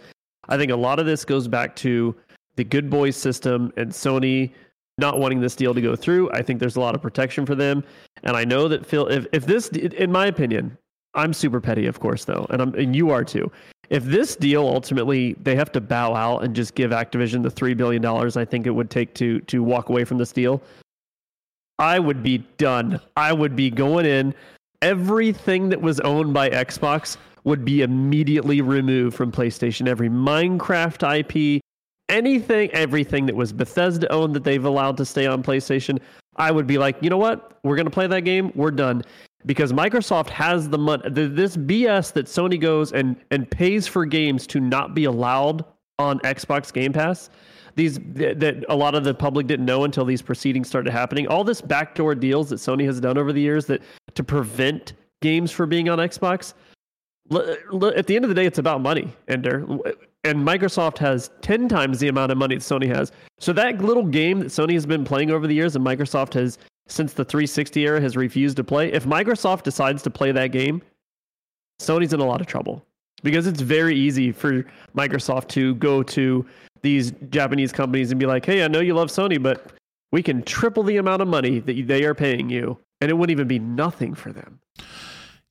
I 0.49 0.57
think 0.57 0.73
a 0.73 0.77
lot 0.77 0.99
of 0.99 1.07
this 1.07 1.25
goes 1.25 1.47
back 1.47 1.77
to 1.77 2.15
the 2.57 2.65
Good 2.65 2.91
Boys 2.91 3.17
system 3.17 3.73
and 3.77 3.91
Sony 3.91 4.53
not 4.99 5.19
wanting 5.19 5.41
this 5.41 5.57
deal 5.57 5.75
to 5.75 5.81
go 5.81 5.97
through. 5.97 6.31
I 6.33 6.43
think 6.43 6.61
there's 6.61 6.77
a 6.77 6.81
lot 6.81 6.95
of 6.95 7.03
protection 7.03 7.47
for 7.47 7.55
them, 7.55 7.83
and 8.23 8.37
I 8.37 8.45
know 8.45 8.69
that 8.69 8.85
Phil. 8.87 9.07
If 9.09 9.27
if 9.33 9.47
this, 9.47 9.69
in 9.69 10.13
my 10.13 10.27
opinion, 10.27 10.77
I'm 11.15 11.33
super 11.33 11.61
petty, 11.61 11.87
of 11.87 11.99
course, 11.99 12.25
though, 12.25 12.47
and 12.51 12.63
I'm 12.63 12.75
and 12.75 12.95
you 12.95 13.11
are 13.11 13.25
too. 13.25 13.51
If 13.95 14.03
this 14.03 14.35
deal 14.35 14.67
ultimately 14.67 15.35
they 15.35 15.55
have 15.55 15.71
to 15.71 15.81
bow 15.81 16.17
out 16.17 16.43
and 16.43 16.53
just 16.53 16.75
give 16.75 16.91
Activision 16.91 17.45
the 17.45 17.51
three 17.51 17.75
billion 17.75 18.03
dollars, 18.03 18.37
I 18.37 18.45
think 18.45 18.67
it 18.67 18.71
would 18.71 18.91
take 18.91 19.15
to 19.15 19.39
to 19.43 19.63
walk 19.63 19.89
away 19.89 20.03
from 20.03 20.19
this 20.19 20.33
deal. 20.33 20.61
I 21.79 22.01
would 22.01 22.21
be 22.21 22.39
done. 22.59 23.01
I 23.17 23.33
would 23.33 23.55
be 23.55 23.71
going 23.71 24.05
in. 24.05 24.35
Everything 24.83 25.69
that 25.69 25.81
was 25.81 26.01
owned 26.01 26.35
by 26.35 26.51
Xbox 26.51 27.19
would 27.45 27.65
be 27.65 27.83
immediately 27.83 28.61
removed 28.63 29.17
from 29.17 29.31
PlayStation. 29.31 29.87
Every 29.87 30.09
Minecraft 30.09 31.21
IP, 31.21 31.63
anything, 32.09 32.71
everything 32.73 33.27
that 33.27 33.37
was 33.37 33.53
Bethesda 33.53 34.13
owned 34.13 34.35
that 34.35 34.43
they've 34.43 34.65
allowed 34.65 34.97
to 34.97 35.05
stay 35.05 35.27
on 35.27 35.41
PlayStation, 35.45 36.01
I 36.35 36.51
would 36.51 36.67
be 36.67 36.79
like, 36.79 36.97
you 37.01 37.11
know 37.11 37.17
what? 37.17 37.61
We're 37.63 37.77
going 37.77 37.87
to 37.87 37.93
play 37.93 38.09
that 38.09 38.23
game. 38.23 38.51
We're 38.57 38.73
done. 38.73 39.05
Because 39.47 39.73
Microsoft 39.73 40.31
has 40.31 40.69
the 40.69 40.79
money. 40.79 41.03
This 41.11 41.57
BS 41.57 42.13
that 42.15 42.27
Sony 42.27 42.59
goes 42.59 42.93
and, 42.93 43.17
and 43.31 43.51
pays 43.51 43.87
for 43.87 44.07
games 44.07 44.47
to 44.49 44.61
not 44.61 44.95
be 44.95 45.05
allowed 45.05 45.65
on 45.99 46.19
Xbox 46.21 46.73
Game 46.73 46.93
Pass 46.93 47.31
these 47.77 47.99
that 48.15 48.39
that 48.41 48.65
a 48.69 48.77
lot 48.77 48.95
of 48.95 49.03
the 49.05 49.13
public 49.13 49.47
didn't 49.47 49.67
know 49.67 49.83
until 49.85 50.05
these 50.05 50.23
proceedings 50.23 50.69
started 50.69 50.93
happening. 50.93 51.27
All 51.27 51.43
this 51.45 51.61
backdoor 51.61 52.15
deals 52.15 52.49
that 52.51 52.57
Sony 52.57 52.85
has 52.87 53.01
done 53.01 53.19
over 53.19 53.33
the 53.33 53.41
years 53.41 53.67
that 53.67 53.83
to 54.15 54.23
prevent 54.25 54.93
games 55.23 55.51
from 55.51 55.69
being 55.71 55.89
on 55.89 55.99
Xbox. 55.99 56.55
l- 57.33 57.57
l- 57.73 57.87
At 57.97 58.07
the 58.07 58.15
end 58.17 58.25
of 58.25 58.29
the 58.29 58.35
day, 58.35 58.47
it's 58.47 58.59
about 58.59 58.81
money, 58.81 59.13
Ender. 59.29 59.67
Uh, 59.85 59.91
and 60.23 60.39
Microsoft 60.39 60.99
has 60.99 61.31
10 61.43 61.69
times 61.69 61.99
the 61.99 62.09
amount 62.09 62.31
of 62.33 62.39
money 62.39 62.55
that 62.55 62.63
Sony 62.63 62.87
has. 62.95 63.13
So 63.41 63.53
that 63.55 63.79
little 63.83 64.05
game 64.05 64.39
that 64.39 64.47
Sony 64.49 64.73
has 64.75 64.87
been 64.87 65.05
playing 65.05 65.31
over 65.31 65.47
the 65.47 65.55
years 65.55 65.75
and 65.77 65.85
Microsoft 65.85 66.33
has, 66.35 66.59
since 66.87 67.13
the 67.13 67.25
360 67.25 67.83
era, 67.83 68.01
has 68.01 68.17
refused 68.17 68.57
to 68.57 68.65
play, 68.65 68.93
if 68.93 69.05
Microsoft 69.05 69.63
decides 69.63 70.03
to 70.03 70.11
play 70.11 70.33
that 70.33 70.49
game, 70.49 70.83
Sony's 71.81 72.13
in 72.13 72.21
a 72.21 72.27
lot 72.27 72.41
of 72.41 72.47
trouble 72.47 72.85
because 73.23 73.47
it's 73.47 73.61
very 73.61 73.97
easy 73.97 74.33
for 74.33 74.65
Microsoft 74.95 75.49
to 75.49 75.75
go 75.77 76.03
to 76.03 76.47
these 76.83 77.13
Japanese 77.31 77.73
companies 77.73 78.11
and 78.11 78.21
be 78.21 78.27
like, 78.27 78.45
"Hey, 78.45 78.63
I 78.63 78.69
know 78.69 78.81
you 78.81 78.95
love 78.95 79.09
Sony, 79.09 79.43
but 79.43 79.73
we 80.13 80.23
can 80.23 80.43
triple 80.43 80.83
the 80.83 80.99
amount 80.99 81.23
of 81.23 81.29
money 81.29 81.59
that 81.61 81.87
they 81.87 82.05
are 82.05 82.15
paying 82.15 82.51
you, 82.51 82.79
and 83.01 83.11
it 83.11 83.15
wouldn't 83.15 83.37
even 83.37 83.49
be 83.49 83.59
nothing 83.59 84.15
for 84.15 84.33
them." 84.33 84.61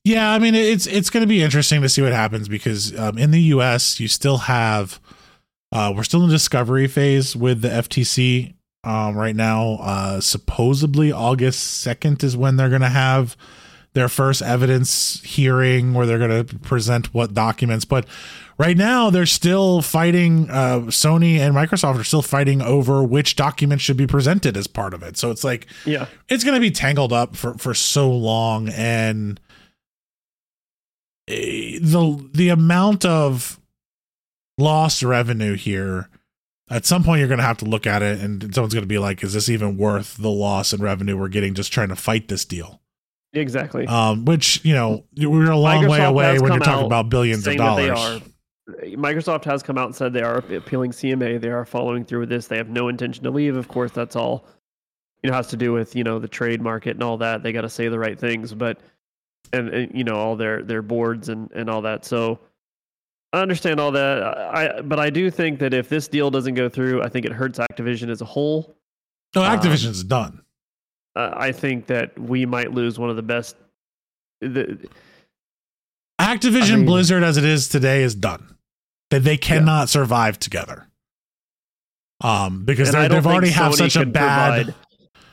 yeah, 0.04 0.32
I 0.32 0.38
mean, 0.38 0.54
it's 0.54 0.86
it's 0.86 1.08
going 1.08 1.22
to 1.22 1.26
be 1.26 1.42
interesting 1.42 1.80
to 1.80 1.88
see 1.88 2.02
what 2.02 2.12
happens 2.12 2.46
because 2.46 2.96
um, 2.98 3.16
in 3.16 3.30
the 3.30 3.40
US, 3.40 3.98
you 3.98 4.06
still 4.06 4.36
have, 4.36 5.00
uh, 5.72 5.92
we're 5.96 6.04
still 6.04 6.22
in 6.22 6.30
discovery 6.30 6.86
phase 6.86 7.34
with 7.34 7.62
the 7.62 7.68
FTC 7.68 8.54
um, 8.84 9.16
right 9.16 9.34
now. 9.36 9.78
Uh, 9.80 10.20
supposedly, 10.20 11.10
August 11.12 11.84
2nd 11.86 12.22
is 12.22 12.36
when 12.36 12.56
they're 12.56 12.68
going 12.68 12.80
to 12.82 12.88
have 12.88 13.36
their 13.94 14.08
first 14.08 14.42
evidence 14.42 15.20
hearing 15.22 15.94
where 15.94 16.04
they're 16.06 16.18
going 16.18 16.44
to 16.46 16.56
present 16.58 17.14
what 17.14 17.32
documents. 17.32 17.84
But 17.84 18.06
right 18.58 18.76
now, 18.76 19.08
they're 19.10 19.24
still 19.24 19.82
fighting. 19.82 20.50
Uh, 20.50 20.80
Sony 20.88 21.38
and 21.38 21.54
Microsoft 21.54 22.00
are 22.00 22.04
still 22.04 22.20
fighting 22.22 22.60
over 22.60 23.04
which 23.04 23.36
documents 23.36 23.84
should 23.84 23.96
be 23.96 24.06
presented 24.08 24.56
as 24.56 24.66
part 24.66 24.94
of 24.94 25.02
it. 25.04 25.16
So 25.16 25.30
it's 25.30 25.44
like, 25.44 25.66
Yeah. 25.86 26.06
it's 26.28 26.42
going 26.42 26.56
to 26.56 26.60
be 26.60 26.72
tangled 26.72 27.12
up 27.12 27.36
for 27.36 27.54
for 27.54 27.72
so 27.72 28.10
long, 28.10 28.68
and 28.70 29.38
eh, 31.28 31.78
the 31.80 32.28
the 32.34 32.48
amount 32.48 33.04
of 33.04 33.60
lost 34.58 35.02
revenue 35.02 35.54
here. 35.54 36.08
At 36.70 36.86
some 36.86 37.04
point, 37.04 37.18
you're 37.18 37.28
going 37.28 37.38
to 37.38 37.44
have 37.44 37.58
to 37.58 37.66
look 37.66 37.86
at 37.86 38.02
it, 38.02 38.20
and 38.20 38.54
someone's 38.54 38.72
going 38.72 38.84
to 38.84 38.88
be 38.88 38.98
like, 38.98 39.22
"Is 39.22 39.34
this 39.34 39.48
even 39.48 39.76
worth 39.76 40.16
the 40.16 40.30
loss 40.30 40.72
in 40.72 40.80
revenue 40.80 41.18
we're 41.18 41.28
getting 41.28 41.54
just 41.54 41.72
trying 41.72 41.88
to 41.88 41.96
fight 41.96 42.28
this 42.28 42.44
deal?" 42.44 42.80
Exactly. 43.34 43.86
um, 43.86 44.24
which 44.24 44.64
you 44.64 44.74
know 44.74 45.04
we're 45.16 45.50
a 45.50 45.56
long 45.56 45.86
way 45.88 46.02
away 46.02 46.38
when 46.38 46.52
you're 46.52 46.60
talking 46.60 46.86
about 46.86 47.08
billions 47.08 47.40
of 47.40 47.44
saying 47.44 47.58
that 47.58 47.76
they 47.76 47.88
dollars. 47.88 48.22
are. 48.22 48.28
Microsoft 48.96 49.44
has 49.44 49.62
come 49.62 49.76
out 49.76 49.86
and 49.86 49.94
said 49.94 50.14
they 50.14 50.22
are 50.22 50.38
appealing 50.38 50.90
CMA. 50.92 51.38
They 51.38 51.50
are 51.50 51.66
following 51.66 52.04
through 52.04 52.20
with 52.20 52.28
this. 52.30 52.46
They 52.46 52.56
have 52.56 52.70
no 52.70 52.88
intention 52.88 53.24
to 53.24 53.30
leave. 53.30 53.56
Of 53.56 53.68
course, 53.68 53.90
that's 53.90 54.16
all 54.16 54.46
you 55.22 55.30
know 55.30 55.36
has 55.36 55.48
to 55.48 55.56
do 55.56 55.72
with 55.72 55.94
you 55.94 56.04
know 56.04 56.18
the 56.18 56.28
trade 56.28 56.62
market 56.62 56.90
and 56.90 57.02
all 57.02 57.18
that. 57.18 57.42
They 57.42 57.52
got 57.52 57.62
to 57.62 57.68
say 57.68 57.88
the 57.88 57.98
right 57.98 58.18
things, 58.18 58.54
but 58.54 58.78
and, 59.52 59.68
and 59.68 59.94
you 59.94 60.04
know 60.04 60.16
all 60.16 60.36
their 60.36 60.62
their 60.62 60.82
boards 60.82 61.28
and 61.28 61.50
and 61.52 61.68
all 61.68 61.82
that. 61.82 62.04
So 62.04 62.38
I 63.34 63.40
understand 63.40 63.80
all 63.80 63.90
that. 63.92 64.22
I 64.22 64.80
but 64.80 65.00
I 65.00 65.10
do 65.10 65.28
think 65.30 65.58
that 65.58 65.74
if 65.74 65.88
this 65.88 66.06
deal 66.06 66.30
doesn't 66.30 66.54
go 66.54 66.68
through, 66.68 67.02
I 67.02 67.08
think 67.08 67.26
it 67.26 67.32
hurts 67.32 67.58
Activision 67.58 68.08
as 68.08 68.20
a 68.20 68.24
whole. 68.24 68.74
No, 69.34 69.42
um, 69.42 69.58
Activision's 69.58 70.04
done. 70.04 70.42
Uh, 71.16 71.32
I 71.34 71.50
think 71.50 71.86
that 71.86 72.16
we 72.18 72.46
might 72.46 72.72
lose 72.72 72.98
one 72.98 73.10
of 73.10 73.16
the 73.16 73.22
best. 73.22 73.56
The, 74.40 74.78
Activision 76.20 76.72
I 76.72 76.76
mean- 76.76 76.86
Blizzard 76.86 77.24
as 77.24 77.36
it 77.36 77.44
is 77.44 77.68
today 77.68 78.02
is 78.02 78.14
done. 78.14 78.56
That 79.10 79.24
they 79.24 79.36
cannot 79.36 79.88
survive 79.88 80.38
together. 80.38 80.86
Um, 82.22 82.64
because 82.64 82.90
they 82.92 83.08
they've 83.08 83.26
already 83.26 83.48
think 83.48 83.56
have 83.56 83.72
Sony 83.72 83.76
such 83.76 83.96
a 83.96 83.98
can 84.00 84.12
bad. 84.12 84.64
provide- 84.66 84.74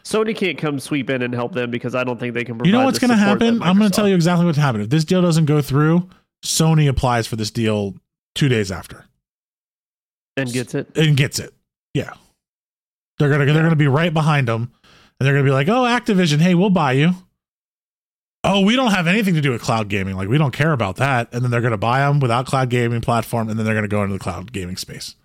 Sony 0.03 0.35
can't 0.35 0.57
come 0.57 0.79
sweep 0.79 1.11
in 1.11 1.21
and 1.21 1.33
help 1.33 1.53
them 1.53 1.69
because 1.69 1.93
I 1.93 2.03
don't 2.03 2.19
think 2.19 2.33
they 2.33 2.43
can. 2.43 2.55
Provide 2.57 2.65
You 2.65 2.71
know 2.71 2.83
what's 2.83 2.97
going 2.97 3.11
to 3.11 3.15
happen? 3.17 3.61
I'm 3.61 3.77
going 3.77 3.89
to 3.89 3.95
tell 3.95 4.07
you 4.07 4.15
exactly 4.15 4.45
what's 4.47 4.57
happening. 4.57 4.85
If 4.85 4.89
this 4.89 5.05
deal 5.05 5.21
doesn't 5.21 5.45
go 5.45 5.61
through, 5.61 6.09
Sony 6.43 6.87
applies 6.89 7.27
for 7.27 7.35
this 7.35 7.51
deal 7.51 7.95
two 8.35 8.49
days 8.49 8.71
after 8.71 9.05
and 10.37 10.51
gets 10.51 10.73
it. 10.75 10.95
and 10.97 11.15
gets 11.17 11.39
it. 11.39 11.53
Yeah, 11.93 12.13
they're 13.19 13.29
gonna 13.29 13.45
they're 13.45 13.63
gonna 13.63 13.75
be 13.75 13.87
right 13.87 14.13
behind 14.13 14.47
them, 14.47 14.71
and 15.19 15.25
they're 15.27 15.33
gonna 15.33 15.43
be 15.45 15.51
like, 15.51 15.67
"Oh, 15.67 15.83
Activision, 15.83 16.39
hey, 16.39 16.55
we'll 16.55 16.69
buy 16.69 16.93
you." 16.93 17.11
Oh, 18.43 18.61
we 18.61 18.75
don't 18.75 18.91
have 18.91 19.05
anything 19.05 19.35
to 19.35 19.41
do 19.41 19.51
with 19.51 19.61
cloud 19.61 19.87
gaming. 19.87 20.15
Like 20.15 20.27
we 20.27 20.37
don't 20.39 20.53
care 20.53 20.71
about 20.71 20.95
that. 20.95 21.31
And 21.31 21.43
then 21.43 21.51
they're 21.51 21.61
gonna 21.61 21.77
buy 21.77 21.99
them 21.99 22.19
without 22.19 22.47
cloud 22.47 22.69
gaming 22.69 23.01
platform, 23.01 23.49
and 23.49 23.59
then 23.59 23.65
they're 23.65 23.75
gonna 23.75 23.87
go 23.87 24.01
into 24.03 24.13
the 24.13 24.19
cloud 24.19 24.51
gaming 24.51 24.77
space. 24.77 25.15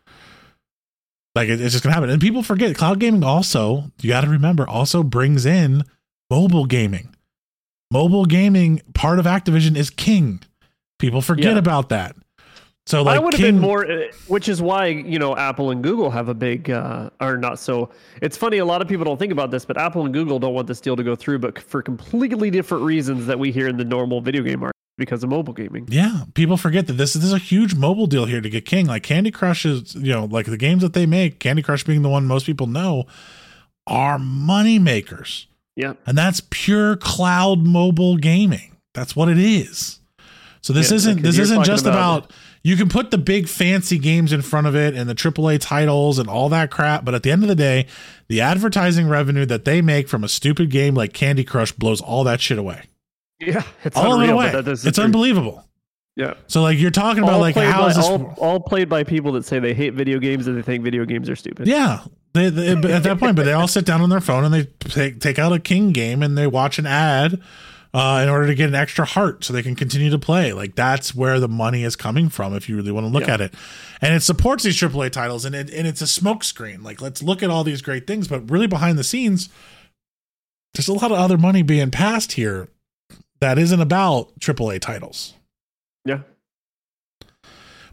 Like 1.34 1.48
it- 1.48 1.60
it's 1.60 1.72
just 1.72 1.82
gonna 1.82 1.94
happen. 1.94 2.10
And 2.10 2.20
people 2.20 2.42
forget 2.42 2.76
cloud 2.76 2.98
gaming 3.00 3.24
also. 3.24 3.90
You 4.02 4.08
got 4.10 4.22
to 4.22 4.28
remember 4.28 4.68
also 4.68 5.02
brings 5.02 5.46
in 5.46 5.84
mobile 6.30 6.66
gaming. 6.66 7.14
Mobile 7.90 8.26
gaming 8.26 8.82
part 8.94 9.18
of 9.18 9.24
Activision 9.26 9.76
is 9.76 9.88
king. 9.90 10.42
People 10.98 11.20
forget 11.22 11.52
Yeah. 11.52 11.58
about 11.58 11.88
that. 11.90 12.16
So 12.86 13.02
like 13.02 13.16
I 13.16 13.18
would 13.18 13.34
have 13.34 13.40
King- 13.40 13.54
been 13.56 13.60
more, 13.60 13.84
uh, 13.90 14.04
which 14.28 14.48
is 14.48 14.62
why 14.62 14.86
you 14.86 15.18
know 15.18 15.36
Apple 15.36 15.70
and 15.72 15.82
Google 15.82 16.08
have 16.10 16.28
a 16.28 16.34
big, 16.34 16.70
uh, 16.70 17.10
or 17.20 17.36
not 17.36 17.58
so. 17.58 17.90
It's 18.22 18.36
funny. 18.36 18.58
A 18.58 18.64
lot 18.64 18.80
of 18.80 18.86
people 18.86 19.04
don't 19.04 19.18
think 19.18 19.32
about 19.32 19.50
this, 19.50 19.64
but 19.64 19.76
Apple 19.76 20.04
and 20.04 20.14
Google 20.14 20.38
don't 20.38 20.54
want 20.54 20.68
this 20.68 20.80
deal 20.80 20.94
to 20.94 21.02
go 21.02 21.16
through, 21.16 21.40
but 21.40 21.58
for 21.58 21.82
completely 21.82 22.48
different 22.50 22.84
reasons 22.84 23.26
that 23.26 23.38
we 23.40 23.50
hear 23.50 23.66
in 23.66 23.76
the 23.76 23.84
normal 23.84 24.20
video 24.20 24.42
game 24.44 24.60
market 24.60 24.76
because 24.98 25.24
of 25.24 25.28
mobile 25.30 25.52
gaming. 25.52 25.86
Yeah, 25.90 26.22
people 26.34 26.56
forget 26.56 26.86
that 26.86 26.92
this, 26.92 27.14
this 27.14 27.24
is 27.24 27.32
a 27.32 27.38
huge 27.38 27.74
mobile 27.74 28.06
deal 28.06 28.24
here 28.26 28.40
to 28.40 28.48
get 28.48 28.64
King. 28.64 28.86
Like 28.86 29.02
Candy 29.02 29.32
Crush 29.32 29.66
is, 29.66 29.96
you 29.96 30.12
know, 30.12 30.24
like 30.26 30.46
the 30.46 30.56
games 30.56 30.82
that 30.82 30.92
they 30.92 31.06
make, 31.06 31.40
Candy 31.40 31.62
Crush 31.62 31.82
being 31.82 32.02
the 32.02 32.08
one 32.08 32.24
most 32.26 32.46
people 32.46 32.68
know, 32.68 33.04
are 33.88 34.16
money 34.18 34.78
makers. 34.78 35.48
Yeah, 35.74 35.94
And 36.06 36.16
that's 36.16 36.40
pure 36.50 36.96
cloud 36.96 37.66
mobile 37.66 38.16
gaming. 38.16 38.76
That's 38.94 39.14
what 39.16 39.28
it 39.28 39.36
is. 39.38 40.00
So 40.66 40.72
this 40.72 40.90
Yeah, 40.90 40.96
isn't 40.96 41.22
this 41.22 41.38
isn't 41.38 41.62
just 41.62 41.86
about- 41.86 42.18
about 42.24 42.32
you 42.64 42.74
can 42.76 42.88
put 42.88 43.12
the 43.12 43.18
big 43.18 43.46
fancy 43.46 43.98
games 44.00 44.32
in 44.32 44.42
front 44.42 44.66
of 44.66 44.74
it 44.74 44.96
and 44.96 45.08
the 45.08 45.14
AAA 45.14 45.58
titles 45.60 46.18
and 46.18 46.28
all 46.28 46.48
that 46.48 46.72
crap, 46.72 47.04
but 47.04 47.14
at 47.14 47.22
the 47.22 47.30
end 47.30 47.44
of 47.44 47.48
the 47.48 47.54
day, 47.54 47.86
the 48.26 48.40
advertising 48.40 49.06
revenue 49.08 49.46
that 49.46 49.64
they 49.64 49.80
make 49.80 50.08
from 50.08 50.24
a 50.24 50.28
stupid 50.28 50.68
game 50.68 50.92
like 50.96 51.12
Candy 51.12 51.44
Crush 51.44 51.70
blows 51.70 52.00
all 52.00 52.24
that 52.24 52.40
shit 52.40 52.58
away. 52.58 52.82
yeah, 53.38 53.62
it's 53.84 53.96
all 53.96 54.14
unreal. 54.14 54.32
away. 54.34 54.50
But 54.50 54.64
that 54.64 54.72
is 54.72 54.84
It's 54.84 54.96
truth. 54.98 55.04
unbelievable. 55.04 55.62
Yeah, 56.16 56.34
So 56.48 56.62
like 56.62 56.80
you're 56.80 56.90
talking 56.90 57.22
about 57.22 57.34
all 57.34 57.40
like 57.40 57.54
how 57.54 57.82
by 57.82 57.88
is 57.90 57.94
this 57.96 58.04
all, 58.04 58.34
all 58.38 58.58
played 58.58 58.88
by 58.88 59.04
people 59.04 59.30
that 59.32 59.44
say 59.44 59.60
they 59.60 59.72
hate 59.74 59.94
video 59.94 60.18
games 60.18 60.48
and 60.48 60.56
they 60.58 60.62
think 60.62 60.82
video 60.82 61.04
games 61.04 61.30
are 61.30 61.36
stupid. 61.36 61.68
Yeah, 61.68 62.00
they, 62.32 62.48
they, 62.48 62.72
at 62.72 63.04
that 63.04 63.20
point, 63.20 63.36
but 63.36 63.44
they 63.44 63.52
all 63.52 63.68
sit 63.68 63.84
down 63.84 64.00
on 64.00 64.08
their 64.10 64.20
phone 64.22 64.42
and 64.42 64.52
they 64.52 64.64
take 64.80 65.20
take 65.20 65.38
out 65.38 65.52
a 65.52 65.60
King 65.60 65.92
game 65.92 66.24
and 66.24 66.36
they 66.36 66.48
watch 66.48 66.80
an 66.80 66.86
ad 66.86 67.40
uh, 67.96 68.20
in 68.22 68.28
order 68.28 68.46
to 68.46 68.54
get 68.54 68.68
an 68.68 68.74
extra 68.74 69.06
heart 69.06 69.42
so 69.42 69.54
they 69.54 69.62
can 69.62 69.74
continue 69.74 70.10
to 70.10 70.18
play. 70.18 70.52
Like 70.52 70.74
that's 70.74 71.14
where 71.14 71.40
the 71.40 71.48
money 71.48 71.82
is 71.82 71.96
coming 71.96 72.28
from 72.28 72.54
if 72.54 72.68
you 72.68 72.76
really 72.76 72.92
want 72.92 73.06
to 73.06 73.10
look 73.10 73.26
Yeah. 73.26 73.34
at 73.34 73.40
it. 73.40 73.54
And 74.02 74.12
it 74.14 74.20
supports 74.22 74.64
these 74.64 74.76
AAA 74.76 75.10
titles 75.10 75.46
and 75.46 75.54
it, 75.54 75.70
and 75.70 75.86
it's 75.86 76.02
a 76.02 76.04
smokescreen. 76.04 76.82
Like 76.84 77.00
let's 77.00 77.22
look 77.22 77.42
at 77.42 77.48
all 77.48 77.64
these 77.64 77.80
great 77.80 78.06
things, 78.06 78.28
but 78.28 78.50
really 78.50 78.66
behind 78.66 78.98
the 78.98 79.04
scenes, 79.04 79.48
there's 80.74 80.88
a 80.88 80.92
lot 80.92 81.10
of 81.10 81.18
other 81.18 81.38
money 81.38 81.62
being 81.62 81.90
passed 81.90 82.32
here 82.32 82.68
that 83.40 83.58
isn't 83.58 83.80
about 83.80 84.38
AAA 84.40 84.80
titles. 84.80 85.32
Yeah. 86.04 86.20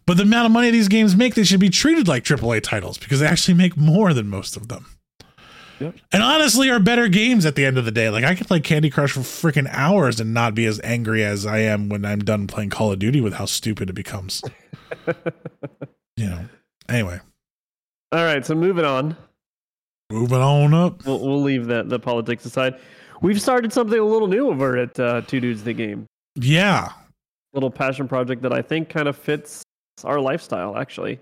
But 0.06 0.18
the 0.18 0.24
amount 0.24 0.48
of 0.48 0.52
money 0.52 0.70
these 0.70 0.90
games 0.90 1.16
make, 1.16 1.34
they 1.36 1.46
should 1.46 1.62
be 1.62 1.70
treated 1.70 2.10
like 2.10 2.26
AAA 2.26 2.62
titles 2.62 2.98
because 2.98 3.22
they 3.22 3.26
actually 3.26 3.54
make 3.54 3.78
more 3.78 4.14
than 4.14 4.28
most 4.28 4.58
of 4.58 4.68
them. 4.68 4.86
Yep. 5.84 5.96
And 6.14 6.24
honestly, 6.24 6.70
are 6.70 6.80
better 6.80 7.10
games 7.10 7.46
at 7.46 7.56
the 7.56 7.66
end 7.66 7.78
of 7.78 7.84
the 7.84 7.92
day. 7.92 8.10
Like 8.10 8.24
I 8.24 8.36
could 8.36 8.48
play 8.48 8.62
Candy 8.62 8.90
Crush 8.90 9.12
for 9.12 9.20
freaking 9.20 9.68
hours 9.70 10.22
and 10.22 10.34
not 10.34 10.56
be 10.56 10.66
as 10.66 10.80
angry 10.82 11.26
as 11.26 11.46
I 11.46 11.58
am 11.60 11.90
when 11.90 12.06
I'm 12.06 12.20
done 12.20 12.48
playing 12.48 12.70
Call 12.70 12.94
of 12.94 13.00
Duty 13.00 13.20
with 13.20 13.34
how 13.34 13.46
stupid 13.46 13.90
it 13.90 13.94
becomes. 13.94 14.42
you 16.16 16.26
know. 16.30 16.46
Anyway, 16.88 17.20
All 18.12 18.24
right, 18.24 18.46
so 18.46 18.56
moving 18.56 18.86
on. 18.86 19.16
moving 20.12 20.38
on 20.42 20.74
up. 20.74 21.06
We'll, 21.06 21.20
we'll 21.20 21.42
leave 21.42 21.68
that 21.68 21.90
the 21.90 22.00
politics 22.00 22.46
aside. 22.46 22.76
We've 23.22 23.42
started 23.42 23.72
something 23.74 23.98
a 24.00 24.04
little 24.04 24.28
new 24.28 24.50
over 24.50 24.78
at 24.78 25.00
uh, 25.00 25.22
Two 25.22 25.40
Dudes 25.40 25.64
the 25.64 25.74
Game. 25.74 26.06
Yeah. 26.36 26.90
Little 27.54 27.72
passion 27.72 28.08
project 28.08 28.42
that 28.42 28.54
I 28.54 28.62
think 28.62 28.90
kind 28.90 29.08
of 29.08 29.18
fits 29.18 29.64
our 30.04 30.20
lifestyle. 30.20 30.78
Actually, 30.78 31.20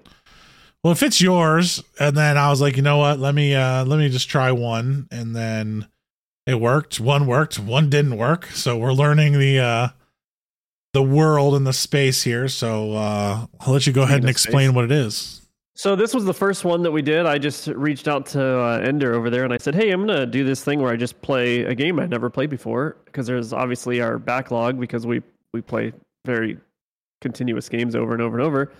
Well, 0.83 0.93
if 0.93 1.03
it's 1.03 1.21
yours, 1.21 1.83
and 1.99 2.17
then 2.17 2.37
I 2.37 2.49
was 2.49 2.59
like, 2.59 2.75
you 2.75 2.81
know 2.81 2.97
what? 2.97 3.19
Let 3.19 3.35
me 3.35 3.53
uh 3.53 3.85
let 3.85 3.99
me 3.99 4.09
just 4.09 4.29
try 4.29 4.51
one, 4.51 5.07
and 5.11 5.35
then 5.35 5.87
it 6.47 6.59
worked. 6.59 6.99
One 6.99 7.27
worked, 7.27 7.59
one 7.59 7.89
didn't 7.89 8.17
work. 8.17 8.47
So 8.47 8.77
we're 8.77 8.93
learning 8.93 9.37
the 9.37 9.59
uh 9.59 9.87
the 10.93 11.03
world 11.03 11.53
and 11.55 11.65
the 11.67 11.73
space 11.73 12.23
here. 12.23 12.47
So 12.47 12.93
uh 12.93 13.45
I'll 13.59 13.73
let 13.73 13.85
you 13.85 13.93
go 13.93 14.01
ahead 14.03 14.21
and 14.21 14.29
explain 14.29 14.69
space. 14.69 14.75
what 14.75 14.85
it 14.85 14.91
is. 14.91 15.41
so 15.75 15.95
this 15.95 16.13
was 16.15 16.25
the 16.25 16.33
first 16.33 16.65
one 16.65 16.81
that 16.81 16.91
we 16.91 17.01
did. 17.03 17.25
I 17.27 17.37
just 17.37 17.67
reached 17.67 18.07
out 18.07 18.25
to 18.27 18.43
uh, 18.43 18.79
Ender 18.83 19.13
over 19.13 19.29
there 19.29 19.43
and 19.43 19.53
I 19.53 19.57
said, 19.57 19.75
"Hey, 19.75 19.91
I'm 19.91 20.05
gonna 20.05 20.25
do 20.25 20.43
this 20.43 20.63
thing 20.63 20.81
where 20.81 20.91
I 20.91 20.95
just 20.97 21.21
play 21.21 21.61
a 21.61 21.75
game 21.75 21.99
I'd 21.99 22.09
never 22.09 22.29
played 22.31 22.49
before 22.49 22.97
because 23.05 23.27
there's 23.27 23.53
obviously 23.53 24.01
our 24.01 24.17
backlog 24.17 24.79
because 24.79 25.05
we 25.05 25.21
we 25.53 25.61
play 25.61 25.93
very 26.25 26.57
continuous 27.21 27.69
games 27.69 27.95
over 27.95 28.13
and 28.13 28.21
over 28.21 28.37
and 28.39 28.45
over, 28.47 28.71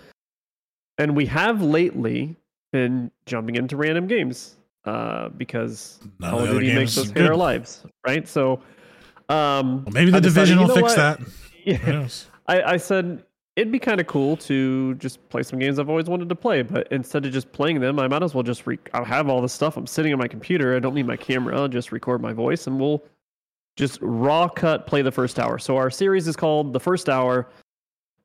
and 1.02 1.16
we 1.16 1.26
have 1.26 1.60
lately 1.62 2.36
been 2.72 3.10
jumping 3.26 3.56
into 3.56 3.76
random 3.76 4.06
games 4.06 4.56
uh, 4.84 5.28
because 5.30 6.00
None 6.20 6.30
Call 6.30 6.38
of 6.40 6.44
of 6.44 6.48
the 6.48 6.54
other 6.56 6.60
Duty 6.60 6.74
makes 6.74 6.96
us 6.98 7.10
hate 7.10 7.26
our 7.26 7.36
lives, 7.36 7.84
right? 8.06 8.26
So, 8.26 8.60
um, 9.28 9.84
Well, 9.84 9.92
maybe 9.92 10.10
the 10.10 10.20
division 10.20 10.58
will 10.58 10.68
fix 10.68 10.82
what? 10.82 10.96
that. 10.96 11.20
Yeah. 11.64 12.08
I, 12.48 12.62
I 12.72 12.76
said 12.76 13.22
it'd 13.54 13.70
be 13.70 13.78
kind 13.78 14.00
of 14.00 14.08
cool 14.08 14.36
to 14.38 14.94
just 14.96 15.28
play 15.28 15.44
some 15.44 15.60
games 15.60 15.78
I've 15.78 15.88
always 15.88 16.06
wanted 16.06 16.28
to 16.28 16.34
play, 16.34 16.62
but 16.62 16.88
instead 16.90 17.24
of 17.24 17.32
just 17.32 17.52
playing 17.52 17.78
them, 17.80 18.00
I 18.00 18.08
might 18.08 18.22
as 18.24 18.34
well 18.34 18.42
just 18.42 18.66
re- 18.66 18.80
I 18.94 19.04
have 19.04 19.28
all 19.28 19.40
this 19.40 19.52
stuff. 19.52 19.76
I'm 19.76 19.86
sitting 19.86 20.12
on 20.12 20.18
my 20.18 20.26
computer. 20.26 20.74
I 20.74 20.80
don't 20.80 20.94
need 20.94 21.06
my 21.06 21.16
camera. 21.16 21.56
I'll 21.56 21.68
just 21.68 21.92
record 21.92 22.20
my 22.20 22.32
voice, 22.32 22.66
and 22.66 22.80
we'll 22.80 23.04
just 23.76 24.00
raw 24.02 24.48
cut 24.48 24.88
play 24.88 25.02
the 25.02 25.12
first 25.12 25.38
hour. 25.38 25.56
So 25.58 25.76
our 25.76 25.88
series 25.88 26.26
is 26.26 26.34
called 26.34 26.72
the 26.72 26.80
first 26.80 27.08
hour, 27.08 27.48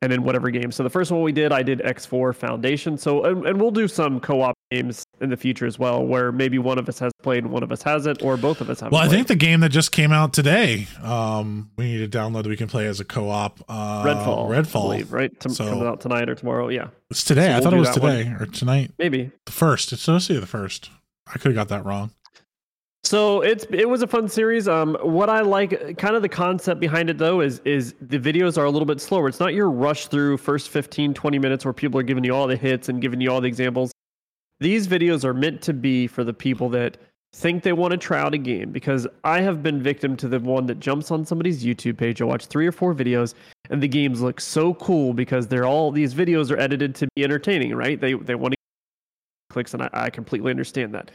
and 0.02 0.14
in 0.14 0.24
whatever 0.24 0.50
game. 0.52 0.72
So 0.72 0.84
the 0.84 0.90
first 0.90 1.12
one 1.12 1.22
we 1.22 1.32
did, 1.32 1.52
I 1.52 1.64
did 1.64 1.80
X4 1.80 2.36
Foundation. 2.36 2.98
So 2.98 3.24
and, 3.24 3.46
and 3.48 3.60
we'll 3.62 3.72
do 3.72 3.88
some 3.88 4.20
co-op 4.20 4.54
games 4.72 5.04
in 5.22 5.30
the 5.30 5.38
future 5.38 5.66
as 5.66 5.80
well, 5.80 6.06
where 6.06 6.32
maybe 6.32 6.60
one 6.60 6.78
of 6.78 6.88
us 6.88 7.00
has 7.00 7.12
played 7.24 7.44
and 7.44 7.52
one 7.52 7.64
of 7.64 7.72
us 7.72 7.82
hasn't, 7.82 8.22
or 8.22 8.38
both 8.38 8.62
of 8.62 8.70
us 8.70 8.80
have. 8.82 8.92
Well, 8.92 9.02
I 9.02 9.08
think 9.08 9.28
the 9.28 9.36
game 9.36 9.62
that 9.62 9.70
just 9.70 9.92
came 9.92 10.12
out 10.12 10.34
today, 10.34 10.88
um, 11.04 11.72
we 11.78 11.86
need 11.86 12.12
to 12.12 12.18
download 12.18 12.44
that 12.44 12.50
we 12.50 12.58
can 12.58 12.68
play 12.68 12.86
as 12.86 13.00
a 13.00 13.06
co-op. 13.06 13.60
Uh, 13.68 14.04
Redfall, 14.04 14.52
I 14.56 14.62
Redfall. 14.62 14.72
believe, 14.84 15.12
right? 15.14 15.40
To, 15.42 15.50
So- 15.50 15.66
comes 15.68 15.82
out 15.84 16.02
tonight 16.02 16.30
or 16.30 16.36
tomorrow. 16.36 16.68
Yeah, 16.70 16.90
It's 17.10 17.24
today. 17.24 17.48
So 17.48 17.50
I 17.50 17.54
we'll 17.56 17.64
thought 17.64 17.74
it 17.74 17.78
was 17.80 17.94
that 17.96 18.04
one. 18.04 18.18
today 18.18 18.36
or 18.40 18.46
tonight. 18.46 18.92
maybe. 19.00 19.32
The 19.46 19.52
first. 19.52 19.92
It's 19.94 20.04
supposed 20.04 20.28
to 20.28 20.34
be 20.34 20.40
the 20.40 20.46
first. 20.48 20.90
I 21.28 21.34
could 21.40 21.56
have 21.56 21.56
got 21.56 21.70
that 21.70 21.86
wrong. 21.86 22.12
So 23.08 23.40
it's 23.40 23.66
it 23.70 23.88
was 23.88 24.02
a 24.02 24.08
fun 24.08 24.28
series. 24.28 24.68
Um, 24.68 24.98
what 25.02 25.30
I 25.30 25.40
like, 25.40 25.98
kind 25.98 26.18
of 26.18 26.22
the 26.22 26.28
concept 26.28 26.82
behind 26.82 27.10
it 27.10 27.18
though, 27.18 27.40
is 27.40 27.62
is 27.64 27.96
the 28.02 28.20
videos 28.20 28.58
are 28.58 28.66
a 28.66 28.70
little 28.70 28.86
bit 28.86 29.00
slower. 29.00 29.30
It's 29.30 29.40
not 29.40 29.54
your 29.54 29.72
rush 29.72 30.08
through 30.08 30.36
first 30.36 30.68
15, 30.68 31.14
20 31.14 31.40
minutes 31.40 31.64
where 31.64 31.74
people 31.74 31.98
are 32.02 32.04
giving 32.04 32.26
you 32.26 32.36
all 32.36 32.48
the 32.48 32.58
hits 32.58 32.90
and 32.90 33.02
giving 33.02 33.22
you 33.22 33.32
all 33.32 33.40
the 33.40 33.48
examples. 33.48 33.94
These 34.60 34.90
videos 34.90 35.24
are 35.24 35.34
meant 35.34 35.62
to 35.62 35.74
be 35.74 36.06
for 36.06 36.26
the 36.26 36.34
people 36.34 36.68
that 36.72 36.98
think 37.34 37.64
they 37.64 37.72
want 37.72 37.92
to 37.92 37.98
try 37.98 38.20
out 38.20 38.34
a 38.34 38.38
game 38.38 38.74
because 38.74 39.08
I 39.24 39.40
have 39.40 39.64
been 39.64 39.82
victim 39.82 40.18
to 40.18 40.28
the 40.28 40.42
one 40.42 40.66
that 40.66 40.82
jumps 40.82 41.10
on 41.10 41.26
somebody's 41.26 41.64
YouTube 41.64 41.96
page. 41.96 42.22
I 42.22 42.26
watch 42.26 42.48
three 42.48 42.68
or 42.68 42.74
four 42.74 42.94
videos 42.94 43.36
and 43.70 43.82
the 43.82 43.88
games 43.88 44.22
look 44.22 44.42
so 44.42 44.74
cool 44.74 45.14
because 45.14 45.48
they're 45.48 45.66
all 45.66 45.94
these 45.94 46.14
videos 46.14 46.52
are 46.52 46.60
edited 46.60 46.94
to 46.96 47.08
be 47.16 47.24
entertaining, 47.24 47.74
right? 47.74 48.02
They 48.02 48.16
they 48.16 48.36
want 48.36 48.52
to 48.52 48.58
clicks 49.50 49.74
and 49.74 49.84
I, 49.84 49.90
I 49.94 50.10
completely 50.10 50.52
understand 50.52 50.94
that 50.94 51.10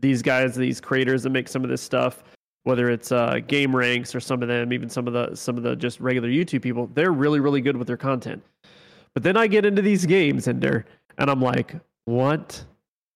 these 0.00 0.22
guys, 0.22 0.54
these 0.54 0.80
creators 0.80 1.22
that 1.22 1.30
make 1.30 1.48
some 1.48 1.64
of 1.64 1.70
this 1.70 1.82
stuff, 1.82 2.22
whether 2.64 2.90
it's 2.90 3.12
uh, 3.12 3.40
ranks 3.74 4.14
or 4.14 4.20
some 4.20 4.42
of 4.42 4.48
them, 4.48 4.72
even 4.72 4.88
some 4.88 5.06
of 5.06 5.12
the 5.12 5.34
some 5.34 5.56
of 5.56 5.62
the 5.62 5.76
just 5.76 6.00
regular 6.00 6.28
YouTube 6.28 6.62
people, 6.62 6.88
they're 6.94 7.12
really 7.12 7.40
really 7.40 7.60
good 7.60 7.76
with 7.76 7.86
their 7.86 7.96
content. 7.96 8.42
But 9.14 9.22
then 9.22 9.36
I 9.36 9.46
get 9.46 9.64
into 9.64 9.82
these 9.82 10.06
games 10.06 10.46
they're 10.60 10.84
and 11.18 11.30
I'm 11.30 11.40
like, 11.40 11.74
what 12.04 12.64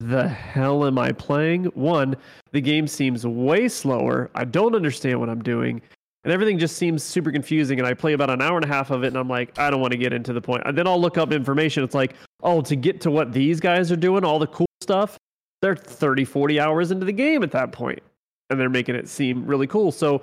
the 0.00 0.28
hell 0.28 0.84
am 0.84 0.98
I 0.98 1.12
playing? 1.12 1.64
One, 1.66 2.16
the 2.50 2.60
game 2.60 2.86
seems 2.86 3.26
way 3.26 3.68
slower. 3.68 4.30
I 4.34 4.44
don't 4.44 4.74
understand 4.74 5.20
what 5.20 5.28
I'm 5.28 5.42
doing. 5.42 5.80
And 6.24 6.32
everything 6.32 6.58
just 6.58 6.76
seems 6.76 7.02
super 7.02 7.32
confusing. 7.32 7.78
And 7.78 7.86
I 7.86 7.94
play 7.94 8.12
about 8.12 8.30
an 8.30 8.42
hour 8.42 8.56
and 8.56 8.64
a 8.64 8.68
half 8.68 8.90
of 8.90 9.02
it, 9.02 9.08
and 9.08 9.16
I'm 9.16 9.28
like, 9.28 9.58
I 9.58 9.70
don't 9.70 9.80
want 9.80 9.92
to 9.92 9.98
get 9.98 10.12
into 10.12 10.32
the 10.32 10.40
point. 10.40 10.62
And 10.66 10.76
then 10.76 10.86
I'll 10.86 11.00
look 11.00 11.18
up 11.18 11.32
information. 11.32 11.82
It's 11.82 11.94
like, 11.94 12.14
oh, 12.42 12.60
to 12.62 12.76
get 12.76 13.00
to 13.02 13.10
what 13.10 13.32
these 13.32 13.60
guys 13.60 13.90
are 13.90 13.96
doing, 13.96 14.24
all 14.24 14.38
the 14.38 14.46
cool 14.46 14.66
stuff, 14.80 15.18
they're 15.62 15.76
30, 15.76 16.24
40 16.24 16.60
hours 16.60 16.90
into 16.90 17.06
the 17.06 17.12
game 17.12 17.42
at 17.42 17.52
that 17.52 17.72
point, 17.72 18.02
and 18.50 18.60
they're 18.60 18.68
making 18.68 18.96
it 18.96 19.08
seem 19.08 19.46
really 19.46 19.66
cool. 19.66 19.92
So 19.92 20.20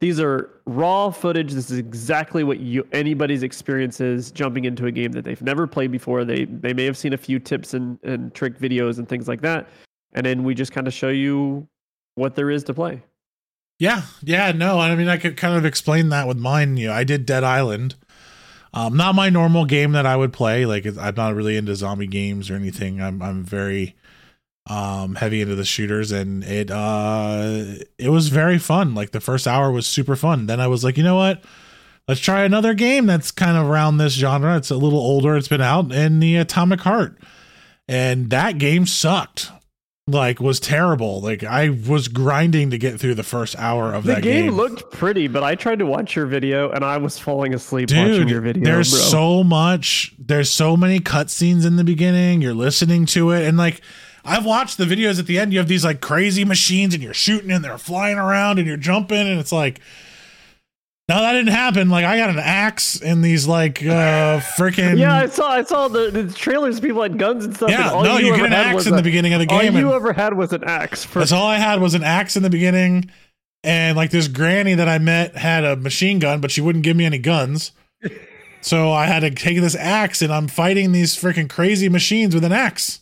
these 0.00 0.20
are 0.20 0.50
raw 0.66 1.10
footage. 1.10 1.52
This 1.52 1.70
is 1.70 1.78
exactly 1.78 2.44
what 2.44 2.60
you 2.60 2.86
anybody's 2.92 3.42
experience 3.42 4.00
is 4.00 4.30
jumping 4.30 4.64
into 4.64 4.86
a 4.86 4.92
game 4.92 5.12
that 5.12 5.24
they've 5.24 5.42
never 5.42 5.66
played 5.66 5.90
before. 5.90 6.24
They 6.24 6.44
they 6.44 6.72
may 6.72 6.84
have 6.84 6.96
seen 6.96 7.12
a 7.12 7.18
few 7.18 7.38
tips 7.38 7.74
and, 7.74 7.98
and 8.02 8.32
trick 8.34 8.58
videos 8.58 8.98
and 8.98 9.08
things 9.08 9.28
like 9.28 9.42
that. 9.42 9.68
And 10.12 10.24
then 10.24 10.44
we 10.44 10.54
just 10.54 10.72
kind 10.72 10.86
of 10.86 10.94
show 10.94 11.08
you 11.08 11.66
what 12.14 12.34
there 12.34 12.50
is 12.50 12.64
to 12.64 12.74
play. 12.74 13.02
Yeah, 13.78 14.02
yeah, 14.22 14.52
no, 14.52 14.78
I 14.78 14.94
mean 14.94 15.08
I 15.08 15.16
could 15.16 15.36
kind 15.36 15.56
of 15.56 15.64
explain 15.64 16.10
that 16.10 16.28
with 16.28 16.38
mine. 16.38 16.76
You 16.76 16.88
know, 16.88 16.94
I 16.94 17.04
did 17.04 17.26
Dead 17.26 17.44
Island. 17.44 17.96
Um, 18.72 18.96
not 18.96 19.14
my 19.14 19.30
normal 19.30 19.64
game 19.64 19.92
that 19.92 20.06
I 20.06 20.16
would 20.16 20.32
play. 20.32 20.66
Like 20.66 20.86
I'm 20.86 21.14
not 21.14 21.34
really 21.34 21.56
into 21.56 21.74
zombie 21.74 22.06
games 22.06 22.50
or 22.50 22.54
anything. 22.54 23.00
I'm 23.00 23.22
I'm 23.22 23.42
very 23.42 23.96
um 24.68 25.14
heavy 25.14 25.40
into 25.40 25.54
the 25.54 25.64
shooters 25.64 26.10
and 26.10 26.42
it 26.42 26.70
uh 26.70 27.64
it 27.98 28.08
was 28.08 28.28
very 28.28 28.58
fun. 28.58 28.94
Like 28.94 29.12
the 29.12 29.20
first 29.20 29.46
hour 29.46 29.70
was 29.70 29.86
super 29.86 30.16
fun. 30.16 30.46
Then 30.46 30.60
i 30.60 30.66
was 30.66 30.82
like 30.84 30.96
you 30.96 31.04
know 31.04 31.16
what? 31.16 31.42
Let's 32.08 32.20
try 32.20 32.42
another 32.44 32.74
game 32.74 33.06
that's 33.06 33.30
kind 33.32 33.56
of 33.56 33.66
around 33.68 33.96
this 33.96 34.12
genre. 34.14 34.56
It's 34.56 34.70
a 34.70 34.76
little 34.76 34.98
older. 35.00 35.36
It's 35.36 35.48
been 35.48 35.60
out 35.60 35.90
in 35.92 36.20
the 36.20 36.36
atomic 36.36 36.80
heart. 36.80 37.18
And 37.88 38.30
that 38.30 38.58
game 38.58 38.86
sucked. 38.86 39.50
Like 40.08 40.38
was 40.40 40.60
terrible. 40.60 41.20
Like 41.20 41.42
i 41.42 41.68
was 41.68 42.06
grinding 42.06 42.70
to 42.70 42.78
get 42.78 43.00
through 43.00 43.14
the 43.16 43.24
first 43.24 43.56
hour 43.58 43.92
of 43.92 44.04
the 44.04 44.14
that 44.14 44.22
game, 44.22 44.44
game. 44.46 44.54
looked 44.54 44.92
pretty 44.92 45.26
but 45.26 45.42
i 45.42 45.56
tried 45.56 45.80
to 45.80 45.86
watch 45.86 46.14
your 46.14 46.26
video 46.26 46.70
and 46.70 46.84
i 46.84 46.96
was 46.96 47.18
falling 47.18 47.52
asleep 47.54 47.88
Dude, 47.88 48.12
watching 48.12 48.28
your 48.28 48.40
video 48.40 48.64
there's 48.64 48.90
bro. 48.92 49.00
so 49.00 49.42
much 49.42 50.14
there's 50.16 50.48
so 50.48 50.76
many 50.76 51.00
cutscenes 51.00 51.66
in 51.66 51.74
the 51.74 51.82
beginning. 51.82 52.40
You're 52.40 52.54
listening 52.54 53.06
to 53.06 53.32
it 53.32 53.46
and 53.48 53.56
like 53.58 53.80
I've 54.26 54.44
watched 54.44 54.76
the 54.76 54.84
videos 54.84 55.18
at 55.18 55.26
the 55.26 55.38
end. 55.38 55.52
You 55.52 55.58
have 55.60 55.68
these 55.68 55.84
like 55.84 56.00
crazy 56.00 56.44
machines 56.44 56.94
and 56.94 57.02
you're 57.02 57.14
shooting 57.14 57.50
and 57.50 57.64
they're 57.64 57.78
flying 57.78 58.18
around 58.18 58.58
and 58.58 58.66
you're 58.66 58.76
jumping 58.76 59.26
and 59.26 59.38
it's 59.38 59.52
like, 59.52 59.80
no, 61.08 61.20
that 61.20 61.32
didn't 61.32 61.52
happen. 61.52 61.88
Like 61.88 62.04
I 62.04 62.16
got 62.18 62.30
an 62.30 62.40
axe 62.40 63.00
in 63.00 63.22
these 63.22 63.46
like 63.46 63.80
uh 63.80 64.40
freaking 64.40 64.98
yeah. 64.98 65.14
I 65.14 65.26
saw 65.26 65.50
I 65.50 65.62
saw 65.62 65.86
the, 65.86 66.10
the 66.10 66.32
trailers. 66.32 66.80
People 66.80 67.02
had 67.02 67.18
guns 67.18 67.44
and 67.44 67.54
stuff. 67.54 67.70
Yeah, 67.70 67.86
and 67.86 67.90
all 67.90 68.04
no, 68.04 68.18
you, 68.18 68.26
you 68.26 68.36
get 68.36 68.46
an 68.46 68.52
axe 68.52 68.86
in 68.86 68.94
a, 68.94 68.96
the 68.96 69.02
beginning 69.02 69.32
of 69.32 69.40
the 69.40 69.46
All 69.48 69.60
game. 69.60 69.76
you 69.76 69.92
ever 69.92 70.12
had 70.12 70.34
was 70.34 70.52
an 70.52 70.64
axe. 70.64 71.04
For, 71.04 71.20
that's 71.20 71.32
all 71.32 71.46
I 71.46 71.58
had 71.58 71.80
was 71.80 71.94
an 71.94 72.02
axe 72.02 72.36
in 72.36 72.42
the 72.42 72.50
beginning. 72.50 73.10
And 73.62 73.96
like 73.96 74.10
this 74.10 74.28
granny 74.28 74.74
that 74.74 74.88
I 74.88 74.98
met 74.98 75.36
had 75.36 75.64
a 75.64 75.76
machine 75.76 76.18
gun, 76.18 76.40
but 76.40 76.50
she 76.50 76.60
wouldn't 76.60 76.84
give 76.84 76.96
me 76.96 77.04
any 77.04 77.18
guns. 77.18 77.72
So 78.60 78.92
I 78.92 79.06
had 79.06 79.20
to 79.20 79.30
take 79.30 79.60
this 79.60 79.76
axe 79.76 80.22
and 80.22 80.32
I'm 80.32 80.48
fighting 80.48 80.90
these 80.90 81.14
freaking 81.14 81.48
crazy 81.48 81.88
machines 81.88 82.34
with 82.34 82.42
an 82.42 82.52
axe 82.52 83.00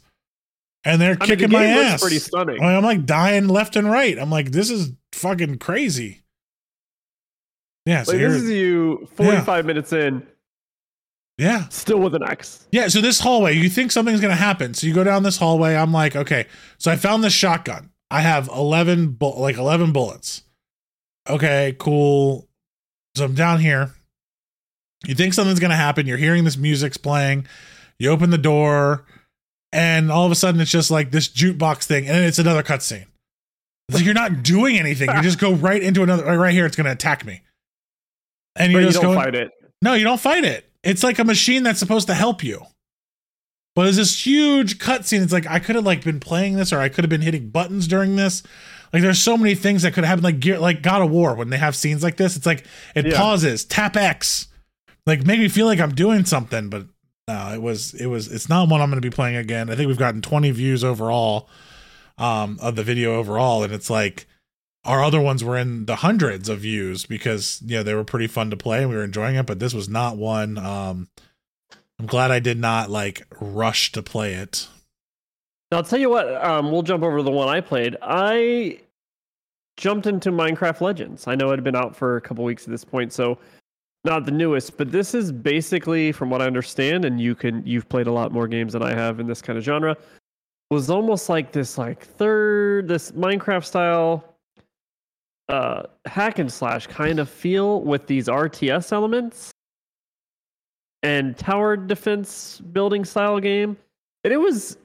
and 0.85 1.01
they're 1.01 1.17
I 1.21 1.27
mean, 1.27 1.29
kicking 1.29 1.49
the 1.49 1.55
my 1.59 1.65
ass. 1.67 2.01
Pretty 2.01 2.19
stunning. 2.19 2.61
I 2.61 2.67
mean, 2.67 2.77
I'm 2.77 2.85
like 2.85 3.07
dying 3.07 3.49
left 3.49 3.77
and 3.77 3.91
right. 3.91 4.19
I'm 4.19 4.31
like, 4.31 4.51
this 4.53 4.71
is 4.71 4.93
fucking 5.13 5.59
crazy. 5.59 6.23
Yeah, 7.87 8.03
so 8.03 8.13
like, 8.13 8.21
this 8.21 8.43
is 8.43 8.51
you 8.51 9.07
45 9.15 9.67
minutes 9.67 9.93
in, 9.93 10.27
yeah, 11.37 11.69
still 11.69 11.99
with 11.99 12.15
an 12.15 12.23
axe. 12.23 12.67
yeah. 12.71 12.89
So 12.89 13.01
this 13.01 13.21
hallway, 13.21 13.55
you 13.55 13.69
think 13.69 13.93
something's 13.93 14.21
gonna 14.21 14.35
happen. 14.37 14.73
So 14.73 14.87
you 14.87 14.95
go 14.95 15.05
down 15.05 15.23
this 15.23 15.37
hallway. 15.37 15.75
I'm 15.77 15.93
like, 15.93 16.17
okay. 16.17 16.47
So 16.79 16.91
I 16.91 16.97
found 16.97 17.23
this 17.25 17.33
shotgun. 17.35 17.91
I 18.11 18.21
have 18.21 18.49
11, 18.49 19.13
bu- 19.13 19.39
like 19.39 19.57
11 19.57 19.93
bullets. 19.93 20.45
Okay, 21.29 21.75
cool. 21.79 22.49
So 23.17 23.25
I'm 23.25 23.35
down 23.35 23.59
here. 23.61 23.93
You 25.07 25.15
think 25.15 25.35
something's 25.35 25.61
gonna 25.61 25.77
happen. 25.77 26.07
You're 26.07 26.17
hearing 26.17 26.45
this 26.45 26.57
music's 26.57 26.97
playing. 26.97 27.47
You 27.99 28.11
open 28.11 28.31
the 28.31 28.39
door, 28.39 29.05
and 29.75 30.11
all 30.13 30.25
of 30.25 30.33
a 30.33 30.37
sudden 30.37 30.61
it's 30.61 30.71
just 30.71 30.91
like 30.91 31.11
this 31.11 31.29
jukebox 31.29 31.85
thing, 31.85 32.07
and 32.07 32.17
then 32.17 32.25
it's 32.25 32.39
another 32.39 32.63
cutscene. 32.63 33.07
It's 33.89 33.97
like 33.99 34.05
you're 34.05 34.15
not 34.15 34.43
doing 34.43 34.79
anything. 34.79 35.11
You 35.15 35.21
just 35.21 35.39
go 35.39 35.53
right 35.53 35.83
into 35.83 36.03
another. 36.03 36.39
Right 36.39 36.55
here, 36.55 36.65
it's 36.65 36.77
gonna 36.77 36.93
attack 36.93 37.27
me. 37.27 37.43
And 38.57 38.73
you 38.73 38.79
you 38.79 38.93
don't 38.93 39.03
go. 39.03 39.15
fight 39.15 39.35
it. 39.35 39.51
No, 39.83 39.95
you 39.95 40.05
don't 40.05 40.21
fight 40.21 40.45
it. 40.45 40.71
It's 40.83 41.03
like 41.03 41.19
a 41.19 41.25
machine 41.25 41.65
that's 41.65 41.81
supposed 41.81 42.07
to 42.07 42.15
help 42.15 42.43
you. 42.45 42.63
But 43.75 43.89
it's 43.89 43.97
this 43.97 44.25
huge 44.25 44.79
cutscene. 44.79 45.23
It's 45.23 45.33
like 45.33 45.47
I 45.49 45.59
could 45.59 45.75
have 45.75 45.85
like 45.85 46.05
been 46.05 46.21
playing 46.21 46.55
this, 46.55 46.73
or 46.73 46.79
I 46.79 46.89
could 46.89 47.05
have 47.05 47.11
been 47.11 47.21
hitting 47.21 47.51
buttons 47.51 47.89
during 47.89 48.15
this. 48.17 48.43
Like 48.93 49.03
there's 49.03 49.19
so 49.19 49.37
many 49.37 49.57
things 49.57 49.83
that 49.83 49.93
could 49.93 50.05
happen. 50.05 50.23
Like 50.23 50.39
Gear, 50.39 50.61
like 50.61 50.81
God 50.83 51.03
of 51.03 51.11
War, 51.11 51.35
when 51.35 51.51
they 51.51 51.59
have 51.59 51.75
scenes 51.75 52.03
like 52.03 52.17
this, 52.17 52.37
it's 52.37 52.47
like 52.47 52.65
it 52.95 53.07
Yeah. 53.07 53.17
pauses, 53.17 53.65
tap 53.65 53.97
X, 53.97 54.47
like 55.05 55.27
make 55.27 55.41
me 55.41 55.49
feel 55.49 55.67
like 55.67 55.81
I'm 55.81 55.95
doing 55.95 56.25
something. 56.25 56.71
But 56.71 56.87
no, 57.29 57.53
it 57.53 57.63
was 57.63 57.95
it 57.95 58.07
was 58.07 58.31
it's 58.31 58.49
not 58.49 58.69
one 58.69 58.81
I'm 58.81 58.91
going 58.91 59.01
to 59.01 59.07
be 59.07 59.15
playing 59.15 59.37
again. 59.37 59.71
I 59.71 59.75
think 59.75 59.89
we've 59.89 59.99
gotten 59.99 60.23
20 60.23 60.51
views 60.51 60.85
overall 60.85 61.49
um 62.19 62.59
of 62.61 62.77
the 62.77 62.83
video 62.85 63.17
overall, 63.17 63.63
and 63.63 63.73
it's 63.73 63.91
like 63.91 64.27
our 64.85 65.03
other 65.03 65.21
ones 65.21 65.43
were 65.43 65.57
in 65.57 65.87
the 65.87 65.97
hundreds 65.97 66.49
of 66.49 66.61
views 66.61 67.07
because 67.07 67.63
you 67.65 67.77
know 67.77 67.83
they 67.83 67.95
were 67.95 68.05
pretty 68.05 68.27
fun 68.27 68.51
to 68.51 68.57
play 68.57 68.81
and 68.83 68.91
we 68.91 68.97
were 68.97 69.05
enjoying 69.05 69.35
it 69.35 69.47
but 69.47 69.59
this 69.59 69.73
was 69.73 69.89
not 69.89 70.19
one 70.19 70.59
um 70.59 71.09
i'm 71.99 72.05
glad 72.05 72.31
i 72.31 72.39
did 72.39 72.59
not 72.59 72.91
like 72.91 73.27
rush 73.41 73.91
to 73.93 74.03
play 74.03 74.35
it 74.35 74.69
Now, 75.73 75.79
I'll 75.79 75.85
tell 75.85 75.99
you 75.99 76.11
what, 76.11 76.29
um, 76.45 76.71
we'll 76.71 76.83
jump 76.83 77.03
over 77.03 77.17
to 77.17 77.23
the 77.23 77.31
one 77.31 77.49
I 77.49 77.63
played. 77.63 77.97
I 78.03 78.81
jumped 79.79 80.07
into 80.07 80.31
Minecraft 80.31 80.83
Legends. 80.83 81.27
I 81.27 81.35
know 81.35 81.49
it 81.49 81.57
had 81.57 81.65
been 81.65 81.75
out 81.75 81.97
for 81.97 82.17
a 82.17 82.21
couple 82.21 82.45
weeks 82.45 82.65
at 82.65 82.71
this 82.71 82.85
point, 82.85 83.13
so 83.13 83.39
not 84.05 84.27
the 84.27 84.31
newest, 84.31 84.77
but 84.77 84.93
this 84.93 85.15
is 85.15 85.33
basically, 85.33 86.13
from 86.13 86.31
what 86.31 86.43
I 86.43 86.47
understand, 86.47 87.05
and 87.05 87.21
you 87.21 87.35
can 87.35 87.67
you've 87.67 87.89
played 87.89 88.07
a 88.07 88.13
lot 88.13 88.33
more 88.33 88.47
games 88.47 88.75
than 88.75 88.83
I 88.83 88.95
have 88.95 89.21
in 89.21 89.27
this 89.27 89.41
kind 89.41 89.59
of 89.59 89.65
genre, 89.65 89.97
was 90.71 90.91
almost 90.91 91.29
like 91.29 91.53
this 91.53 91.79
like 91.79 92.05
third 92.05 92.89
this 92.89 93.13
Minecraft 93.13 93.65
style 93.65 94.25
uh 95.49 95.83
hack 96.07 96.39
and 96.39 96.51
slash 96.51 96.87
kind 96.87 97.19
of 97.19 97.29
feel 97.29 97.83
with 97.83 98.07
these 98.07 98.29
RTS 98.29 98.93
elements 98.93 99.51
and 101.03 101.37
tower 101.37 101.77
defense 101.77 102.61
building 102.73 103.05
style 103.05 103.39
game. 103.39 103.77
And 104.25 104.33
it 104.33 104.39
was 104.39 104.79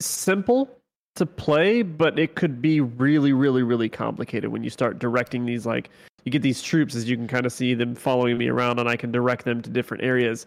simple 0.00 0.70
to 1.16 1.26
play, 1.26 1.82
but 1.82 2.18
it 2.18 2.34
could 2.34 2.62
be 2.62 2.80
really, 2.80 3.34
really, 3.34 3.62
really 3.62 3.90
complicated 3.90 4.50
when 4.50 4.64
you 4.64 4.70
start 4.70 4.98
directing 4.98 5.44
these. 5.44 5.66
Like, 5.66 5.90
you 6.24 6.32
get 6.32 6.42
these 6.42 6.62
troops, 6.62 6.94
as 6.94 7.08
you 7.08 7.16
can 7.16 7.26
kind 7.26 7.46
of 7.46 7.52
see 7.52 7.74
them 7.74 7.94
following 7.94 8.38
me 8.38 8.48
around, 8.48 8.78
and 8.78 8.88
I 8.88 8.96
can 8.96 9.10
direct 9.10 9.44
them 9.44 9.62
to 9.62 9.70
different 9.70 10.02
areas. 10.02 10.46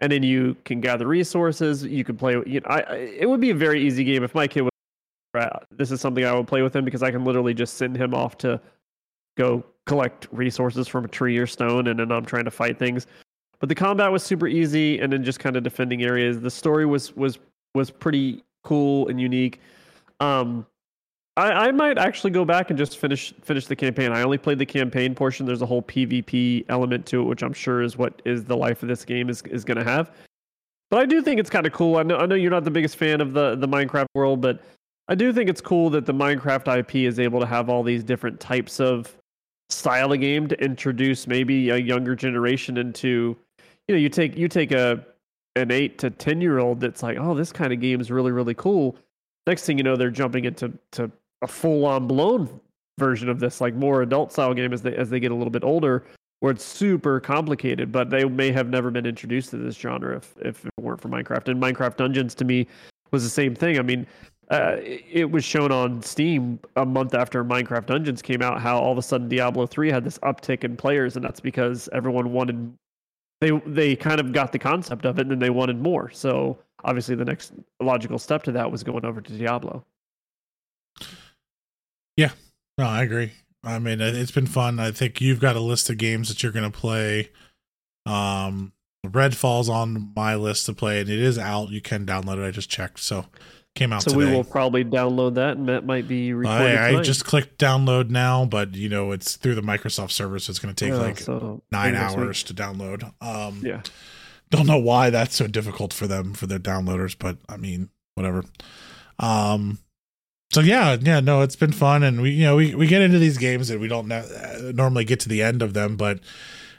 And 0.00 0.12
then 0.12 0.22
you 0.22 0.56
can 0.64 0.80
gather 0.80 1.06
resources. 1.06 1.84
You 1.84 2.04
can 2.04 2.16
play. 2.16 2.34
You 2.46 2.60
know, 2.60 2.66
I, 2.66 2.80
I, 2.80 2.94
it 2.94 3.28
would 3.28 3.40
be 3.40 3.50
a 3.50 3.54
very 3.54 3.84
easy 3.84 4.04
game 4.04 4.22
if 4.22 4.34
my 4.34 4.46
kid 4.46 4.62
was. 4.62 4.70
Uh, 5.34 5.58
this 5.70 5.90
is 5.90 6.00
something 6.00 6.24
I 6.24 6.32
would 6.32 6.46
play 6.46 6.62
with 6.62 6.74
him 6.74 6.84
because 6.84 7.02
I 7.02 7.10
can 7.10 7.24
literally 7.24 7.54
just 7.54 7.74
send 7.74 7.96
him 7.96 8.14
off 8.14 8.38
to 8.38 8.60
go 9.36 9.64
collect 9.86 10.26
resources 10.32 10.88
from 10.88 11.04
a 11.04 11.08
tree 11.08 11.36
or 11.38 11.46
stone, 11.46 11.88
and 11.88 11.98
then 11.98 12.10
I'm 12.10 12.24
trying 12.24 12.44
to 12.44 12.50
fight 12.50 12.78
things. 12.78 13.06
But 13.60 13.68
the 13.68 13.74
combat 13.74 14.10
was 14.10 14.22
super 14.22 14.46
easy, 14.46 15.00
and 15.00 15.12
then 15.12 15.24
just 15.24 15.40
kind 15.40 15.56
of 15.56 15.62
defending 15.62 16.02
areas. 16.02 16.40
The 16.40 16.50
story 16.50 16.86
was 16.86 17.14
was 17.16 17.38
was 17.74 17.90
pretty 17.90 18.42
cool 18.64 19.08
and 19.08 19.20
unique. 19.20 19.60
Um, 20.20 20.66
I, 21.38 21.68
I 21.68 21.70
might 21.70 21.98
actually 21.98 22.32
go 22.32 22.44
back 22.44 22.70
and 22.70 22.76
just 22.76 22.98
finish 22.98 23.32
finish 23.42 23.66
the 23.68 23.76
campaign. 23.76 24.10
I 24.10 24.22
only 24.22 24.38
played 24.38 24.58
the 24.58 24.66
campaign 24.66 25.14
portion. 25.14 25.46
There's 25.46 25.62
a 25.62 25.66
whole 25.66 25.82
PvP 25.82 26.64
element 26.68 27.06
to 27.06 27.20
it, 27.20 27.24
which 27.24 27.44
I'm 27.44 27.52
sure 27.52 27.80
is 27.80 27.96
what 27.96 28.20
is 28.24 28.44
the 28.44 28.56
life 28.56 28.82
of 28.82 28.88
this 28.88 29.04
game 29.04 29.30
is 29.30 29.42
is 29.42 29.64
going 29.64 29.78
to 29.78 29.84
have. 29.84 30.10
But 30.90 31.00
I 31.00 31.06
do 31.06 31.22
think 31.22 31.38
it's 31.38 31.48
kind 31.48 31.64
of 31.64 31.72
cool. 31.72 31.96
I 31.96 32.02
know 32.02 32.16
I 32.16 32.26
know 32.26 32.34
you're 32.34 32.50
not 32.50 32.64
the 32.64 32.72
biggest 32.72 32.96
fan 32.96 33.20
of 33.20 33.34
the 33.34 33.54
the 33.54 33.68
Minecraft 33.68 34.06
world, 34.16 34.40
but 34.40 34.60
I 35.06 35.14
do 35.14 35.32
think 35.32 35.48
it's 35.48 35.60
cool 35.60 35.90
that 35.90 36.06
the 36.06 36.12
Minecraft 36.12 36.76
IP 36.76 36.96
is 36.96 37.20
able 37.20 37.38
to 37.38 37.46
have 37.46 37.68
all 37.68 37.84
these 37.84 38.02
different 38.02 38.40
types 38.40 38.80
of 38.80 39.16
style 39.70 40.12
of 40.12 40.20
game 40.20 40.48
to 40.48 40.60
introduce 40.60 41.28
maybe 41.28 41.70
a 41.70 41.76
younger 41.76 42.16
generation 42.16 42.76
into. 42.76 43.36
You 43.86 43.94
know, 43.94 44.00
you 44.00 44.08
take 44.08 44.36
you 44.36 44.48
take 44.48 44.72
a 44.72 45.06
an 45.54 45.70
eight 45.70 45.98
to 45.98 46.10
ten 46.10 46.40
year 46.40 46.58
old 46.58 46.80
that's 46.80 47.04
like, 47.04 47.16
oh, 47.16 47.34
this 47.36 47.52
kind 47.52 47.72
of 47.72 47.80
game 47.80 48.00
is 48.00 48.10
really 48.10 48.32
really 48.32 48.54
cool. 48.54 48.96
Next 49.46 49.66
thing 49.66 49.78
you 49.78 49.84
know, 49.84 49.94
they're 49.94 50.10
jumping 50.10 50.44
into 50.44 50.72
to 50.92 51.12
a 51.42 51.46
full 51.46 51.84
on 51.84 52.06
blown 52.06 52.60
version 52.98 53.28
of 53.28 53.40
this, 53.40 53.60
like 53.60 53.74
more 53.74 54.02
adult 54.02 54.32
style 54.32 54.54
game 54.54 54.72
as 54.72 54.82
they 54.82 54.94
as 54.94 55.10
they 55.10 55.20
get 55.20 55.30
a 55.30 55.34
little 55.34 55.50
bit 55.50 55.64
older, 55.64 56.04
where 56.40 56.52
it's 56.52 56.64
super 56.64 57.20
complicated. 57.20 57.92
But 57.92 58.10
they 58.10 58.24
may 58.24 58.50
have 58.52 58.68
never 58.68 58.90
been 58.90 59.06
introduced 59.06 59.50
to 59.50 59.56
this 59.56 59.76
genre 59.76 60.16
if 60.16 60.34
if 60.40 60.64
it 60.64 60.72
weren't 60.80 61.00
for 61.00 61.08
Minecraft. 61.08 61.48
And 61.48 61.62
Minecraft 61.62 61.96
Dungeons 61.96 62.34
to 62.36 62.44
me 62.44 62.66
was 63.10 63.22
the 63.22 63.30
same 63.30 63.54
thing. 63.54 63.78
I 63.78 63.82
mean, 63.82 64.06
uh, 64.50 64.76
it 64.80 65.30
was 65.30 65.44
shown 65.44 65.72
on 65.72 66.02
Steam 66.02 66.58
a 66.76 66.84
month 66.84 67.14
after 67.14 67.44
Minecraft 67.44 67.86
Dungeons 67.86 68.22
came 68.22 68.42
out 68.42 68.60
how 68.60 68.78
all 68.78 68.92
of 68.92 68.98
a 68.98 69.02
sudden 69.02 69.28
Diablo 69.28 69.66
3 69.66 69.90
had 69.90 70.04
this 70.04 70.18
uptick 70.18 70.64
in 70.64 70.76
players, 70.76 71.16
and 71.16 71.24
that's 71.24 71.40
because 71.40 71.88
everyone 71.92 72.32
wanted 72.32 72.74
they 73.40 73.50
they 73.66 73.94
kind 73.94 74.20
of 74.20 74.32
got 74.32 74.52
the 74.52 74.58
concept 74.58 75.04
of 75.04 75.18
it 75.18 75.22
and 75.22 75.30
then 75.30 75.38
they 75.38 75.50
wanted 75.50 75.80
more. 75.80 76.10
So 76.10 76.58
obviously 76.84 77.14
the 77.14 77.24
next 77.24 77.52
logical 77.80 78.18
step 78.18 78.42
to 78.44 78.52
that 78.52 78.70
was 78.70 78.82
going 78.82 79.04
over 79.04 79.20
to 79.20 79.32
Diablo. 79.32 79.84
Yeah, 82.18 82.32
no, 82.76 82.84
I 82.84 83.04
agree. 83.04 83.30
I 83.62 83.78
mean, 83.78 84.00
it's 84.00 84.32
been 84.32 84.48
fun. 84.48 84.80
I 84.80 84.90
think 84.90 85.20
you've 85.20 85.38
got 85.38 85.54
a 85.54 85.60
list 85.60 85.88
of 85.88 85.98
games 85.98 86.28
that 86.28 86.42
you're 86.42 86.50
going 86.50 86.70
to 86.70 86.76
play. 86.76 87.30
Um, 88.06 88.72
Redfall's 89.06 89.68
on 89.68 90.12
my 90.16 90.34
list 90.34 90.66
to 90.66 90.72
play, 90.72 91.00
and 91.00 91.08
it 91.08 91.20
is 91.20 91.38
out. 91.38 91.70
You 91.70 91.80
can 91.80 92.04
download 92.04 92.38
it. 92.38 92.46
I 92.46 92.50
just 92.50 92.68
checked, 92.68 92.98
so 92.98 93.26
came 93.76 93.92
out. 93.92 94.02
So 94.02 94.10
today. 94.10 94.26
we 94.26 94.32
will 94.32 94.42
probably 94.42 94.84
download 94.84 95.34
that, 95.34 95.58
and 95.58 95.68
that 95.68 95.86
might 95.86 96.08
be 96.08 96.32
recorded. 96.32 96.76
I, 96.76 96.98
I 96.98 97.02
just 97.02 97.24
clicked 97.24 97.56
download 97.56 98.10
now, 98.10 98.44
but 98.44 98.74
you 98.74 98.88
know 98.88 99.12
it's 99.12 99.36
through 99.36 99.54
the 99.54 99.62
Microsoft 99.62 100.10
server, 100.10 100.40
so 100.40 100.50
it's 100.50 100.58
going 100.58 100.74
to 100.74 100.84
take 100.84 100.94
like 100.98 101.20
so 101.20 101.62
nine 101.70 101.94
hours 101.94 102.42
to 102.44 102.54
download. 102.54 103.12
Um, 103.20 103.62
yeah, 103.64 103.82
don't 104.50 104.66
know 104.66 104.78
why 104.78 105.10
that's 105.10 105.36
so 105.36 105.46
difficult 105.46 105.92
for 105.92 106.08
them 106.08 106.34
for 106.34 106.48
their 106.48 106.58
downloaders, 106.58 107.14
but 107.16 107.38
I 107.48 107.56
mean, 107.56 107.90
whatever. 108.16 108.42
Um, 109.20 109.78
so 110.50 110.60
yeah, 110.60 110.96
yeah, 111.00 111.20
no, 111.20 111.42
it's 111.42 111.56
been 111.56 111.72
fun, 111.72 112.02
and 112.02 112.22
we 112.22 112.30
you 112.30 112.44
know 112.44 112.56
we 112.56 112.74
we 112.74 112.86
get 112.86 113.02
into 113.02 113.18
these 113.18 113.36
games 113.36 113.68
and 113.68 113.80
we 113.80 113.88
don't 113.88 114.08
normally 114.74 115.04
get 115.04 115.20
to 115.20 115.28
the 115.28 115.42
end 115.42 115.60
of 115.60 115.74
them, 115.74 115.96
but 115.96 116.20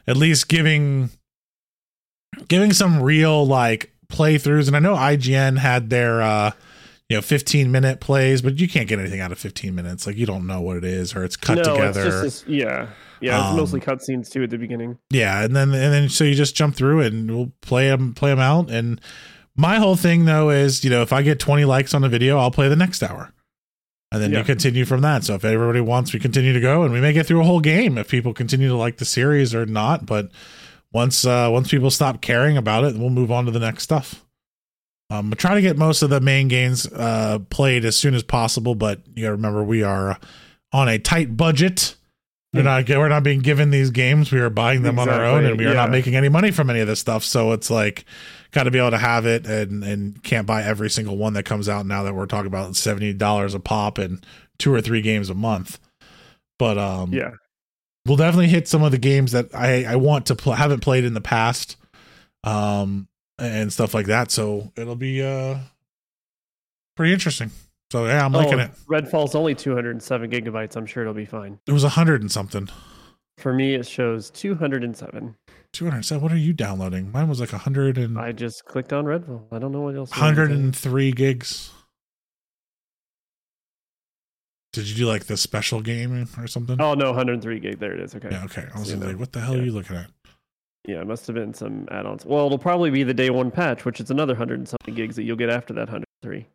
at 0.08 0.18
least 0.18 0.50
giving 0.50 1.12
giving 2.48 2.74
some 2.74 3.02
real 3.02 3.46
like 3.46 3.94
playthroughs. 4.12 4.68
And 4.68 4.76
I 4.76 4.80
know 4.80 4.96
IGN 4.96 5.60
had 5.60 5.92
their 5.92 6.22
uh 6.22 6.52
you 7.10 7.18
know 7.18 7.22
15 7.22 7.72
minute 7.72 8.00
plays, 8.00 8.42
but 8.42 8.60
you 8.60 8.68
can't 8.68 8.88
get 8.88 8.98
anything 8.98 9.22
out 9.22 9.32
of 9.32 9.38
15 9.38 9.76
minutes. 9.76 10.08
Like 10.08 10.18
you 10.18 10.26
don't 10.26 10.48
know 10.48 10.62
what 10.62 10.78
it 10.78 10.84
is, 10.84 11.16
or 11.16 11.24
it's 11.24 11.36
cut 11.36 11.58
no, 11.58 11.76
together. 11.76 12.08
It's 12.08 12.22
this, 12.22 12.46
yeah, 12.48 12.90
yeah, 13.22 13.40
it's 13.40 13.50
um, 13.50 13.58
mostly 13.58 13.82
cutscenes 13.82 14.32
too 14.32 14.42
at 14.42 14.50
the 14.50 14.58
beginning. 14.58 14.98
Yeah, 15.12 15.44
and 15.44 15.56
then 15.56 15.76
and 15.76 15.94
then 15.94 16.10
so 16.10 16.24
you 16.24 16.34
just 16.34 16.56
jump 16.56 16.76
through 16.76 17.02
it 17.02 17.14
and 17.14 17.30
we'll 17.30 17.52
play 17.62 17.90
them 17.90 18.16
play 18.16 18.32
them 18.32 18.40
out. 18.40 18.72
And 18.72 19.00
my 19.56 19.78
whole 19.78 19.96
thing 19.96 20.26
though 20.26 20.50
is 20.50 20.84
you 20.84 20.90
know 20.90 21.04
if 21.04 21.14
I 21.14 21.22
get 21.22 21.40
20 21.40 21.66
likes 21.66 21.94
on 21.94 22.04
a 22.04 22.10
video, 22.10 22.40
I'll 22.40 22.50
play 22.50 22.68
the 22.68 22.76
next 22.76 23.04
hour 23.04 23.32
and 24.12 24.22
then 24.22 24.32
yeah. 24.32 24.39
you 24.39 24.43
continue 24.43 24.86
from 24.86 25.01
that. 25.01 25.24
So 25.24 25.36
if 25.36 25.45
everybody 25.45 25.82
wants, 25.82 26.14
we 26.14 26.20
continue 26.20 26.53
to 26.53 26.60
go, 26.60 26.84
and 26.84 26.91
we 26.93 27.01
may 27.01 27.14
get 27.14 27.26
through 27.26 27.41
a 27.41 27.45
whole 27.45 27.60
game 27.60 27.97
if 27.97 28.10
people 28.10 28.34
continue 28.34 28.70
to 28.70 28.76
like 28.76 28.97
the 28.97 29.05
series 29.05 29.53
or 29.53 29.66
not. 29.66 30.05
But 30.05 30.32
once 30.91 31.26
uh, 31.26 31.49
once 31.51 31.70
people 31.70 31.91
stop 31.91 32.22
caring 32.22 32.57
about 32.57 32.84
it, 32.84 32.97
we'll 32.97 33.10
move 33.10 33.32
on 33.32 33.45
to 33.45 33.51
the 33.51 33.60
next 33.60 33.84
stuff. 33.84 34.26
Um, 35.12 35.30
but 35.30 35.39
try 35.39 35.55
to 35.55 35.62
get 35.62 35.78
most 35.78 36.01
of 36.03 36.10
the 36.10 36.22
main 36.22 36.47
games 36.47 36.86
uh, 36.88 37.39
played 37.49 37.84
as 37.84 37.95
soon 37.95 38.14
as 38.14 38.22
possible, 38.22 38.76
but 38.76 39.01
you 39.16 39.24
got 39.24 39.30
to 39.30 39.36
remember 39.36 39.64
we 39.64 39.82
are 39.84 40.20
on 40.72 40.88
a 40.88 40.99
tight 40.99 41.36
budget. 41.36 41.95
We're 42.53 42.64
not 42.64 42.89
we're 42.89 43.10
not 43.10 43.24
being 43.24 43.41
given 43.41 43.70
these 43.70 43.91
games. 43.91 44.32
We 44.32 44.39
are 44.39 44.49
buying 44.49 44.82
them 44.82 44.97
exactly. 44.97 45.14
on 45.14 45.22
our 45.22 45.26
own, 45.28 45.45
and 45.45 45.57
we 45.57 45.66
are 45.66 45.70
yeah. 45.70 45.76
not 45.76 45.91
making 45.91 46.16
any 46.16 46.30
money 46.30 46.49
from 46.49 46.72
any 46.72 46.80
of 46.80 46.88
this 46.88 46.99
stuff. 46.99 47.24
So 47.24 47.51
it's 47.51 47.70
like 47.70 48.05
got 48.52 48.64
to 48.64 48.72
be 48.72 48.80
able 48.80 48.91
to 48.91 48.97
have 48.97 49.26
it 49.26 49.45
and 49.45 49.84
and 49.84 50.24
can't 50.24 50.47
buy 50.47 50.64
every 50.64 50.89
single 50.89 51.18
one 51.18 51.34
that 51.34 51.43
comes 51.43 51.70
out 51.70 51.86
now 51.86 52.04
that 52.04 52.16
we're 52.16 52.26
talking 52.26 52.47
about 52.47 52.76
seventy 52.76 53.14
dollars 53.14 53.54
a 53.54 53.60
pop 53.60 53.97
and 53.97 54.26
two 54.58 54.74
or 54.74 54.82
three 54.82 55.02
games 55.02 55.30
a 55.30 55.36
month. 55.36 55.80
But 56.58 56.78
um, 56.78 57.14
yeah, 57.14 57.32
we'll 58.06 58.18
definitely 58.18 58.47
hit 58.47 58.68
some 58.68 58.84
of 58.84 58.91
the 58.91 58.97
games 58.97 59.32
that 59.32 59.54
I 59.54 59.86
I 59.86 59.95
want 59.95 60.26
to 60.28 60.36
pl- 60.36 60.54
haven't 60.54 60.82
played 60.82 61.06
in 61.06 61.14
the 61.14 61.22
past, 61.22 61.78
um, 62.43 63.08
and 63.38 63.72
stuff 63.72 63.93
like 63.93 64.08
that. 64.08 64.32
So 64.32 64.72
it'll 64.76 64.95
be 64.95 65.24
uh 65.24 65.60
pretty 66.95 67.14
interesting. 67.14 67.52
So 67.91 68.06
yeah, 68.06 68.24
I'm 68.24 68.36
oh, 68.36 68.39
liking 68.39 68.60
it. 68.60 68.72
Redfall's 68.88 69.34
only 69.34 69.56
207 69.56 70.30
gigabytes. 70.30 70.76
I'm 70.76 70.86
sure 70.86 71.02
it'll 71.02 71.14
be 71.14 71.26
fine. 71.26 71.60
It 71.66 71.72
was 71.72 71.84
a 71.84 71.89
hundred 71.89 72.22
and 72.22 72.32
something. 72.32 72.70
For 73.38 73.54
me, 73.54 73.74
it 73.74 73.88
shows 73.88 74.30
207. 74.32 75.36
207. 75.74 76.22
What 76.22 76.32
are 76.32 76.38
you 76.38 76.54
downloading? 76.54 77.12
Mine 77.12 77.30
was 77.30 77.40
like 77.40 77.52
100 77.52 77.98
and. 77.98 78.20
I 78.20 78.32
just 78.32 78.66
clicked 78.66 78.94
on 78.94 79.06
Redfall. 79.06 79.44
I 79.52 79.60
don't 79.60 79.72
know 79.72 79.82
what 79.82 79.96
else. 79.96 80.12
103 80.12 81.12
gigs. 81.12 81.72
Did 84.72 84.88
you 84.88 84.96
do 84.96 85.08
like 85.08 85.26
the 85.26 85.38
special 85.38 85.82
game 85.82 86.28
or 86.38 86.48
something? 86.48 86.80
Oh 86.80 86.94
no, 86.94 87.08
103 87.08 87.60
gig. 87.60 87.80
There 87.80 87.94
it 87.94 88.00
is. 88.00 88.16
Okay. 88.16 88.30
Yeah. 88.32 88.44
Okay. 88.46 88.68
I 88.74 88.80
was 88.80 88.94
like, 88.96 89.18
what 89.18 89.32
the 89.32 89.40
hell 89.40 89.56
yeah. 89.56 89.62
are 89.62 89.66
you 89.66 89.72
looking 89.72 89.96
at? 89.96 90.12
Yeah, 90.88 91.02
it 91.02 91.08
must 91.08 91.28
have 91.28 91.36
been 91.36 91.54
some 91.54 91.88
add-ons. 91.92 92.26
Well, 92.26 92.46
it'll 92.46 92.58
probably 92.58 92.90
be 92.90 93.04
the 93.04 93.14
day 93.14 93.30
one 93.30 93.52
patch, 93.52 93.84
which 93.84 94.00
is 94.00 94.12
another 94.12 94.36
hundred 94.36 94.60
and 94.60 94.68
something 94.68 94.94
gigs 94.94 95.16
that 95.16 95.24
you'll 95.24 95.38
get 95.38 95.50
after 95.50 95.74
that 95.74 95.88
103. 95.88 96.48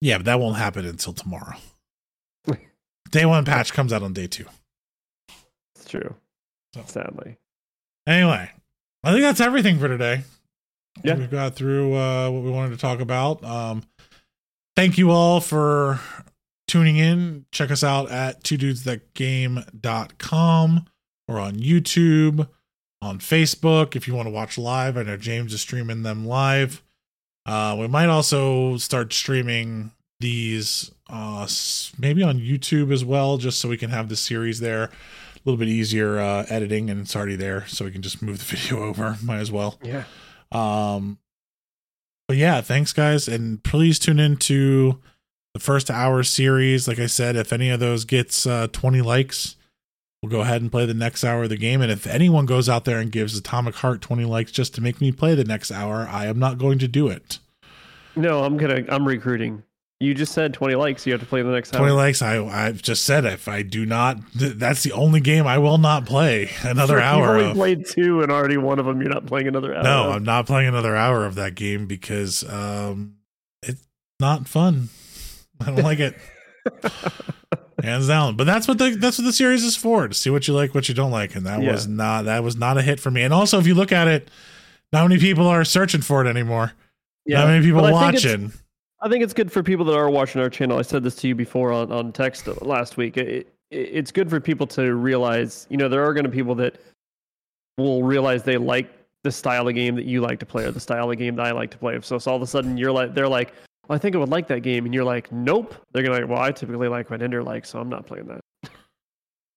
Yeah, 0.00 0.18
but 0.18 0.26
that 0.26 0.38
won't 0.38 0.56
happen 0.56 0.84
until 0.84 1.12
tomorrow. 1.12 1.56
day 3.10 3.24
one 3.24 3.44
patch 3.44 3.72
comes 3.72 3.92
out 3.92 4.02
on 4.02 4.12
day 4.12 4.26
two. 4.26 4.44
It's 5.74 5.88
true. 5.88 6.14
So. 6.74 6.82
Sadly. 6.86 7.38
Anyway, 8.06 8.50
I 9.02 9.10
think 9.10 9.22
that's 9.22 9.40
everything 9.40 9.78
for 9.78 9.88
today. 9.88 10.22
Yeah. 11.02 11.16
We've 11.16 11.30
got 11.30 11.54
through 11.54 11.94
uh, 11.94 12.30
what 12.30 12.42
we 12.42 12.50
wanted 12.50 12.70
to 12.70 12.76
talk 12.76 13.00
about. 13.00 13.44
Um, 13.44 13.82
thank 14.76 14.96
you 14.96 15.10
all 15.10 15.40
for 15.40 16.00
tuning 16.68 16.96
in. 16.96 17.46
Check 17.52 17.70
us 17.70 17.84
out 17.84 18.10
at 18.10 18.44
two 18.44 18.56
dudes 18.56 18.84
that 18.84 19.14
game.com 19.14 20.86
or 21.28 21.38
on 21.40 21.54
YouTube, 21.54 22.48
on 23.02 23.18
Facebook 23.18 23.96
if 23.96 24.06
you 24.06 24.14
want 24.14 24.26
to 24.26 24.32
watch 24.32 24.56
live. 24.56 24.96
I 24.96 25.02
know 25.02 25.16
James 25.16 25.52
is 25.52 25.60
streaming 25.60 26.02
them 26.02 26.26
live. 26.26 26.82
Uh, 27.44 27.76
we 27.78 27.86
might 27.88 28.08
also 28.08 28.76
start 28.76 29.12
streaming 29.12 29.92
these 30.18 30.90
uh, 31.08 31.46
maybe 31.98 32.22
on 32.22 32.38
YouTube 32.38 32.92
as 32.92 33.04
well, 33.04 33.36
just 33.36 33.60
so 33.60 33.68
we 33.68 33.76
can 33.76 33.90
have 33.90 34.08
the 34.08 34.16
series 34.16 34.60
there 34.60 34.90
little 35.48 35.58
bit 35.58 35.68
easier 35.68 36.18
uh, 36.18 36.44
editing 36.48 36.90
and 36.90 37.00
it's 37.02 37.14
already 37.16 37.36
there, 37.36 37.66
so 37.66 37.84
we 37.84 37.90
can 37.90 38.02
just 38.02 38.20
move 38.22 38.38
the 38.38 38.44
video 38.56 38.82
over. 38.82 39.16
Might 39.22 39.38
as 39.38 39.50
well. 39.52 39.78
Yeah. 39.82 40.04
Um. 40.52 41.18
But 42.28 42.38
yeah, 42.38 42.60
thanks 42.60 42.92
guys, 42.92 43.28
and 43.28 43.62
please 43.62 44.00
tune 44.00 44.18
into 44.18 45.00
the 45.54 45.60
first 45.60 45.90
hour 45.90 46.22
series. 46.24 46.88
Like 46.88 46.98
I 46.98 47.06
said, 47.06 47.36
if 47.36 47.52
any 47.52 47.70
of 47.70 47.78
those 47.78 48.04
gets 48.04 48.46
uh, 48.46 48.66
20 48.72 49.00
likes, 49.00 49.54
we'll 50.20 50.30
go 50.30 50.40
ahead 50.40 50.60
and 50.60 50.70
play 50.70 50.86
the 50.86 50.92
next 50.92 51.22
hour 51.22 51.44
of 51.44 51.50
the 51.50 51.56
game. 51.56 51.80
And 51.80 51.90
if 51.92 52.04
anyone 52.06 52.44
goes 52.44 52.68
out 52.68 52.84
there 52.84 52.98
and 52.98 53.12
gives 53.12 53.38
Atomic 53.38 53.76
Heart 53.76 54.00
20 54.02 54.24
likes 54.24 54.50
just 54.50 54.74
to 54.74 54.80
make 54.80 55.00
me 55.00 55.12
play 55.12 55.36
the 55.36 55.44
next 55.44 55.70
hour, 55.70 56.08
I 56.10 56.26
am 56.26 56.38
not 56.40 56.58
going 56.58 56.80
to 56.80 56.88
do 56.88 57.06
it. 57.06 57.38
No, 58.16 58.42
I'm 58.42 58.56
gonna. 58.56 58.82
I'm 58.88 59.06
recruiting. 59.06 59.62
You 59.98 60.12
just 60.12 60.32
said 60.32 60.52
20 60.52 60.74
likes. 60.74 61.06
You 61.06 61.12
have 61.12 61.22
to 61.22 61.26
play 61.26 61.40
the 61.40 61.50
next 61.50 61.72
20 61.72 61.92
likes. 61.92 62.20
I, 62.20 62.44
I've 62.44 62.82
just 62.82 63.04
said 63.04 63.24
if 63.24 63.48
I 63.48 63.62
do 63.62 63.86
not, 63.86 64.18
that's 64.34 64.82
the 64.82 64.92
only 64.92 65.20
game 65.20 65.46
I 65.46 65.56
will 65.56 65.78
not 65.78 66.04
play 66.04 66.50
another 66.62 67.00
hour. 67.00 67.20
You've 67.20 67.30
only 67.36 67.50
of. 67.50 67.56
played 67.56 67.86
two 67.86 68.20
and 68.20 68.30
already 68.30 68.58
one 68.58 68.78
of 68.78 68.84
them. 68.84 69.00
You're 69.00 69.12
not 69.12 69.24
playing 69.24 69.48
another 69.48 69.74
hour. 69.74 69.82
No, 69.82 70.04
of. 70.04 70.16
I'm 70.16 70.24
not 70.24 70.46
playing 70.46 70.68
another 70.68 70.94
hour 70.94 71.24
of 71.24 71.34
that 71.36 71.54
game 71.54 71.86
because 71.86 72.44
um, 72.44 73.14
it's 73.62 73.86
not 74.20 74.46
fun. 74.46 74.90
I 75.60 75.66
don't 75.66 75.82
like 75.82 76.00
it. 76.00 76.14
Hands 77.82 78.06
down. 78.06 78.36
But 78.36 78.44
that's 78.44 78.68
what 78.68 78.76
the 78.76 78.96
that's 78.96 79.16
what 79.16 79.24
the 79.24 79.32
series 79.32 79.64
is 79.64 79.76
for 79.76 80.08
to 80.08 80.14
see 80.14 80.28
what 80.28 80.46
you 80.46 80.52
like, 80.52 80.74
what 80.74 80.90
you 80.90 80.94
don't 80.94 81.10
like. 81.10 81.34
And 81.34 81.46
that 81.46 81.62
yeah. 81.62 81.72
was 81.72 81.86
not 81.86 82.26
that 82.26 82.42
was 82.42 82.56
not 82.56 82.76
a 82.76 82.82
hit 82.82 83.00
for 83.00 83.10
me. 83.10 83.22
And 83.22 83.32
also, 83.32 83.58
if 83.58 83.66
you 83.66 83.74
look 83.74 83.92
at 83.92 84.08
it, 84.08 84.28
not 84.92 85.08
many 85.08 85.18
people 85.18 85.46
are 85.46 85.64
searching 85.64 86.02
for 86.02 86.22
it 86.22 86.28
anymore. 86.28 86.72
Yeah. 87.24 87.40
Not 87.40 87.48
many 87.48 87.64
people 87.64 87.82
watching 87.82 88.52
I 89.00 89.08
think 89.08 89.22
it's 89.22 89.34
good 89.34 89.52
for 89.52 89.62
people 89.62 89.84
that 89.86 89.94
are 89.94 90.08
watching 90.08 90.40
our 90.40 90.48
channel. 90.48 90.78
I 90.78 90.82
said 90.82 91.02
this 91.02 91.16
to 91.16 91.28
you 91.28 91.34
before 91.34 91.72
on, 91.72 91.92
on 91.92 92.12
text 92.12 92.46
last 92.62 92.96
week. 92.96 93.16
It, 93.16 93.28
it, 93.28 93.54
it's 93.70 94.10
good 94.10 94.30
for 94.30 94.40
people 94.40 94.66
to 94.68 94.94
realize, 94.94 95.66
you 95.68 95.76
know, 95.76 95.88
there 95.88 96.04
are 96.04 96.14
going 96.14 96.24
to 96.24 96.30
be 96.30 96.38
people 96.38 96.54
that 96.56 96.80
will 97.76 98.02
realize 98.02 98.42
they 98.42 98.56
like 98.56 98.90
the 99.22 99.30
style 99.30 99.68
of 99.68 99.74
game 99.74 99.96
that 99.96 100.06
you 100.06 100.20
like 100.20 100.38
to 100.38 100.46
play 100.46 100.64
or 100.64 100.70
the 100.70 100.80
style 100.80 101.10
of 101.10 101.18
game 101.18 101.36
that 101.36 101.46
I 101.46 101.50
like 101.52 101.70
to 101.72 101.78
play. 101.78 102.00
So, 102.00 102.18
so 102.18 102.30
all 102.30 102.36
of 102.36 102.42
a 102.42 102.46
sudden 102.46 102.78
you're 102.78 102.92
like, 102.92 103.12
they're 103.12 103.28
like, 103.28 103.52
well, 103.86 103.96
I 103.96 103.98
think 103.98 104.16
I 104.16 104.18
would 104.18 104.30
like 104.30 104.48
that 104.48 104.60
game. 104.60 104.86
And 104.86 104.94
you're 104.94 105.04
like, 105.04 105.30
nope. 105.30 105.74
They're 105.92 106.02
going 106.02 106.14
to 106.14 106.22
like, 106.22 106.30
well, 106.30 106.42
I 106.42 106.52
typically 106.52 106.88
like 106.88 107.10
what 107.10 107.20
Ender 107.20 107.42
likes, 107.42 107.68
so 107.68 107.78
I'm 107.78 107.88
not 107.88 108.06
playing 108.06 108.26
that. 108.28 108.40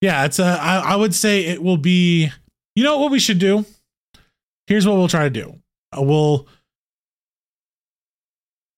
Yeah, 0.02 0.26
it's 0.26 0.40
a, 0.40 0.58
I, 0.62 0.94
I 0.94 0.96
would 0.96 1.14
say 1.16 1.46
it 1.46 1.64
will 1.64 1.78
be, 1.78 2.32
you 2.76 2.84
know 2.84 3.00
what 3.00 3.12
we 3.12 3.20
should 3.20 3.40
do? 3.40 3.66
Here's 4.68 4.88
what 4.88 4.98
we'll 4.98 5.08
try 5.08 5.24
to 5.24 5.30
do. 5.30 5.60
Uh, 5.98 6.02
we'll, 6.02 6.48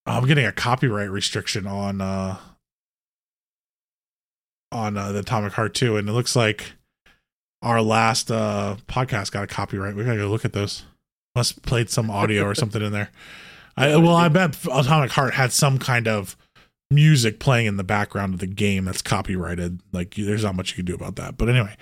I'm 0.06 0.26
getting 0.26 0.46
a 0.46 0.52
copyright 0.52 1.10
restriction 1.10 1.66
on 1.66 2.00
uh 2.00 2.38
on 4.70 4.96
uh, 4.96 5.12
the 5.12 5.20
Atomic 5.20 5.52
Heart 5.52 5.74
2 5.74 5.96
and 5.98 6.08
it 6.08 6.12
looks 6.12 6.34
like 6.34 6.72
our 7.62 7.82
last 7.82 8.30
uh 8.30 8.76
podcast 8.88 9.30
got 9.30 9.44
a 9.44 9.46
copyright. 9.46 9.94
We 9.94 10.04
gotta 10.04 10.18
go 10.18 10.28
look 10.28 10.44
at 10.44 10.52
those. 10.52 10.84
Must 11.34 11.54
have 11.54 11.62
played 11.62 11.88
some 11.90 12.10
audio 12.10 12.44
or 12.44 12.54
something 12.54 12.82
in 12.82 12.92
there. 12.92 13.10
I 13.76 13.96
well, 13.96 14.16
I 14.16 14.28
bet 14.28 14.56
Atomic 14.64 15.12
Heart 15.12 15.34
had 15.34 15.52
some 15.52 15.78
kind 15.78 16.06
of 16.06 16.36
music 16.90 17.38
playing 17.38 17.66
in 17.66 17.78
the 17.78 17.84
background 17.84 18.34
of 18.34 18.40
the 18.40 18.46
game 18.46 18.84
that's 18.84 19.00
copyrighted. 19.00 19.80
Like 19.92 20.14
there's 20.14 20.44
not 20.44 20.56
much 20.56 20.70
you 20.70 20.76
can 20.76 20.84
do 20.84 20.94
about 20.94 21.16
that. 21.16 21.38
But 21.38 21.48
anyway, 21.48 21.76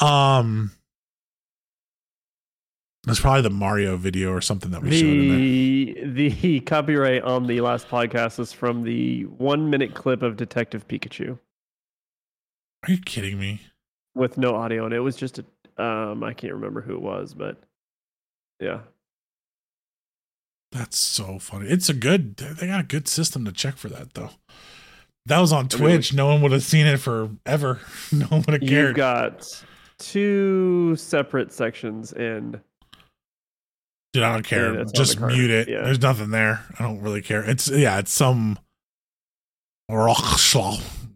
um 0.00 0.72
that's 3.06 3.20
probably 3.20 3.42
the 3.42 3.50
Mario 3.50 3.96
video 3.96 4.30
or 4.32 4.40
something 4.40 4.70
that 4.72 4.82
we 4.82 4.90
showed 4.90 5.06
in 5.06 5.28
there. 5.28 5.38
The 6.12 6.30
the 6.30 6.60
copyright 6.66 7.22
on 7.22 7.46
the 7.46 7.60
last 7.62 7.88
podcast 7.88 8.38
is 8.40 8.52
from 8.52 8.82
the 8.82 9.22
one 9.24 9.70
minute 9.70 9.94
clip 9.94 10.22
of 10.22 10.36
Detective 10.36 10.86
Pikachu 10.88 11.38
Are 12.86 12.90
you 12.92 12.98
kidding 12.98 13.38
me? 13.38 13.62
with 14.14 14.36
no 14.38 14.54
audio, 14.54 14.84
and 14.86 14.94
it 14.94 15.00
was 15.00 15.16
just 15.16 15.38
a 15.38 15.44
um 15.82 16.22
I 16.24 16.32
can't 16.34 16.52
remember 16.54 16.80
who 16.82 16.94
it 16.94 17.02
was, 17.02 17.32
but 17.34 17.62
yeah, 18.60 18.80
That's 20.72 20.98
so 20.98 21.38
funny. 21.38 21.68
It's 21.68 21.88
a 21.88 21.94
good. 21.94 22.36
They 22.38 22.66
got 22.66 22.80
a 22.80 22.84
good 22.86 23.06
system 23.08 23.44
to 23.44 23.52
check 23.52 23.76
for 23.76 23.88
that 23.90 24.14
though. 24.14 24.30
That 25.26 25.40
was 25.40 25.52
on 25.52 25.68
Twitch. 25.68 26.14
no 26.14 26.26
one 26.26 26.40
would 26.42 26.52
have 26.52 26.62
seen 26.62 26.86
it 26.86 26.98
forever. 26.98 27.80
No 28.12 28.26
one 28.26 28.44
would 28.46 28.60
have 28.62 28.68
cared. 28.68 28.88
you've 28.88 28.96
got 28.96 29.64
two 29.98 30.94
separate 30.96 31.52
sections 31.52 32.12
in. 32.12 32.60
Dude, 34.16 34.24
I 34.24 34.32
don't 34.32 34.42
care. 34.46 34.74
Yeah, 34.74 34.84
Just 34.94 35.20
the 35.20 35.26
mute 35.26 35.50
it. 35.50 35.68
Yeah. 35.68 35.82
There's 35.82 36.00
nothing 36.00 36.30
there. 36.30 36.64
I 36.78 36.82
don't 36.82 37.00
really 37.02 37.20
care. 37.20 37.42
It's 37.48 37.68
yeah. 37.68 37.98
It's 37.98 38.10
some 38.12 38.58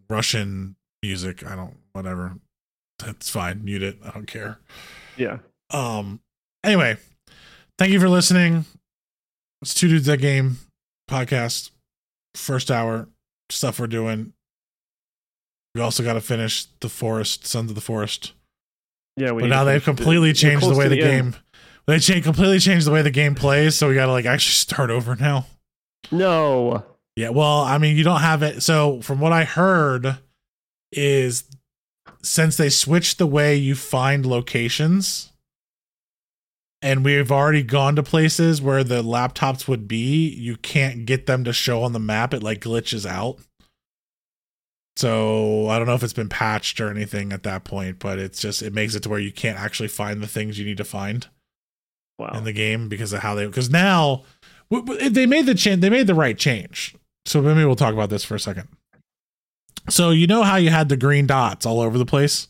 Russian 0.09 0.75
music. 1.01 1.45
I 1.45 1.55
don't. 1.55 1.77
Whatever. 1.93 2.35
That's 2.99 3.29
fine. 3.29 3.63
Mute 3.65 3.83
it. 3.83 3.97
I 4.05 4.11
don't 4.11 4.27
care. 4.27 4.59
Yeah, 5.17 5.39
Um. 5.71 6.21
Anyway, 6.63 6.97
thank 7.79 7.91
you 7.91 7.99
for 7.99 8.07
listening. 8.07 8.65
It's 9.61 9.73
two 9.73 9.87
dudes 9.87 10.05
that 10.05 10.21
game 10.21 10.57
podcast. 11.09 11.71
First 12.35 12.71
hour 12.71 13.07
stuff 13.49 13.79
we're 13.79 13.87
doing. 13.87 14.33
We 15.75 15.81
also 15.81 16.03
got 16.03 16.13
to 16.13 16.21
finish 16.21 16.65
the 16.81 16.89
forest, 16.89 17.45
Sons 17.47 17.69
of 17.71 17.75
the 17.75 17.81
Forest. 17.81 18.33
yeah. 19.17 19.31
We 19.31 19.43
But 19.43 19.49
now 19.49 19.63
they've 19.63 19.81
the- 19.81 19.85
completely 19.93 20.33
changed 20.33 20.69
the 20.69 20.75
way 20.75 20.85
to 20.87 20.89
the, 20.95 21.01
end. 21.01 21.37
They 21.91 21.99
cha- 21.99 22.21
completely 22.21 22.59
changed 22.59 22.87
the 22.87 22.91
way 22.91 23.01
the 23.01 23.11
game 23.11 23.35
plays, 23.35 23.75
so 23.75 23.89
we 23.89 23.95
got 23.95 24.05
to 24.05 24.13
like 24.13 24.25
actually 24.25 24.53
start 24.53 24.89
over 24.89 25.17
now. 25.17 25.47
No, 26.09 26.85
Yeah, 27.17 27.29
well, 27.31 27.59
I 27.63 27.79
mean, 27.79 27.97
you 27.97 28.05
don't 28.05 28.21
have 28.21 28.43
it. 28.43 28.63
So, 28.63 29.01
from 29.01 29.19
what 29.19 29.33
I 29.33 29.43
heard, 29.43 30.17
is 30.93 31.43
since 32.23 32.55
they 32.55 32.69
switched 32.69 33.17
the 33.17 33.27
way 33.27 33.57
you 33.57 33.75
find 33.75 34.25
locations, 34.25 35.33
and 36.81 37.03
we've 37.03 37.29
already 37.29 37.61
gone 37.61 37.97
to 37.97 38.03
places 38.03 38.61
where 38.61 38.85
the 38.85 39.03
laptops 39.03 39.67
would 39.67 39.89
be, 39.89 40.29
you 40.29 40.55
can't 40.55 41.05
get 41.05 41.25
them 41.25 41.43
to 41.43 41.51
show 41.51 41.83
on 41.83 41.91
the 41.91 41.99
map. 41.99 42.33
It 42.33 42.41
like 42.41 42.61
glitches 42.61 43.05
out. 43.05 43.39
So, 44.95 45.67
I 45.67 45.77
don't 45.77 45.87
know 45.87 45.95
if 45.95 46.03
it's 46.03 46.13
been 46.13 46.29
patched 46.29 46.79
or 46.79 46.89
anything 46.89 47.33
at 47.33 47.43
that 47.43 47.65
point, 47.65 47.99
but 47.99 48.17
it's 48.17 48.39
just, 48.39 48.61
it 48.61 48.73
makes 48.73 48.95
it 48.95 49.03
to 49.03 49.09
where 49.09 49.19
you 49.19 49.33
can't 49.33 49.59
actually 49.59 49.89
find 49.89 50.23
the 50.23 50.27
things 50.27 50.57
you 50.57 50.63
need 50.63 50.77
to 50.77 50.85
find 50.85 51.27
wow. 52.21 52.37
in 52.37 52.43
the 52.43 52.53
game 52.53 52.87
because 52.89 53.13
of 53.13 53.21
how 53.21 53.35
they 53.35 53.45
because 53.45 53.69
now 53.69 54.23
they 55.09 55.25
made 55.25 55.45
the 55.45 55.55
change 55.55 55.81
they 55.81 55.89
made 55.89 56.07
the 56.07 56.15
right 56.15 56.37
change. 56.37 56.95
So 57.25 57.41
maybe 57.41 57.65
we'll 57.65 57.75
talk 57.75 57.93
about 57.93 58.09
this 58.09 58.23
for 58.23 58.35
a 58.35 58.39
second. 58.39 58.67
So 59.89 60.11
you 60.11 60.27
know 60.27 60.43
how 60.43 60.55
you 60.55 60.69
had 60.69 60.89
the 60.89 60.97
green 60.97 61.27
dots 61.27 61.65
all 61.65 61.81
over 61.81 61.97
the 61.97 62.05
place? 62.05 62.47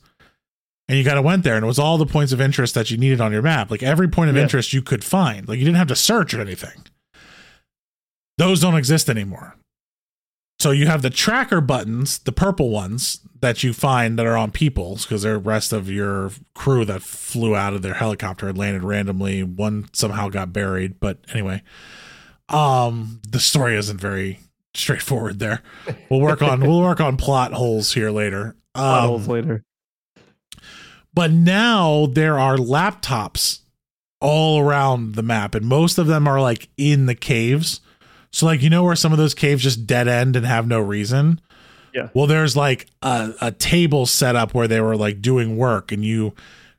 And 0.88 0.98
you 0.98 1.06
kind 1.06 1.18
of 1.18 1.24
went 1.24 1.44
there 1.44 1.56
and 1.56 1.64
it 1.64 1.68
was 1.68 1.80
all 1.80 1.98
the 1.98 2.06
points 2.06 2.34
of 2.34 2.42
interest 2.42 2.76
that 2.76 2.92
you 2.92 2.98
needed 2.98 3.22
on 3.22 3.32
your 3.32 3.42
map. 3.42 3.72
Like 3.72 3.82
every 3.82 4.10
point 4.10 4.30
of 4.30 4.36
Yeah. 4.36 4.44
interest 4.44 4.74
you 4.74 4.82
could 4.82 5.04
find. 5.04 5.48
Like 5.48 5.58
you 5.58 5.64
didn't 5.66 5.78
have 5.78 5.88
to 5.88 5.96
search 5.96 6.34
or 6.34 6.42
anything. 6.42 6.84
Those 8.38 8.60
don't 8.60 8.76
exist 8.76 9.10
anymore 9.10 9.56
so 10.62 10.70
you 10.70 10.86
have 10.86 11.02
the 11.02 11.10
tracker 11.10 11.60
buttons 11.60 12.20
the 12.20 12.32
purple 12.32 12.70
ones 12.70 13.22
that 13.42 13.64
you 13.64 13.74
find 13.74 14.20
that 14.20 14.28
are 14.28 14.38
on 14.38 14.52
people's 14.52 15.06
because 15.06 15.24
they're 15.24 15.40
rest 15.40 15.74
of 15.74 15.90
your 15.90 16.32
crew 16.54 16.86
that 16.86 17.02
flew 17.02 17.56
out 17.56 17.74
of 17.74 17.82
their 17.82 17.96
helicopter 17.96 18.48
and 18.48 18.56
landed 18.56 18.84
randomly. 18.84 19.42
One 19.42 19.90
somehow 19.92 20.30
got 20.30 20.54
buried 20.54 21.00
but 21.00 21.18
anyway. 21.34 21.64
Um 22.48 23.22
the 23.28 23.40
story 23.40 23.76
isn't 23.76 24.00
very 24.00 24.40
straightforward 24.76 25.40
there. 25.40 25.64
We'll 26.10 26.22
work 26.22 26.44
on 26.44 26.62
we'll 26.62 26.82
work 26.82 27.02
on 27.02 27.18
plot 27.18 27.54
holes 27.54 27.94
here 27.94 28.12
later. 28.12 28.56
Plot 28.76 29.08
holes 29.08 29.28
um, 29.28 29.34
later. 29.34 29.64
but 31.12 31.32
now 31.32 32.06
there 32.06 32.38
are 32.38 32.56
laptops 32.56 33.62
all 34.20 34.60
around 34.60 35.16
the 35.16 35.24
map 35.24 35.56
and 35.56 35.66
most 35.66 35.98
of 35.98 36.06
them 36.06 36.28
are 36.28 36.40
like 36.40 36.70
in 36.78 37.08
the 37.08 37.16
caves 37.16 37.82
so 38.32 38.46
like 38.46 38.62
you 38.62 38.70
know 38.70 38.84
where 38.84 38.96
some 38.96 39.12
of 39.12 39.18
those 39.18 39.34
caves 39.34 39.64
just 39.64 39.86
dead 39.86 40.08
end 40.08 40.36
and 40.36 40.46
have 40.46 40.68
no 40.68 40.80
reason? 40.80 41.42
Yeah. 41.94 42.08
well 42.14 42.26
there's 42.26 42.56
like 42.56 42.88
a, 43.02 43.34
a 43.42 43.52
table 43.52 44.06
set 44.06 44.38
up 44.38 44.54
where 44.54 44.68
they 44.68 44.80
were 44.80 44.96
like 44.96 45.22
doing 45.22 45.58
work 45.58 45.92
and 45.92 46.06
you 46.06 46.34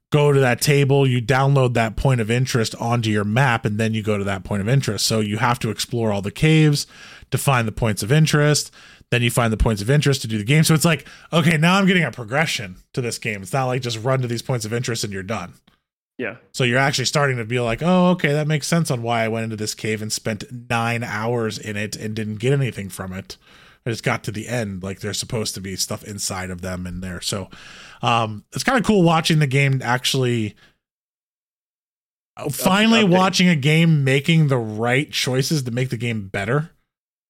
go 0.08 0.32
to 0.32 0.40
that 0.40 0.62
table 0.62 1.06
you 1.06 1.20
download 1.20 1.74
that 1.74 1.96
point 1.96 2.22
of 2.22 2.30
interest 2.30 2.74
onto 2.76 3.10
your 3.10 3.24
map 3.24 3.66
and 3.66 3.78
then 3.78 3.92
you 3.92 4.02
go 4.02 4.16
to 4.16 4.24
that 4.24 4.42
point 4.42 4.62
of 4.62 4.68
interest. 4.70 5.04
So 5.04 5.20
you 5.20 5.36
have 5.36 5.58
to 5.60 5.70
explore 5.70 6.12
all 6.12 6.22
the 6.22 6.30
caves 6.30 6.86
to 7.30 7.36
find 7.36 7.68
the 7.68 7.72
points 7.72 8.02
of 8.02 8.10
interest. 8.10 8.72
Then 9.10 9.20
you 9.20 9.30
find 9.30 9.52
the 9.52 9.58
points 9.58 9.82
of 9.82 9.90
interest 9.90 10.22
to 10.22 10.28
do 10.28 10.38
the 10.38 10.44
game. 10.44 10.64
So 10.64 10.72
it's 10.72 10.86
like 10.86 11.06
okay 11.30 11.58
now 11.58 11.76
i'm 11.76 11.86
getting 11.86 12.04
a 12.04 12.10
progression 12.10 12.76
to 12.94 13.02
this 13.02 13.18
game. 13.18 13.42
It's 13.42 13.52
not 13.52 13.66
like 13.66 13.82
just 13.82 14.02
run 14.02 14.22
to 14.22 14.28
these 14.28 14.40
points 14.40 14.64
of 14.64 14.72
interest 14.72 15.04
and 15.04 15.12
you're 15.12 15.22
done 15.22 15.52
Yeah, 16.22 16.36
so 16.52 16.62
you're 16.62 16.78
actually 16.78 17.06
starting 17.06 17.38
to 17.38 17.44
be 17.44 17.58
like, 17.58 17.82
oh, 17.82 18.10
okay, 18.10 18.32
that 18.32 18.46
makes 18.46 18.68
sense 18.68 18.90
on 18.90 19.02
why 19.02 19.24
I 19.24 19.28
went 19.28 19.44
into 19.44 19.56
this 19.56 19.74
cave 19.74 20.00
and 20.00 20.12
spent 20.12 20.44
nine 20.70 21.02
hours 21.02 21.58
in 21.58 21.76
it 21.76 21.96
and 21.96 22.14
didn't 22.14 22.36
get 22.36 22.52
anything 22.52 22.88
from 22.88 23.12
it. 23.12 23.36
I 23.84 23.90
just 23.90 24.04
got 24.04 24.22
to 24.24 24.30
the 24.30 24.46
end. 24.46 24.82
Like 24.82 25.00
there's 25.00 25.18
supposed 25.18 25.54
to 25.56 25.60
be 25.60 25.74
stuff 25.74 26.04
inside 26.04 26.50
of 26.50 26.60
them 26.60 26.86
in 26.86 27.00
there. 27.00 27.20
So 27.20 27.48
um 28.00 28.44
it's 28.52 28.62
kind 28.62 28.78
of 28.78 28.84
cool 28.84 29.02
watching 29.02 29.40
the 29.40 29.46
game 29.48 29.80
actually 29.82 30.54
finally 32.50 33.04
watching 33.04 33.48
a 33.48 33.56
game 33.56 34.04
making 34.04 34.48
the 34.48 34.56
right 34.56 35.10
choices 35.10 35.64
to 35.64 35.70
make 35.70 35.90
the 35.90 35.96
game 35.96 36.28
better. 36.28 36.70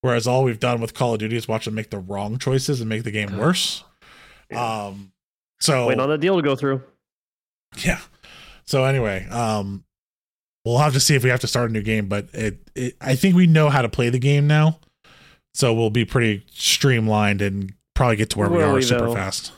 Whereas 0.03 0.27
all 0.27 0.45
we've 0.45 0.61
done 0.61 0.81
with 0.81 0.95
Call 0.95 1.15
of 1.15 1.21
Duty 1.21 1.37
is 1.37 1.49
watch 1.49 1.65
them 1.65 1.75
make 1.75 1.91
the 1.91 1.99
wrong 1.99 2.39
choices 2.39 2.81
and 2.81 2.89
make 2.89 3.05
the 3.05 3.11
game 3.11 3.39
worse. 3.39 3.85
Um 4.55 5.13
so 5.61 5.87
wait 5.87 5.99
on 5.99 6.11
that 6.11 6.21
deal 6.21 6.37
to 6.37 6.43
go 6.43 6.55
through. 6.55 6.83
yeah. 7.79 8.01
So 8.73 8.87
anyway, 8.87 9.29
um 9.29 9.85
we'll 10.65 10.79
have 10.79 10.95
to 10.95 11.01
see 11.01 11.15
if 11.15 11.23
we 11.23 11.29
have 11.29 11.41
to 11.41 11.47
start 11.47 11.69
a 11.69 11.73
new 11.75 11.83
game, 11.83 12.09
but 12.09 12.29
it, 12.33 12.71
it 12.75 12.97
I 13.03 13.17
think 13.17 13.37
we 13.37 13.47
know 13.47 13.69
how 13.69 13.83
to 13.83 13.89
play 13.91 14.09
the 14.09 14.19
game 14.19 14.47
now. 14.47 14.81
So 15.53 15.75
we'll 15.75 15.91
be 15.91 16.07
pretty 16.07 16.47
streamlined 16.51 17.43
and 17.43 17.75
probably 17.95 18.17
get 18.17 18.31
to 18.31 18.39
where 18.39 18.49
we 18.49 18.63
are 18.63 18.73
we, 18.73 18.81
super 18.81 19.09
though? 19.09 19.15
fast. 19.15 19.53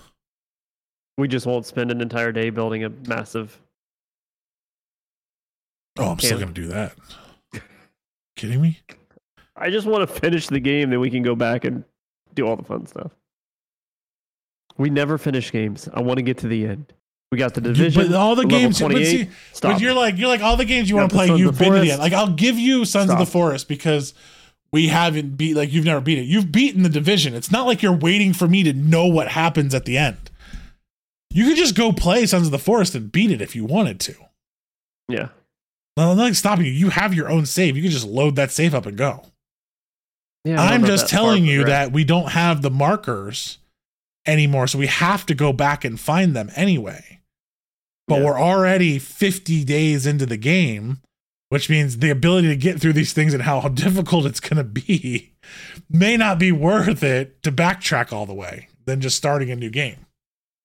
We 1.17 1.29
just 1.29 1.47
won't 1.47 1.65
spend 1.65 1.93
an 1.93 2.01
entire 2.01 2.33
day 2.33 2.51
building 2.51 2.83
a 2.83 2.91
massive. 2.91 3.57
Oh, 5.97 6.11
I'm 6.11 6.19
still 6.19 6.41
gonna 6.41 6.51
do 6.51 6.67
that. 6.67 6.97
Kidding 8.35 8.61
me? 8.61 8.81
I 9.57 9.71
just 9.71 9.87
want 9.87 10.09
to 10.09 10.13
finish 10.13 10.49
the 10.49 10.59
game, 10.59 10.91
then 10.91 10.99
we 10.99 11.09
can 11.09 11.23
go 11.23 11.37
back 11.37 11.65
and 11.65 11.85
do 12.35 12.49
all 12.49 12.57
the 12.57 12.65
fun 12.65 12.85
stuff. 12.87 13.13
We 14.77 14.91
never 14.91 15.19
finish 15.19 15.53
games. 15.53 15.89
I 15.95 16.03
want 16.03 16.19
to 16.19 16.23
get 16.25 16.39
to 16.39 16.49
the 16.49 16.67
end. 16.67 16.93
We 17.35 17.39
got 17.39 17.55
the 17.55 17.61
division. 17.61 18.11
but 18.11 18.17
all 18.17 18.37
the 18.37 18.47
games 18.47 18.79
but 18.79 18.93
28. 18.93 19.05
see, 19.05 19.31
Stop. 19.53 19.73
but 19.73 19.81
you're 19.81 19.93
like 19.93 20.17
you're 20.17 20.29
like 20.29 20.41
all 20.41 20.57
the 20.57 20.65
games 20.65 20.89
you 20.89 20.95
Got 20.95 21.01
want 21.01 21.11
to 21.11 21.17
play, 21.17 21.27
you've 21.37 21.59
been 21.59 21.73
to 21.73 21.81
end. 21.91 21.99
Like 21.99 22.13
I'll 22.13 22.31
give 22.33 22.57
you 22.57 22.85
Sons 22.85 23.11
of 23.11 23.19
the 23.19 23.27
Forest 23.27 23.67
because 23.67 24.15
we 24.73 24.87
haven't 24.87 25.37
beat 25.37 25.57
like 25.57 25.73
you've 25.73 25.85
never 25.85 26.01
beat 26.01 26.19
it. 26.19 26.27
You've 26.27 26.53
beaten 26.53 26.85
the 26.85 26.89
division. 26.89 27.35
It's 27.35 27.51
not 27.51 27.67
like 27.67 27.83
you're 27.83 27.93
waiting 27.97 28.33
for 28.33 28.47
me 28.47 28.63
to 28.63 28.73
know 28.73 29.07
what 29.07 29.29
happens 29.29 29.75
at 29.75 29.85
the 29.85 29.99
end. 29.99 30.31
You 31.33 31.47
could 31.47 31.57
just 31.57 31.75
go 31.75 31.93
play 31.93 32.25
Sons 32.27 32.47
of 32.47 32.53
the 32.53 32.59
Forest 32.61 32.95
and 32.95 33.11
beat 33.11 33.33
it 33.33 33.43
if 33.43 33.57
you 33.57 33.65
wanted 33.65 33.99
to. 34.01 34.15
yeah. 35.09 35.29
No, 35.97 36.11
I'm 36.11 36.17
not 36.17 36.35
stopping 36.35 36.67
you. 36.67 36.73
You 36.73 36.91
have 36.91 37.15
your 37.15 37.29
own 37.29 37.47
save. 37.47 37.77
You 37.77 37.83
can 37.83 37.91
just 37.93 38.07
load 38.07 38.37
that 38.37 38.51
save 38.53 38.75
up 38.75 38.87
and 38.87 38.97
go. 38.97 39.23
Yeah. 40.45 40.61
I'm 40.61 40.85
just 40.85 41.09
telling 41.09 41.45
you 41.45 41.65
that 41.65 41.93
we 41.93 42.05
don't 42.05 42.31
have 42.33 42.63
the 42.63 42.71
markers 42.71 43.59
anymore, 44.27 44.67
so 44.67 44.79
we 44.79 44.89
have 44.89 45.25
to 45.27 45.35
go 45.35 45.53
back 45.53 45.85
and 45.85 45.99
find 46.01 46.35
them 46.35 46.51
anyway. 46.57 47.21
But 48.07 48.19
Yeah. 48.21 48.25
we're 48.25 48.41
already 48.41 48.99
50 48.99 49.65
days 49.65 50.07
into 50.07 50.27
the 50.27 50.37
game, 50.37 50.99
which 51.49 51.71
means 51.71 51.99
the 51.99 52.11
ability 52.11 52.49
to 52.49 52.57
get 52.57 52.81
through 52.81 52.93
these 52.95 53.13
things 53.13 53.33
and 53.35 53.43
how 53.45 53.61
difficult 53.69 54.27
it's 54.27 54.41
going 54.41 54.59
to 54.59 54.65
be 54.65 55.33
may 55.89 56.17
not 56.17 56.39
be 56.39 56.53
worth 56.53 57.03
it 57.03 57.43
to 57.43 57.53
backtrack 57.53 58.13
all 58.13 58.27
the 58.27 58.35
way 58.35 58.69
than 58.87 59.01
just 59.01 59.17
starting 59.17 59.51
a 59.51 59.57
new 59.57 59.71
game. 59.71 60.07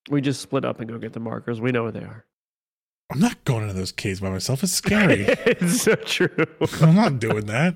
we 0.10 0.20
just 0.22 0.42
split 0.42 0.66
up 0.66 0.80
and 0.80 0.90
go 0.90 0.98
get 0.98 1.14
the 1.14 1.20
markers. 1.20 1.62
We 1.62 1.72
know 1.72 1.84
where 1.84 1.92
they 1.92 2.00
are. 2.02 2.26
I'm 3.12 3.20
not 3.20 3.44
going 3.44 3.64
into 3.64 3.74
those 3.74 3.92
caves 3.92 4.20
by 4.20 4.30
myself. 4.30 4.62
It's 4.64 4.72
scary. 4.84 5.26
it's 5.28 5.82
so 5.82 5.96
true. 5.96 6.46
I'm 6.82 6.96
not 6.96 7.20
doing 7.20 7.46
that. 7.48 7.76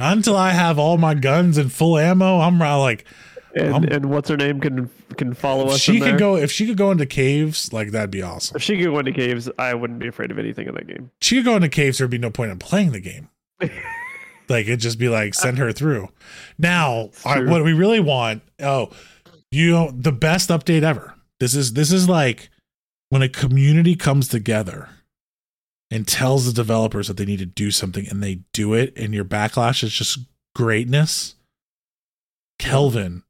Not 0.00 0.16
until 0.16 0.36
I 0.36 0.50
have 0.50 0.78
all 0.78 0.96
my 0.98 1.14
guns 1.14 1.58
and 1.58 1.70
full 1.72 1.96
ammo. 1.98 2.40
I'm 2.40 2.60
uh, 2.60 2.78
like, 2.78 3.04
And, 3.56 3.72
I'm- 3.72 3.84
and 3.84 4.06
what's 4.10 4.28
her 4.28 4.36
name 4.36 4.60
can 4.60 4.90
can 5.16 5.32
follow 5.32 5.66
us. 5.68 5.78
she 5.78 6.00
could 6.00 6.18
go. 6.18 6.36
If 6.36 6.50
she 6.50 6.66
could 6.66 6.76
go 6.76 6.90
into 6.90 7.06
caves, 7.06 7.72
like 7.72 7.90
that'd 7.92 8.10
be 8.10 8.22
awesome. 8.22 8.56
If 8.56 8.62
she 8.62 8.76
could 8.76 8.86
go 8.86 8.98
into 8.98 9.12
caves, 9.12 9.48
I 9.58 9.74
wouldn't 9.74 10.00
be 10.00 10.08
afraid 10.08 10.30
of 10.30 10.38
anything 10.38 10.66
in 10.66 10.74
that 10.74 10.86
game. 10.88 11.10
She 11.20 11.36
could 11.36 11.44
go 11.44 11.56
into 11.56 11.68
caves. 11.68 11.98
There'd 11.98 12.10
be 12.10 12.18
no 12.18 12.30
point 12.30 12.50
in 12.50 12.58
playing 12.58 12.92
the 12.92 13.00
game. 13.00 13.28
like 13.60 14.66
it'd 14.66 14.80
just 14.80 14.98
be 14.98 15.08
like 15.08 15.34
send 15.34 15.58
her 15.58 15.70
through. 15.72 16.08
Now, 16.58 17.10
I, 17.24 17.40
what 17.42 17.62
we 17.64 17.72
really 17.72 18.00
want. 18.00 18.42
Oh, 18.60 18.90
you 19.50 19.70
know, 19.70 19.90
the 19.92 20.12
best 20.12 20.50
update 20.50 20.82
ever. 20.82 21.14
This 21.38 21.54
is 21.54 21.74
this 21.74 21.92
is 21.92 22.08
like 22.08 22.50
when 23.10 23.22
a 23.22 23.28
community 23.28 23.94
comes 23.94 24.26
together 24.28 24.88
and 25.90 26.08
tells 26.08 26.46
the 26.46 26.52
developers 26.52 27.06
that 27.06 27.16
they 27.16 27.24
need 27.24 27.38
to 27.38 27.46
do 27.46 27.70
something 27.70 28.06
and 28.08 28.20
they 28.22 28.40
do 28.52 28.74
it, 28.74 28.92
and 28.96 29.14
your 29.14 29.24
backlash 29.24 29.84
is 29.84 29.92
just 29.92 30.18
greatness. 30.56 31.36
Kelvin 32.58 33.22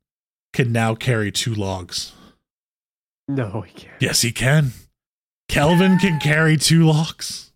can 0.55 0.73
now 0.73 0.95
carry 0.95 1.31
two 1.31 1.55
logs. 1.55 2.13
No, 3.29 3.61
he 3.63 3.73
can't. 3.73 4.01
Yes, 4.01 4.23
he 4.23 4.33
can. 4.33 4.73
Kelvin 5.49 5.99
can 5.99 6.19
carry 6.21 6.57
two 6.57 6.85
logs. 6.85 7.53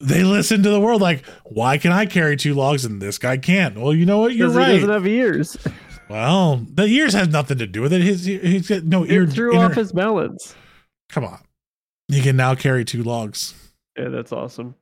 They 0.00 0.24
listen 0.24 0.62
to 0.62 0.70
the 0.70 0.80
world 0.80 1.00
like, 1.00 1.24
why 1.44 1.78
can 1.78 1.92
I 1.92 2.06
carry 2.06 2.36
two 2.36 2.54
logs 2.54 2.84
and 2.84 3.00
this 3.00 3.18
guy 3.18 3.36
can't? 3.36 3.78
Well, 3.78 3.94
you 3.94 4.04
know 4.04 4.18
what? 4.18 4.34
You're 4.34 4.48
Because 4.48 4.66
he 4.66 4.72
doesn't 4.74 4.90
have 4.90 5.06
ears. 5.06 5.56
Well, 6.06 6.66
the 6.70 6.84
ears 6.84 7.14
has 7.14 7.28
nothing 7.28 7.56
to 7.58 7.66
do 7.66 7.80
with 7.80 7.90
it. 7.92 8.02
His 8.02 8.26
he's 8.26 8.68
got 8.68 8.84
no 8.84 9.06
ear. 9.06 9.22
It 9.22 9.30
threw 9.30 9.56
off 9.56 9.72
his 9.72 9.90
balance. 9.90 10.54
Come 11.08 11.24
on, 11.24 11.40
he 12.08 12.20
can 12.20 12.36
now 12.36 12.54
carry 12.54 12.84
two 12.84 13.02
logs. 13.02 13.54
Yeah, 13.98 14.08
that's 14.08 14.30
awesome. 14.30 14.74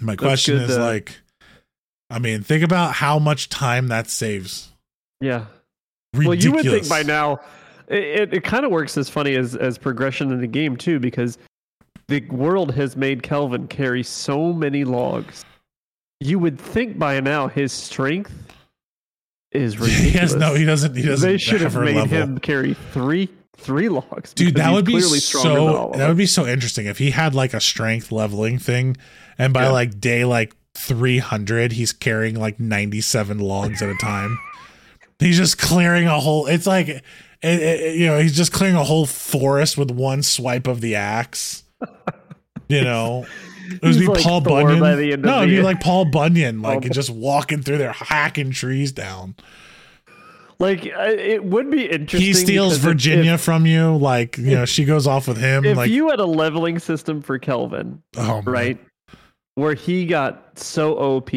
My 0.00 0.16
question 0.16 0.58
good, 0.58 0.70
is 0.70 0.76
uh, 0.76 0.80
like, 0.80 1.20
I 2.10 2.18
mean, 2.18 2.42
think 2.42 2.64
about 2.64 2.94
how 2.94 3.20
much 3.20 3.48
time 3.48 3.86
that 3.88 4.10
saves. 4.10 4.72
Yeah. 5.20 5.46
Ridiculous. 6.14 6.26
Well, 6.26 6.34
you 6.34 6.52
would 6.52 6.64
think 6.64 6.88
by 6.88 7.02
now, 7.02 7.40
it, 7.88 8.34
it, 8.34 8.44
kind 8.44 8.64
of 8.64 8.72
works 8.72 8.96
as 8.96 9.08
funny 9.08 9.36
as, 9.36 9.54
as 9.54 9.78
progression 9.78 10.32
in 10.32 10.40
the 10.40 10.46
game, 10.46 10.76
too, 10.76 10.98
because 10.98 11.38
the 12.08 12.20
world 12.30 12.74
has 12.74 12.96
made 12.96 13.22
Kelvin 13.22 13.68
carry 13.68 14.02
so 14.02 14.52
many 14.52 14.84
logs. 14.84 15.44
You 16.20 16.38
would 16.38 16.58
think 16.58 16.98
by 16.98 17.20
now 17.20 17.48
his 17.48 17.72
strength 17.72 18.32
is 19.52 19.78
ridiculous. 19.78 20.04
he 20.12 20.18
has 20.18 20.34
no. 20.34 20.54
He 20.54 20.64
doesn't. 20.64 20.96
He 20.96 21.02
doesn't. 21.02 21.28
they 21.28 21.38
should 21.38 21.60
have 21.60 21.76
ever 21.76 21.84
made 21.84 21.96
level. 21.96 22.16
him 22.16 22.38
carry 22.38 22.74
three 22.74 23.28
three 23.56 23.88
logs. 23.88 24.32
Dude, 24.34 24.54
that 24.56 24.72
would 24.72 24.84
be 24.84 24.92
clearly 24.92 25.18
stronger 25.18 25.48
than 25.50 25.58
all 25.58 25.92
so. 25.92 25.98
That 25.98 26.08
would 26.08 26.16
be 26.16 26.26
so 26.26 26.46
interesting 26.46 26.86
if 26.86 26.98
he 26.98 27.10
had 27.10 27.34
like 27.34 27.54
a 27.54 27.60
strength 27.60 28.12
leveling 28.12 28.58
thing, 28.58 28.96
and 29.38 29.52
by 29.52 29.64
Yeah. 29.64 29.70
like 29.70 30.00
day 30.00 30.24
like 30.24 30.54
three 30.74 31.18
hundred, 31.18 31.72
he's 31.72 31.92
carrying 31.92 32.38
like 32.38 32.60
ninety 32.60 33.00
seven 33.00 33.38
logs 33.38 33.82
at 33.82 33.88
a 33.88 33.96
time. 34.00 34.38
He's 35.18 35.36
just 35.36 35.58
clearing 35.58 36.06
a 36.06 36.18
whole. 36.20 36.46
It's 36.46 36.66
like, 36.66 36.88
it, 36.88 37.02
it- 37.42 37.96
you 37.96 38.06
know, 38.06 38.18
he's 38.18 38.36
just 38.36 38.52
clearing 38.52 38.76
a 38.76 38.84
whole 38.84 39.06
forest 39.06 39.78
with 39.78 39.90
one 39.90 40.22
swipe 40.22 40.66
of 40.66 40.80
the 40.80 40.94
axe. 40.96 41.62
You 42.68 42.82
know, 42.82 43.24
it 43.70 43.80
would 43.80 43.96
be 43.96 44.08
like 44.08 44.24
Paul 44.24 44.40
Thor 44.40 44.62
Bunyan. 44.64 44.80
by 44.80 44.96
the 44.96 45.12
end 45.12 45.24
of 45.24 45.30
no, 45.30 45.36
it'd 45.44 45.50
be 45.50 45.62
like 45.62 45.80
Paul 45.80 46.06
Bunyan, 46.06 46.62
like 46.62 46.80
Paul- 46.80 46.90
just 46.90 47.10
walking 47.10 47.62
through 47.62 47.78
there, 47.78 47.92
hacking 47.92 48.50
trees 48.50 48.90
down. 48.90 49.36
Like 50.58 50.84
it 50.84 51.44
would 51.44 51.70
be 51.70 51.84
interesting. 51.88 52.20
He 52.26 52.32
steals 52.32 52.72
because 52.72 52.76
if- 52.78 52.82
Virginia 52.82 53.38
from 53.38 53.66
you, 53.66 53.96
like 53.96 54.36
you 54.36 54.56
know, 54.56 54.64
she 54.64 54.84
goes 54.84 55.06
off 55.06 55.28
with 55.28 55.36
him. 55.36 55.64
If, 55.64 55.76
like, 55.76 55.90
you 55.92 56.10
had 56.10 56.18
a 56.18 56.24
leveling 56.26 56.80
system 56.80 57.22
for 57.22 57.38
Kelvin, 57.38 58.02
oh, 58.16 58.42
man. 58.42 58.44
right, 58.46 58.78
where 59.54 59.74
he 59.74 60.06
got 60.06 60.58
so 60.58 60.94
OP, 60.98 61.30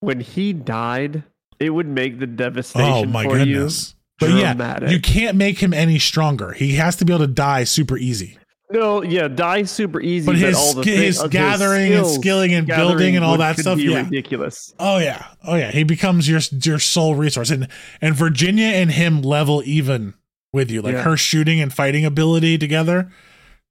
when 0.00 0.20
he 0.20 0.52
died, 0.52 1.22
it 1.60 1.70
would 1.70 1.86
make 1.88 2.18
the 2.18 2.26
devastation 2.26 2.88
Oh 2.88 3.04
my 3.04 3.24
for 3.24 3.38
goodness. 3.38 3.94
But 4.20 4.30
yeah, 4.30 4.88
you 4.88 5.00
can't 5.00 5.36
make 5.36 5.58
him 5.58 5.74
any 5.74 5.98
stronger. 5.98 6.52
He 6.52 6.74
has 6.76 6.96
to 6.96 7.04
be 7.04 7.12
able 7.12 7.26
to 7.26 7.32
die 7.32 7.64
super 7.64 7.98
easy. 7.98 8.38
no, 8.70 9.02
yeah, 9.02 9.26
die 9.26 9.64
super 9.64 10.00
easy. 10.00 10.24
But 10.24 10.36
his 10.36 10.56
all 10.56 10.74
the 10.74 10.84
his 10.84 11.20
uh, 11.20 11.26
gathering 11.26 11.92
and 11.92 12.06
skills, 12.06 12.14
skilling 12.16 12.54
and 12.54 12.66
building 12.66 13.16
and 13.16 13.24
all 13.24 13.36
that 13.38 13.58
stuff, 13.58 13.76
be 13.76 13.84
yeah. 13.84 14.02
ridiculous. 14.04 14.72
Oh 14.78 14.98
yeah. 14.98 15.26
Oh 15.44 15.56
yeah. 15.56 15.72
He 15.72 15.82
becomes 15.82 16.28
your 16.28 16.40
your 16.62 16.78
sole 16.78 17.16
resource. 17.16 17.50
And 17.50 17.66
and 18.00 18.14
Virginia 18.14 18.66
and 18.66 18.90
him 18.92 19.20
level 19.22 19.62
even 19.66 20.14
with 20.52 20.70
you. 20.70 20.80
Like 20.80 20.94
Yeah. 20.94 21.02
her 21.02 21.16
shooting 21.16 21.60
and 21.60 21.72
fighting 21.72 22.04
ability 22.04 22.56
together. 22.56 23.10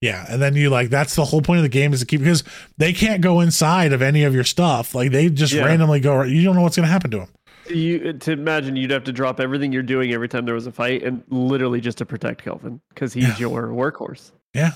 Yeah. 0.01 0.25
And 0.29 0.41
then 0.41 0.55
you 0.55 0.69
like 0.69 0.89
that's 0.89 1.15
the 1.15 1.23
whole 1.25 1.41
point 1.41 1.59
of 1.59 1.63
the 1.63 1.69
game 1.69 1.93
is 1.93 2.01
to 2.01 2.05
keep 2.05 2.19
because 2.19 2.43
they 2.77 2.91
can't 2.91 3.21
go 3.21 3.39
inside 3.39 3.93
of 3.93 4.01
any 4.01 4.23
of 4.25 4.36
your 4.36 4.43
stuff. 4.43 4.93
Like 4.93 5.11
they 5.11 5.29
just 5.29 5.53
Yeah. 5.53 5.63
randomly 5.65 6.01
go 6.01 6.21
you 6.23 6.43
don't 6.43 6.55
know 6.55 6.61
what's 6.61 6.75
gonna 6.75 6.89
happen 6.89 7.11
to 7.11 7.17
them. 7.19 7.29
You 7.70 8.14
to 8.14 8.32
imagine 8.32 8.76
you'd 8.76 8.91
have 8.91 9.03
to 9.05 9.14
drop 9.14 9.39
everything 9.39 9.72
you're 9.72 9.84
doing 9.84 10.11
every 10.14 10.28
time 10.28 10.45
there 10.45 10.55
was 10.55 10.68
a 10.68 10.72
fight, 10.72 11.03
and 11.03 11.24
literally 11.30 11.80
just 11.82 11.97
to 11.99 12.05
protect 12.05 12.43
Kelvin 12.43 12.82
because 12.89 13.14
he's 13.14 13.28
Yeah. 13.28 13.38
your 13.38 13.68
workhorse. 13.70 14.32
Yeah. 14.53 14.72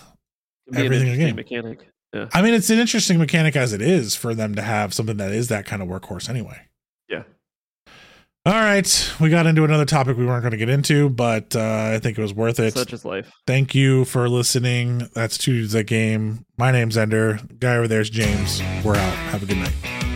It'd 0.68 0.76
be 0.76 0.80
an 0.80 0.86
Everything 0.86 1.10
again. 1.14 1.36
mechanic. 1.36 1.90
Yeah. 2.14 2.28
I 2.34 2.42
mean 2.42 2.54
it's 2.54 2.70
an 2.70 2.80
interesting 2.80 3.18
mechanic 3.20 3.56
as 3.58 3.74
it 3.74 3.82
is 3.82 4.16
for 4.16 4.34
them 4.34 4.56
to 4.56 4.62
have 4.62 4.94
something 4.94 5.18
that 5.18 5.32
is 5.32 5.50
that 5.50 5.66
kind 5.66 5.82
of 5.82 5.90
workhorse 5.90 6.30
anyway. 6.30 6.62
Yeah. 7.10 7.24
All 8.46 8.54
right, 8.54 9.12
we 9.20 9.30
got 9.30 9.46
into 9.46 9.66
another 9.66 9.84
topic 9.84 10.16
we 10.16 10.26
weren't 10.26 10.42
going 10.42 10.52
to 10.52 10.58
get 10.58 10.70
into, 10.70 11.10
but 11.10 11.54
uh, 11.54 11.92
I 11.96 12.00
think 12.00 12.18
it 12.18 12.22
was 12.22 12.34
worth 12.34 12.62
it. 12.62 12.74
Such 12.74 12.94
is 12.94 13.04
life. 13.04 13.30
Thank 13.46 13.76
you 13.76 14.06
for 14.06 14.30
listening. 14.30 15.10
That's 15.14 15.38
that 15.74 15.84
game. 15.88 16.46
My 16.58 16.72
name's 16.72 16.98
Ender. 16.98 17.42
Guy 17.60 17.76
over 17.76 17.90
there's 17.90 18.10
James. 18.10 18.62
We're 18.86 18.96
out. 18.96 19.14
Have 19.32 19.44
a 19.44 19.46
good 19.46 19.58
night. 19.58 20.07